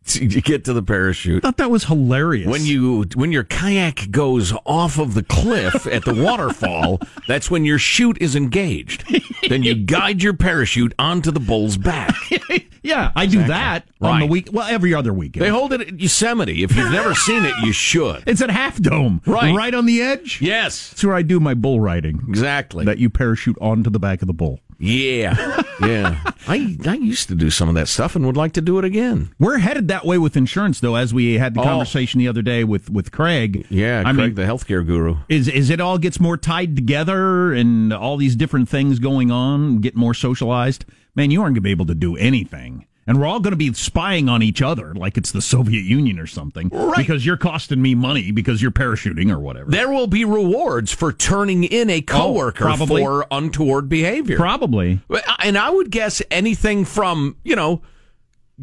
to 0.05 0.25
get 0.27 0.65
to 0.65 0.73
the 0.73 0.81
parachute. 0.81 1.43
I 1.43 1.47
thought 1.47 1.57
that 1.57 1.69
was 1.71 1.85
hilarious. 1.85 2.47
When 2.47 2.65
you 2.65 3.05
when 3.15 3.31
your 3.31 3.43
kayak 3.43 4.09
goes 4.11 4.51
off 4.65 4.97
of 4.97 5.13
the 5.13 5.23
cliff 5.23 5.85
at 5.87 6.03
the 6.05 6.13
waterfall, 6.13 6.99
that's 7.27 7.51
when 7.51 7.65
your 7.65 7.77
chute 7.77 8.17
is 8.19 8.35
engaged. 8.35 9.03
then 9.49 9.63
you 9.63 9.75
guide 9.75 10.21
your 10.23 10.33
parachute 10.33 10.93
onto 10.99 11.31
the 11.31 11.39
bull's 11.39 11.77
back. 11.77 12.15
yeah, 12.83 13.11
I 13.15 13.25
do 13.27 13.43
that 13.45 13.85
on 14.01 14.19
the 14.19 14.25
week. 14.25 14.49
Well, 14.51 14.67
every 14.67 14.93
other 14.93 15.13
weekend. 15.13 15.45
They 15.45 15.49
hold 15.49 15.71
it 15.73 15.81
at 15.81 15.99
Yosemite. 15.99 16.63
If 16.63 16.75
you've 16.75 16.91
never 16.91 17.13
seen 17.13 17.45
it, 17.45 17.53
you 17.63 17.71
should. 17.71 18.23
It's 18.27 18.41
at 18.41 18.49
Half 18.49 18.81
Dome, 18.81 19.21
Right. 19.25 19.55
right 19.55 19.73
on 19.73 19.85
the 19.85 20.01
edge. 20.01 20.41
Yes, 20.41 20.89
That's 20.89 21.03
where 21.03 21.15
I 21.15 21.21
do 21.21 21.39
my 21.39 21.53
bull 21.53 21.79
riding. 21.79 22.21
exactly. 22.27 22.85
That 22.85 22.97
you 22.97 23.09
parachute 23.09 23.57
onto 23.61 23.89
the 23.89 23.99
back 23.99 24.21
of 24.21 24.27
the 24.27 24.33
bull. 24.33 24.59
Yeah, 24.81 25.61
yeah. 25.81 26.21
I 26.47 26.75
I 26.87 26.95
used 26.95 27.27
to 27.29 27.35
do 27.35 27.49
some 27.49 27.69
of 27.69 27.75
that 27.75 27.87
stuff 27.87 28.15
and 28.15 28.25
would 28.25 28.35
like 28.35 28.53
to 28.53 28.61
do 28.61 28.79
it 28.79 28.85
again. 28.85 29.29
We're 29.39 29.59
headed 29.59 29.87
that 29.89 30.05
way 30.05 30.17
with 30.17 30.35
insurance, 30.35 30.79
though, 30.79 30.95
as 30.95 31.13
we 31.13 31.35
had 31.37 31.53
the 31.53 31.61
Oh. 31.61 31.63
conversation 31.63 32.19
the 32.19 32.27
other 32.27 32.41
day 32.41 32.63
with 32.63 32.89
with 32.89 33.11
Craig. 33.11 33.65
Yeah, 33.69 33.99
I 34.05 34.13
Craig, 34.13 34.15
mean, 34.17 34.35
the 34.35 34.43
healthcare 34.43 34.85
guru. 34.85 35.17
is 35.29 35.47
is 35.47 35.69
it 35.69 35.79
all 35.79 35.97
gets 35.99 36.19
more 36.19 36.35
tied 36.37 36.75
together 36.75 37.53
and 37.53 37.93
all 37.93 38.17
these 38.17 38.35
different 38.35 38.67
things 38.69 38.97
going 38.99 39.29
on, 39.31 39.79
get 39.79 39.95
more 39.95 40.13
socialized? 40.15 40.85
Man, 41.15 41.29
you 41.29 41.41
aren't 41.41 41.51
going 41.53 41.55
to 41.55 41.61
be 41.61 41.71
able 41.71 41.85
to 41.87 41.95
do 41.95 42.15
anything 42.15 42.85
And 43.07 43.19
we're 43.19 43.25
all 43.25 43.39
going 43.39 43.51
to 43.51 43.57
be 43.57 43.73
spying 43.73 44.29
on 44.29 44.43
each 44.43 44.61
other 44.61 44.93
like 44.93 45.17
it's 45.17 45.31
the 45.31 45.41
Soviet 45.41 45.81
Union 45.81 46.19
or 46.19 46.27
something. 46.27 46.69
Right. 46.69 46.97
Because 46.97 47.25
you're 47.25 47.37
costing 47.37 47.81
me 47.81 47.95
money 47.95 48.31
because 48.31 48.61
you're 48.61 48.71
parachuting 48.71 49.31
or 49.31 49.39
whatever. 49.39 49.71
There 49.71 49.89
will 49.89 50.07
be 50.07 50.23
rewards 50.23 50.93
for 50.93 51.11
turning 51.11 51.63
in 51.63 51.89
a 51.89 51.97
oh, 51.97 52.01
coworker 52.01 52.69
Oh, 52.69 52.85
for 52.85 53.25
untoward 53.31 53.89
behavior. 53.89 54.37
Probably. 54.37 55.01
And 55.39 55.57
I 55.57 55.69
would 55.71 55.89
guess 55.89 56.21
anything 56.29 56.85
from, 56.85 57.37
you 57.43 57.55
know, 57.55 57.81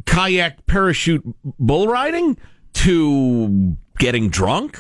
kayak 0.06 0.66
parachute 0.66 1.24
bull 1.58 1.88
riding 1.88 2.38
to 2.74 3.76
getting 3.98 4.28
drunk 4.28 4.78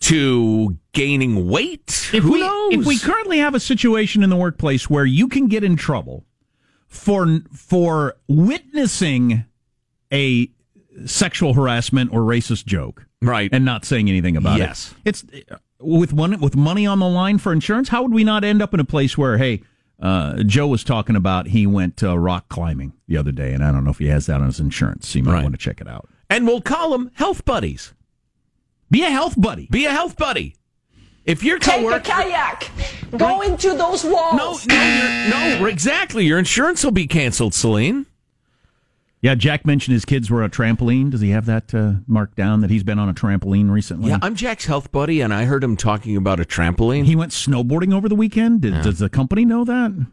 to 0.00 0.78
gaining 0.92 1.48
weight. 1.48 2.10
If 2.12 2.22
Who 2.22 2.32
we 2.32 2.40
knows? 2.40 2.74
if 2.74 2.86
we 2.86 2.98
currently 2.98 3.38
have 3.38 3.54
a 3.54 3.60
situation 3.60 4.22
in 4.22 4.30
the 4.30 4.36
workplace 4.36 4.88
where 4.88 5.04
you 5.04 5.28
can 5.28 5.48
get 5.48 5.64
in 5.64 5.76
trouble 5.76 6.24
for 6.90 7.40
for 7.54 8.16
witnessing 8.28 9.44
a 10.12 10.50
sexual 11.06 11.54
harassment 11.54 12.12
or 12.12 12.20
racist 12.20 12.66
joke, 12.66 13.06
right, 13.22 13.48
and 13.52 13.64
not 13.64 13.84
saying 13.86 14.08
anything 14.10 14.36
about 14.36 14.58
Yes. 14.58 14.94
it, 15.04 15.22
it's 15.24 15.24
with 15.80 16.12
one 16.12 16.38
with 16.40 16.56
money 16.56 16.86
on 16.86 16.98
the 16.98 17.08
line 17.08 17.38
for 17.38 17.52
insurance. 17.52 17.88
How 17.88 18.02
would 18.02 18.12
we 18.12 18.24
not 18.24 18.44
end 18.44 18.60
up 18.60 18.74
in 18.74 18.80
a 18.80 18.84
place 18.84 19.16
where 19.16 19.38
hey? 19.38 19.62
Uh, 20.02 20.42
Joe 20.44 20.66
was 20.66 20.82
talking 20.82 21.14
about 21.14 21.48
he 21.48 21.66
went 21.66 22.02
uh, 22.02 22.16
rock 22.18 22.48
climbing 22.48 22.94
the 23.06 23.18
other 23.18 23.32
day, 23.32 23.52
and 23.52 23.62
I 23.62 23.70
don't 23.70 23.84
know 23.84 23.90
if 23.90 23.98
he 23.98 24.06
has 24.06 24.24
that 24.26 24.40
on 24.40 24.46
his 24.46 24.58
insurance. 24.58 25.06
So 25.08 25.18
you 25.18 25.24
might 25.24 25.32
Right. 25.34 25.42
want 25.42 25.54
to 25.54 25.58
check 25.58 25.80
it 25.80 25.86
out. 25.88 26.08
and 26.30 26.46
we'll 26.46 26.62
call 26.62 26.90
them 26.92 27.10
health 27.14 27.44
buddies. 27.44 27.92
Be 28.90 29.02
a 29.04 29.10
health 29.10 29.38
buddy. 29.38 29.68
Be 29.70 29.84
a 29.84 29.90
health 29.90 30.16
buddy. 30.16 30.56
If 31.24 31.42
your 31.42 31.58
Take 31.58 31.86
a 31.86 32.00
kayak. 32.00 32.70
Go 33.16 33.42
into 33.42 33.76
those 33.76 34.04
walls. 34.04 34.66
No, 34.66 34.74
no, 34.74 35.58
no, 35.58 35.66
exactly. 35.66 36.24
Your 36.24 36.38
insurance 36.38 36.84
will 36.84 36.92
be 36.92 37.06
canceled, 37.06 37.54
Celine. 37.54 38.06
Yeah, 39.22 39.34
Jack 39.34 39.66
mentioned 39.66 39.92
his 39.92 40.06
kids 40.06 40.30
were 40.30 40.42
a 40.42 40.48
trampoline. 40.48 41.10
Does 41.10 41.20
he 41.20 41.30
have 41.30 41.44
that 41.44 41.74
uh, 41.74 41.94
marked 42.06 42.36
down 42.36 42.60
that 42.62 42.70
he's 42.70 42.84
been 42.84 42.98
on 42.98 43.10
a 43.10 43.12
trampoline 43.12 43.70
recently? 43.70 44.08
Yeah, 44.10 44.18
I'm 44.22 44.34
Jack's 44.34 44.64
health 44.64 44.90
buddy, 44.92 45.20
and 45.20 45.34
I 45.34 45.44
heard 45.44 45.62
him 45.62 45.76
talking 45.76 46.16
about 46.16 46.40
a 46.40 46.44
trampoline. 46.44 47.04
He 47.04 47.14
went 47.16 47.32
snowboarding 47.32 47.92
over 47.92 48.08
the 48.08 48.14
weekend. 48.14 48.62
Did, 48.62 48.82
Does 48.82 48.98
the 48.98 49.10
company 49.10 49.44
know 49.44 49.64
that? 49.64 50.06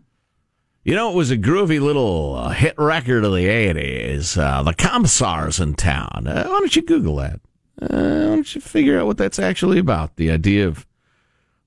You 0.83 0.95
know, 0.95 1.09
it 1.11 1.15
was 1.15 1.31
a 1.31 1.37
groovy 1.37 1.79
little 1.79 2.35
uh, 2.35 2.49
hit 2.49 2.73
record 2.77 3.23
of 3.23 3.31
the 3.31 3.45
80s. 3.45 4.37
Uh, 4.37 4.63
the 4.63 4.73
Commissars 4.73 5.59
in 5.59 5.75
town. 5.75 6.25
Uh, 6.27 6.43
why 6.43 6.59
don't 6.59 6.75
you 6.75 6.81
Google 6.81 7.15
that? 7.17 7.39
Uh, 7.81 7.87
why 7.87 8.35
don't 8.35 8.55
you 8.55 8.59
figure 8.61 8.99
out 8.99 9.05
what 9.05 9.17
that's 9.17 9.39
actually 9.39 9.79
about? 9.79 10.17
The 10.17 10.31
idea 10.31 10.67
of 10.67 10.85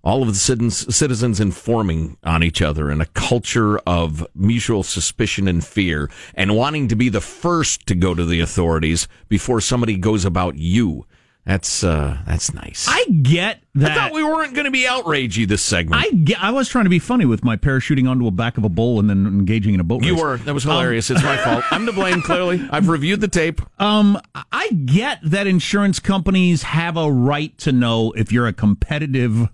all 0.03 0.23
of 0.23 0.29
the 0.29 0.35
citizens, 0.35 0.95
citizens 0.97 1.41
informing 1.41 2.17
on 2.25 2.43
each 2.43 2.63
other 2.63 2.91
in 2.91 3.01
a 3.01 3.07
culture 3.07 3.79
of 3.81 4.27
mutual 4.35 4.83
suspicion 4.83 5.47
and 5.47 5.65
fear 5.65 6.11
and 6.35 6.57
wanting 6.57 6.89
to 6.89 6.97
be 6.97 7.09
the 7.09 7.21
first 7.21 7.87
to 7.87 7.95
go 7.95 8.15
to 8.15 8.25
the 8.25 8.41
authorities 8.41 9.07
before 9.29 9.61
somebody 9.61 9.97
goes 9.97 10.25
about 10.25 10.57
you. 10.57 11.05
That's 11.47 11.83
uh, 11.83 12.19
that's 12.27 12.53
nice. 12.53 12.87
I 12.89 13.03
get 13.23 13.63
that. 13.75 13.93
I 13.93 13.95
thought 13.95 14.13
we 14.13 14.23
weren't 14.23 14.53
going 14.55 14.67
to 14.67 14.71
be 14.71 14.85
outragey 14.85 15.49
this 15.49 15.63
segment. 15.63 16.03
I 16.05 16.11
get, 16.15 16.41
I 16.43 16.51
was 16.51 16.69
trying 16.69 16.85
to 16.85 16.91
be 16.91 16.99
funny 16.99 17.25
with 17.25 17.43
my 17.43 17.57
parachuting 17.57 18.09
onto 18.09 18.27
the 18.27 18.31
back 18.31 18.59
of 18.59 18.65
a 18.65 18.69
bull 18.69 19.01
and 19.01 19.09
then 19.09 19.27
engaging 19.27 19.73
in 19.73 19.81
a 19.81 19.85
boat 19.85 20.05
you 20.05 20.13
race. 20.13 20.21
were. 20.23 20.37
That 20.37 20.53
was 20.53 20.67
Um, 20.67 20.73
hilarious. 20.73 21.11
it's 21.11 21.23
my 21.23 21.39
fault. 21.39 21.65
I'm 21.71 21.87
to 21.87 21.93
blame, 21.93 22.21
clearly. 22.21 22.61
I've 22.71 22.89
reviewed 22.89 23.23
the 23.23 23.27
tape. 23.29 23.63
Um, 23.81 24.21
I 24.53 24.69
get 24.69 25.19
that 25.25 25.47
insurance 25.47 25.99
companies 25.99 26.63
have 26.63 26.99
a 26.99 27.11
right 27.11 27.57
to 27.59 27.73
know 27.73 28.13
if 28.13 28.31
you're 28.31 28.47
a 28.47 28.53
competitive 28.53 29.49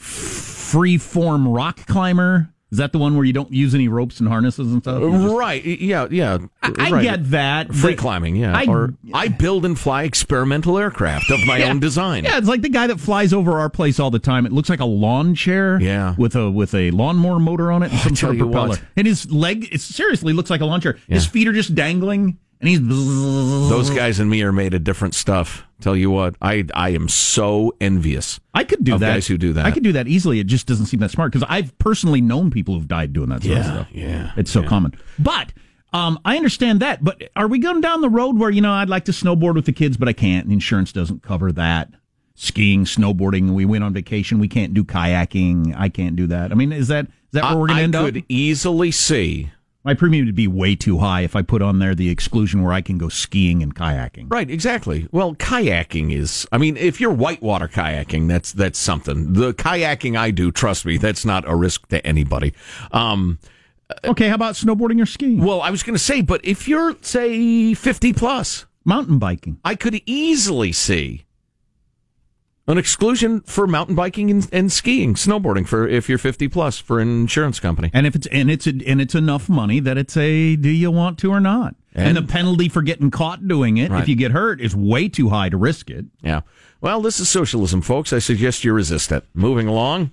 free 0.00 0.98
form 0.98 1.46
rock 1.48 1.86
climber. 1.86 2.48
Is 2.72 2.78
that 2.78 2.92
the 2.92 2.98
one 2.98 3.16
where 3.16 3.24
you 3.24 3.32
don't 3.32 3.52
use 3.52 3.74
any 3.74 3.88
ropes 3.88 4.20
and 4.20 4.28
harnesses 4.28 4.72
and 4.72 4.80
stuff? 4.80 5.02
Just- 5.02 5.34
Right. 5.34 5.64
Yeah. 5.64 6.06
Yeah. 6.08 6.38
I, 6.62 6.72
I 6.78 6.90
right. 6.92 7.02
get 7.02 7.30
that. 7.32 7.74
Free 7.74 7.96
climbing. 7.96 8.36
Yeah. 8.36 8.56
I, 8.56 8.64
or 8.66 8.94
I 9.12 9.26
build 9.26 9.64
and 9.66 9.76
fly 9.76 10.04
experimental 10.04 10.78
aircraft 10.78 11.32
of 11.32 11.40
my 11.46 11.58
Yeah. 11.58 11.70
own 11.70 11.80
design. 11.80 12.22
Yeah, 12.22 12.38
it's 12.38 12.46
like 12.46 12.62
the 12.62 12.68
guy 12.68 12.86
that 12.86 13.00
flies 13.00 13.32
over 13.32 13.58
our 13.58 13.70
place 13.70 13.98
all 13.98 14.12
the 14.12 14.20
time. 14.20 14.46
It 14.46 14.52
looks 14.52 14.68
like 14.70 14.78
a 14.78 14.84
lawn 14.84 15.34
chair. 15.34 15.80
Yeah. 15.80 16.14
with 16.16 16.36
a 16.36 16.48
with 16.48 16.72
a 16.72 16.92
lawnmower 16.92 17.40
motor 17.40 17.72
on 17.72 17.82
it 17.82 17.90
and 17.90 17.98
oh, 17.98 18.04
some 18.04 18.14
sort 18.14 18.34
of 18.36 18.38
propeller. 18.38 18.68
what. 18.68 18.82
And 18.96 19.04
his 19.04 19.28
leg, 19.32 19.68
it 19.72 19.80
seriously 19.80 20.32
looks 20.32 20.48
like 20.48 20.60
a 20.60 20.64
lawn 20.66 20.80
chair. 20.80 20.96
His 21.08 21.26
feet 21.26 21.48
are 21.48 21.52
just 21.52 21.74
dangling, 21.74 22.38
and 22.60 22.68
he's 22.68 22.80
Those 22.86 23.90
guys 23.90 24.18
and 24.20 24.28
me 24.30 24.42
are 24.42 24.52
made 24.52 24.74
of 24.74 24.84
different 24.84 25.14
stuff. 25.14 25.64
Tell 25.80 25.96
you 25.96 26.10
what, 26.10 26.34
I 26.42 26.66
I 26.74 26.90
am 26.90 27.08
so 27.08 27.74
envious. 27.80 28.38
I 28.52 28.64
could 28.64 28.84
do 28.84 28.94
of 28.94 29.00
that. 29.00 29.14
Guys 29.14 29.26
who 29.26 29.38
do 29.38 29.52
that. 29.54 29.64
I 29.64 29.70
could 29.70 29.82
do 29.82 29.92
that 29.92 30.06
easily. 30.08 30.38
It 30.40 30.46
just 30.46 30.66
doesn't 30.66 30.86
seem 30.86 31.00
that 31.00 31.10
smart 31.10 31.32
because 31.32 31.46
I've 31.50 31.76
personally 31.78 32.20
known 32.20 32.50
people 32.50 32.74
who've 32.74 32.86
died 32.88 33.12
doing 33.14 33.30
that 33.30 33.42
sort 33.42 33.56
of 33.58 33.64
Yeah, 33.64 33.72
stuff. 33.72 33.88
yeah, 33.92 34.32
it's 34.36 34.50
so 34.50 34.62
common. 34.62 34.92
But 35.18 35.52
um, 35.94 36.18
I 36.24 36.36
understand 36.36 36.80
that. 36.80 37.02
But 37.02 37.30
are 37.34 37.48
we 37.48 37.58
going 37.58 37.80
down 37.80 38.02
the 38.02 38.10
road 38.10 38.38
where 38.38 38.50
you 38.50 38.60
know 38.60 38.72
I'd 38.72 38.90
like 38.90 39.06
to 39.06 39.12
snowboard 39.12 39.54
with 39.54 39.64
the 39.64 39.72
kids, 39.72 39.96
but 39.96 40.06
I 40.08 40.12
can't. 40.12 40.44
and 40.44 40.52
Insurance 40.52 40.92
doesn't 40.92 41.22
cover 41.22 41.50
that. 41.52 41.88
Skiing, 42.34 42.84
snowboarding. 42.84 43.52
We 43.54 43.64
went 43.66 43.84
on 43.84 43.92
vacation. 43.92 44.38
We 44.38 44.48
can't 44.48 44.72
do 44.74 44.82
kayaking. 44.84 45.74
I 45.76 45.88
can't 45.90 46.16
do 46.16 46.26
that. 46.28 46.52
I 46.52 46.54
mean, 46.54 46.72
is 46.72 46.88
that 46.88 47.06
is 47.06 47.12
that 47.32 47.44
where 47.44 47.58
we're 47.58 47.66
going 47.68 47.76
to 47.78 47.82
end 47.84 47.94
up? 47.96 48.04
I 48.06 48.10
could 48.12 48.24
easily 48.28 48.90
see. 48.90 49.50
My 49.82 49.94
premium 49.94 50.26
would 50.26 50.34
be 50.34 50.46
way 50.46 50.76
too 50.76 50.98
high 50.98 51.22
if 51.22 51.34
I 51.34 51.40
put 51.42 51.62
on 51.62 51.78
there 51.78 51.94
the 51.94 52.10
exclusion 52.10 52.62
where 52.62 52.72
I 52.72 52.82
can 52.82 52.98
go 52.98 53.08
skiing 53.08 53.62
and 53.62 53.74
kayaking. 53.74 54.30
Right, 54.30 54.50
exactly. 54.50 55.08
Well, 55.10 55.34
kayaking 55.36 56.12
is. 56.14 56.46
I 56.52 56.58
mean, 56.58 56.76
if 56.76 57.00
you're 57.00 57.12
whitewater 57.12 57.66
kayaking, 57.66 58.28
that's 58.28 58.52
that's 58.52 58.78
something. 58.78 59.32
The 59.32 59.54
kayaking 59.54 60.18
I 60.18 60.32
do, 60.32 60.50
trust 60.52 60.84
me, 60.84 60.98
that's 60.98 61.24
not 61.24 61.48
a 61.48 61.56
risk 61.56 61.88
to 61.88 62.06
anybody. 62.06 62.52
Um, 62.92 63.38
Okay, 64.04 64.28
how 64.28 64.36
about 64.36 64.54
snowboarding 64.54 65.02
or 65.02 65.06
skiing? 65.06 65.42
well, 65.42 65.60
I 65.62 65.70
was 65.70 65.82
going 65.82 65.96
to 65.96 66.02
say, 66.02 66.20
but 66.20 66.40
if 66.44 66.68
you're 66.68 66.94
say 67.00 67.74
50 67.74 68.12
plus, 68.12 68.66
Mountain 68.84 69.18
biking. 69.18 69.58
I 69.64 69.74
could 69.74 70.00
easily 70.06 70.70
see 70.72 71.24
an 72.70 72.78
exclusion 72.78 73.40
for 73.42 73.66
mountain 73.66 73.94
biking 73.94 74.30
and, 74.30 74.48
and 74.52 74.70
skiing, 74.72 75.14
snowboarding 75.14 75.66
for 75.66 75.88
if 75.88 76.08
you're 76.08 76.18
50 76.18 76.48
plus 76.48 76.78
for 76.78 77.00
an 77.00 77.08
insurance 77.08 77.58
company. 77.60 77.90
And 77.92 78.06
if 78.06 78.14
it's 78.14 78.26
and 78.28 78.50
it's 78.50 78.66
and 78.66 79.00
it's 79.00 79.14
enough 79.14 79.48
money 79.48 79.80
that 79.80 79.98
it's 79.98 80.16
a 80.16 80.56
do 80.56 80.68
you 80.70 80.90
want 80.90 81.18
to 81.20 81.30
or 81.30 81.40
not? 81.40 81.74
And, 81.94 82.16
And- 82.16 82.28
the 82.28 82.32
penalty 82.32 82.68
for 82.68 82.82
getting 82.82 83.10
caught 83.10 83.46
doing 83.48 83.76
it 83.76 83.90
Right. 83.90 84.02
if 84.02 84.08
you 84.08 84.14
get 84.14 84.30
hurt 84.30 84.60
is 84.60 84.76
way 84.76 85.08
too 85.08 85.28
high 85.30 85.48
to 85.48 85.56
risk 85.56 85.90
it. 85.90 86.06
Yeah. 86.22 86.42
Well, 86.80 87.00
this 87.02 87.18
is 87.20 87.28
socialism, 87.28 87.82
folks. 87.82 88.12
I 88.12 88.20
suggest 88.20 88.62
you 88.64 88.72
resist 88.72 89.10
it. 89.12 89.24
Moving 89.34 89.66
along. 89.66 90.12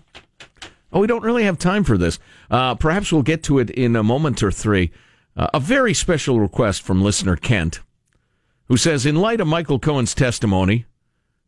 Oh, 0.91 1.01
we 1.01 1.07
don't 1.07 1.23
really 1.23 1.43
have 1.43 1.59
time 1.59 1.83
for 1.83 1.97
this. 1.97 2.17
Uh, 2.49 2.73
perhaps 2.75 3.11
we'll 3.11 3.21
get 3.21 3.43
to 3.43 3.59
it 3.59 3.69
in 3.69 3.95
a 3.95 4.03
moment 4.03 4.41
or 4.41 4.51
three. 4.51 4.91
Uh, 5.35 5.47
a 5.53 5.59
very 5.59 5.93
special 5.93 6.39
request 6.39 6.81
from 6.81 7.01
listener 7.03 7.35
Kent, 7.35 7.81
who 8.65 8.77
says, 8.77 9.05
in 9.05 9.15
light 9.15 9.39
of 9.39 9.47
Michael 9.47 9.79
Cohen's 9.79 10.15
testimony, 10.15 10.85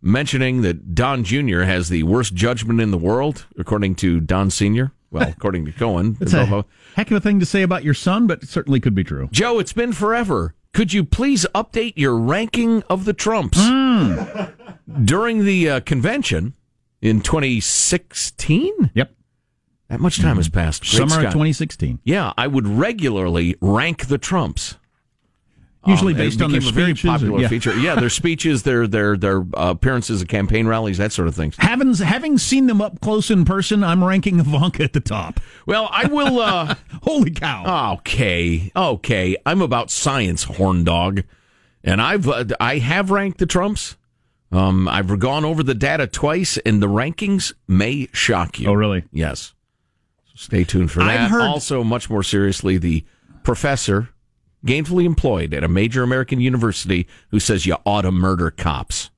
mentioning 0.01 0.61
that 0.61 0.95
Don 0.95 1.23
Jr. 1.23 1.61
has 1.61 1.89
the 1.89 2.03
worst 2.03 2.33
judgment 2.33 2.79
in 2.81 2.91
the 2.91 2.97
world, 2.97 3.45
according 3.57 3.95
to 3.95 4.19
Don 4.19 4.49
Sr., 4.49 4.91
well, 5.11 5.27
according 5.37 5.65
to 5.65 5.71
Cohen. 5.71 6.17
It's 6.19 6.33
a 6.33 6.65
heck 6.95 7.11
of 7.11 7.17
a 7.17 7.19
thing 7.19 7.39
to 7.39 7.45
say 7.45 7.61
about 7.61 7.83
your 7.83 7.93
son, 7.93 8.27
but 8.27 8.47
certainly 8.47 8.79
could 8.79 8.95
be 8.95 9.03
true. 9.03 9.29
Joe, 9.31 9.59
it's 9.59 9.73
been 9.73 9.93
forever. 9.93 10.55
Could 10.73 10.93
you 10.93 11.03
please 11.03 11.45
update 11.55 11.93
your 11.95 12.15
ranking 12.15 12.83
of 12.83 13.05
the 13.05 13.13
Trumps? 13.13 13.57
During 15.03 15.45
the 15.45 15.69
uh, 15.69 15.79
convention 15.81 16.53
in 17.01 17.21
2016? 17.21 18.91
Yep. 18.93 19.11
That 19.89 19.99
much 19.99 20.21
time 20.21 20.35
has 20.37 20.49
passed. 20.49 20.83
Great 20.83 21.09
Summer 21.09 21.25
of 21.25 21.33
2016. 21.33 21.99
Yeah, 22.03 22.31
I 22.37 22.45
would 22.45 22.67
regularly 22.67 23.55
rank 23.59 24.07
the 24.07 24.19
Trumps. 24.19 24.77
Usually 25.87 26.11
Um, 26.13 26.17
based 26.17 26.41
on 26.41 26.51
their 26.51 26.59
a 26.59 26.63
very 26.71 26.91
speeches. 26.93 27.09
popular 27.09 27.39
yeah. 27.41 27.47
feature. 27.47 27.73
Yeah, 27.79 27.95
their 27.95 28.09
speeches, 28.09 28.63
their 28.63 28.85
their 28.85 29.15
their 29.15 29.39
uh, 29.53 29.69
appearances 29.71 30.21
at 30.21 30.27
campaign 30.27 30.67
rallies, 30.67 30.97
that 30.97 31.13
sort 31.13 31.29
of 31.29 31.35
thing. 31.35 31.53
Having 31.57 31.93
having 31.95 32.37
seen 32.37 32.67
them 32.67 32.81
up 32.81 32.99
close 32.99 33.31
in 33.31 33.45
person, 33.45 33.81
I'm 33.83 34.03
ranking 34.03 34.39
Ivanka 34.41 34.83
at 34.83 34.91
the 34.91 34.99
top. 34.99 35.39
Well, 35.65 35.87
I 35.91 36.05
will. 36.07 36.39
Uh, 36.41 36.75
Holy 37.03 37.31
cow! 37.31 37.93
Okay, 37.99 38.71
okay. 38.75 39.37
I'm 39.45 39.61
about 39.61 39.89
science, 39.89 40.43
horn 40.43 40.83
dog, 40.83 41.23
and 41.81 42.01
I've 42.01 42.27
uh, 42.27 42.43
I 42.59 42.79
have 42.79 43.09
ranked 43.09 43.37
the 43.37 43.45
Trumps. 43.45 43.95
Um, 44.51 44.87
I've 44.87 45.17
gone 45.19 45.45
over 45.45 45.63
the 45.63 45.75
data 45.75 46.07
twice, 46.07 46.57
and 46.65 46.81
the 46.83 46.87
rankings 46.87 47.53
may 47.69 48.09
shock 48.11 48.59
you. 48.59 48.67
Oh, 48.67 48.73
really? 48.73 49.05
Yes. 49.13 49.53
So 50.25 50.31
stay 50.35 50.63
tuned 50.65 50.91
for 50.91 51.03
that. 51.05 51.29
heard- 51.29 51.41
Also, 51.41 51.83
much 51.85 52.09
more 52.09 52.23
seriously, 52.23 52.77
the 52.77 53.05
professor 53.43 54.09
gainfully 54.65 55.05
employed 55.05 55.53
at 55.53 55.63
a 55.63 55.67
major 55.67 56.03
American 56.03 56.39
university 56.39 57.07
who 57.31 57.39
says 57.39 57.65
you 57.65 57.77
ought 57.85 58.01
to 58.01 58.11
murder 58.11 58.51
cops. 58.51 59.09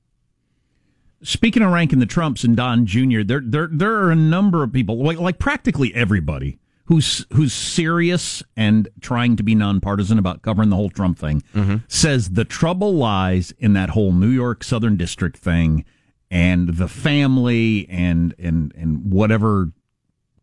Speaking 1.22 1.62
of 1.62 1.72
ranking 1.72 2.00
the 2.00 2.06
Trumps 2.06 2.42
and 2.42 2.56
Don 2.56 2.84
Jr., 2.84 3.22
there 3.22 3.42
there 3.44 3.68
there 3.70 3.94
are 3.94 4.10
a 4.10 4.16
number 4.16 4.62
of 4.62 4.72
people, 4.72 5.02
like, 5.02 5.18
like 5.18 5.38
practically 5.38 5.94
everybody, 5.94 6.58
who's 6.86 7.24
who's 7.32 7.52
serious 7.52 8.42
and 8.56 8.88
trying 9.00 9.36
to 9.36 9.44
be 9.44 9.54
nonpartisan 9.54 10.18
about 10.18 10.42
covering 10.42 10.68
the 10.68 10.76
whole 10.76 10.90
Trump 10.90 11.18
thing, 11.18 11.42
mm-hmm. 11.54 11.76
says 11.86 12.30
the 12.30 12.44
trouble 12.44 12.94
lies 12.94 13.52
in 13.58 13.72
that 13.74 13.90
whole 13.90 14.12
New 14.12 14.30
York 14.30 14.64
Southern 14.64 14.96
District 14.96 15.36
thing 15.36 15.84
and 16.32 16.70
the 16.76 16.88
family 16.88 17.86
and 17.88 18.34
and 18.38 18.72
and 18.74 19.12
whatever 19.12 19.70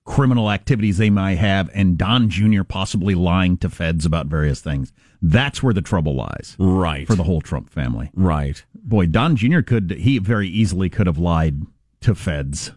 criminal 0.10 0.50
activities 0.50 0.98
they 0.98 1.12
might 1.12 1.38
have, 1.38 1.70
and 1.72 1.96
Don 1.96 2.30
Jr. 2.30 2.64
possibly 2.64 3.14
lying 3.14 3.58
to 3.58 3.70
feds 3.70 4.08
about 4.08 4.26
various 4.26 4.60
things. 4.60 4.92
That's 5.22 5.62
where 5.62 5.74
the 5.74 5.84
trouble 5.84 6.16
lies. 6.16 6.56
Right. 6.58 7.06
For 7.06 7.14
the 7.14 7.24
whole 7.24 7.42
Trump 7.42 7.70
family. 7.70 8.10
Right. 8.16 8.66
Boy, 8.74 9.06
Don 9.06 9.36
Jr. 9.36 9.62
could, 9.62 9.92
he 9.92 10.18
very 10.18 10.50
easily 10.50 10.90
could 10.90 11.06
have 11.06 11.20
lied 11.20 11.62
to 12.02 12.16
feds 12.16 12.72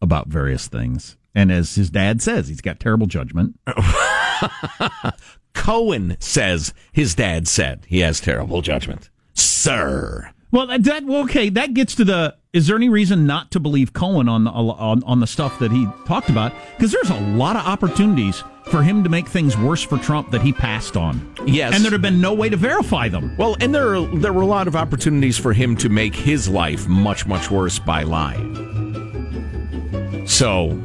about 0.00 0.28
various 0.28 0.66
things. 0.66 1.18
And 1.34 1.52
as 1.52 1.74
his 1.74 1.90
dad 1.90 2.22
says, 2.22 2.48
he's 2.48 2.62
got 2.62 2.80
terrible 2.80 3.06
judgment. 3.06 3.60
Cohen 5.52 6.16
says 6.20 6.72
his 6.90 7.14
dad 7.14 7.48
said 7.48 7.84
he 7.86 7.98
has 8.00 8.18
terrible 8.18 8.62
judgment. 8.62 9.10
Sir. 9.34 10.30
Well, 10.52 10.66
that, 10.78 11.04
well, 11.04 11.22
okay, 11.22 11.48
that 11.48 11.74
gets 11.74 11.94
to 11.96 12.04
the. 12.04 12.36
Is 12.52 12.66
there 12.66 12.76
any 12.76 12.90
reason 12.90 13.26
not 13.26 13.50
to 13.52 13.60
believe 13.60 13.94
Cohen 13.94 14.28
on 14.28 14.44
the 14.44 14.50
on, 14.50 15.02
on 15.04 15.20
the 15.20 15.26
stuff 15.26 15.58
that 15.60 15.72
he 15.72 15.88
talked 16.06 16.28
about? 16.28 16.52
Because 16.76 16.92
there's 16.92 17.08
a 17.08 17.18
lot 17.20 17.56
of 17.56 17.66
opportunities 17.66 18.44
for 18.66 18.82
him 18.82 19.02
to 19.02 19.08
make 19.08 19.26
things 19.26 19.56
worse 19.56 19.82
for 19.82 19.96
Trump 19.96 20.30
that 20.30 20.42
he 20.42 20.52
passed 20.52 20.94
on. 20.94 21.34
Yes, 21.46 21.74
and 21.74 21.82
there'd 21.82 21.94
have 21.94 22.02
been 22.02 22.20
no 22.20 22.34
way 22.34 22.50
to 22.50 22.56
verify 22.58 23.08
them. 23.08 23.34
Well, 23.38 23.56
and 23.60 23.74
there 23.74 23.96
are, 23.96 24.06
there 24.18 24.34
were 24.34 24.42
a 24.42 24.46
lot 24.46 24.68
of 24.68 24.76
opportunities 24.76 25.38
for 25.38 25.54
him 25.54 25.74
to 25.78 25.88
make 25.88 26.14
his 26.14 26.50
life 26.50 26.86
much 26.86 27.26
much 27.26 27.50
worse 27.50 27.78
by 27.78 28.02
lying. 28.02 28.68
So, 30.26 30.78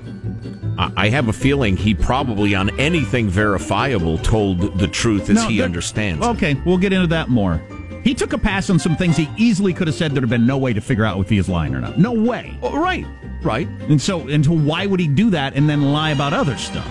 I 0.78 0.93
I 0.95 1.09
have 1.09 1.28
a 1.28 1.34
feeling 1.34 1.76
he 1.76 1.93
probably 1.93 2.55
on 2.55 2.70
anything 2.80 3.28
verifiable 3.28 4.18
told 4.20 4.80
the 4.80 4.88
truth 4.88 5.30
as 5.30 5.36
No, 5.36 5.49
he 5.49 5.61
understands. 5.61 6.26
Okay, 6.26 6.53
we'll 6.65 6.78
get 6.78 6.93
into 6.93 7.07
that 7.07 7.28
more. 7.28 7.61
He 8.08 8.14
took 8.14 8.32
a 8.32 8.38
pass 8.38 8.70
on 8.70 8.80
some 8.80 8.95
things 8.95 9.18
he 9.18 9.30
easily 9.36 9.74
could 9.74 9.88
have 9.88 9.95
said 9.97 10.14
there'd 10.14 10.24
have 10.24 10.30
been 10.30 10.45
no 10.45 10.58
way 10.58 10.72
to 10.72 10.80
figure 10.80 11.03
out 11.03 11.20
if 11.20 11.30
he 11.30 11.38
is 11.38 11.49
lying 11.49 11.76
or 11.76 11.82
not. 11.82 11.99
No 11.99 12.14
way. 12.14 12.58
Oh, 12.62 12.80
right, 12.80 13.05
right. 13.43 13.68
And 13.89 14.01
so, 14.01 14.30
and 14.30 14.45
so 14.45 14.53
why 14.53 14.86
would 14.86 15.01
he 15.01 15.10
do 15.10 15.30
that 15.32 15.55
and 15.58 15.68
then 15.68 15.91
lie 15.91 16.12
about 16.12 16.32
other 16.32 16.55
stuff? 16.55 16.89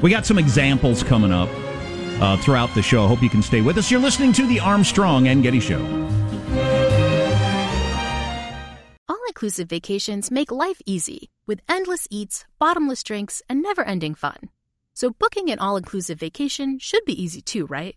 We 0.00 0.10
got 0.10 0.26
some 0.26 0.38
examples 0.38 1.02
coming 1.02 1.32
up 1.32 1.48
uh, 2.22 2.36
throughout 2.36 2.72
the 2.76 2.82
show. 2.82 3.04
I 3.04 3.08
hope 3.08 3.20
you 3.20 3.28
can 3.28 3.42
stay 3.42 3.62
with 3.62 3.78
us. 3.78 3.90
You're 3.90 3.98
listening 3.98 4.32
to 4.34 4.46
the 4.46 4.60
Armstrong 4.60 5.26
and 5.26 5.42
Getty 5.42 5.58
Show. 5.58 5.84
All 9.08 9.24
inclusive 9.26 9.68
vacations 9.68 10.30
make 10.30 10.52
life 10.52 10.80
easy 10.86 11.30
with 11.48 11.62
endless 11.68 12.06
eats, 12.12 12.44
bottomless 12.60 13.02
drinks, 13.02 13.42
and 13.48 13.60
never 13.60 13.82
ending 13.82 14.14
fun. 14.14 14.50
So, 14.94 15.10
booking 15.10 15.50
an 15.50 15.58
all 15.58 15.76
inclusive 15.76 16.20
vacation 16.20 16.78
should 16.78 17.04
be 17.04 17.20
easy 17.20 17.40
too, 17.40 17.66
right? 17.66 17.96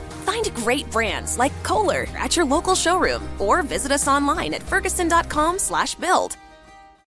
Find 0.21 0.53
great 0.55 0.89
brands 0.89 1.37
like 1.37 1.63
Kohler 1.63 2.07
at 2.17 2.35
your 2.35 2.45
local 2.45 2.75
showroom 2.75 3.27
or 3.39 3.61
visit 3.63 3.91
us 3.91 4.07
online 4.07 4.53
at 4.53 4.63
ferguson.com/build. 4.63 6.37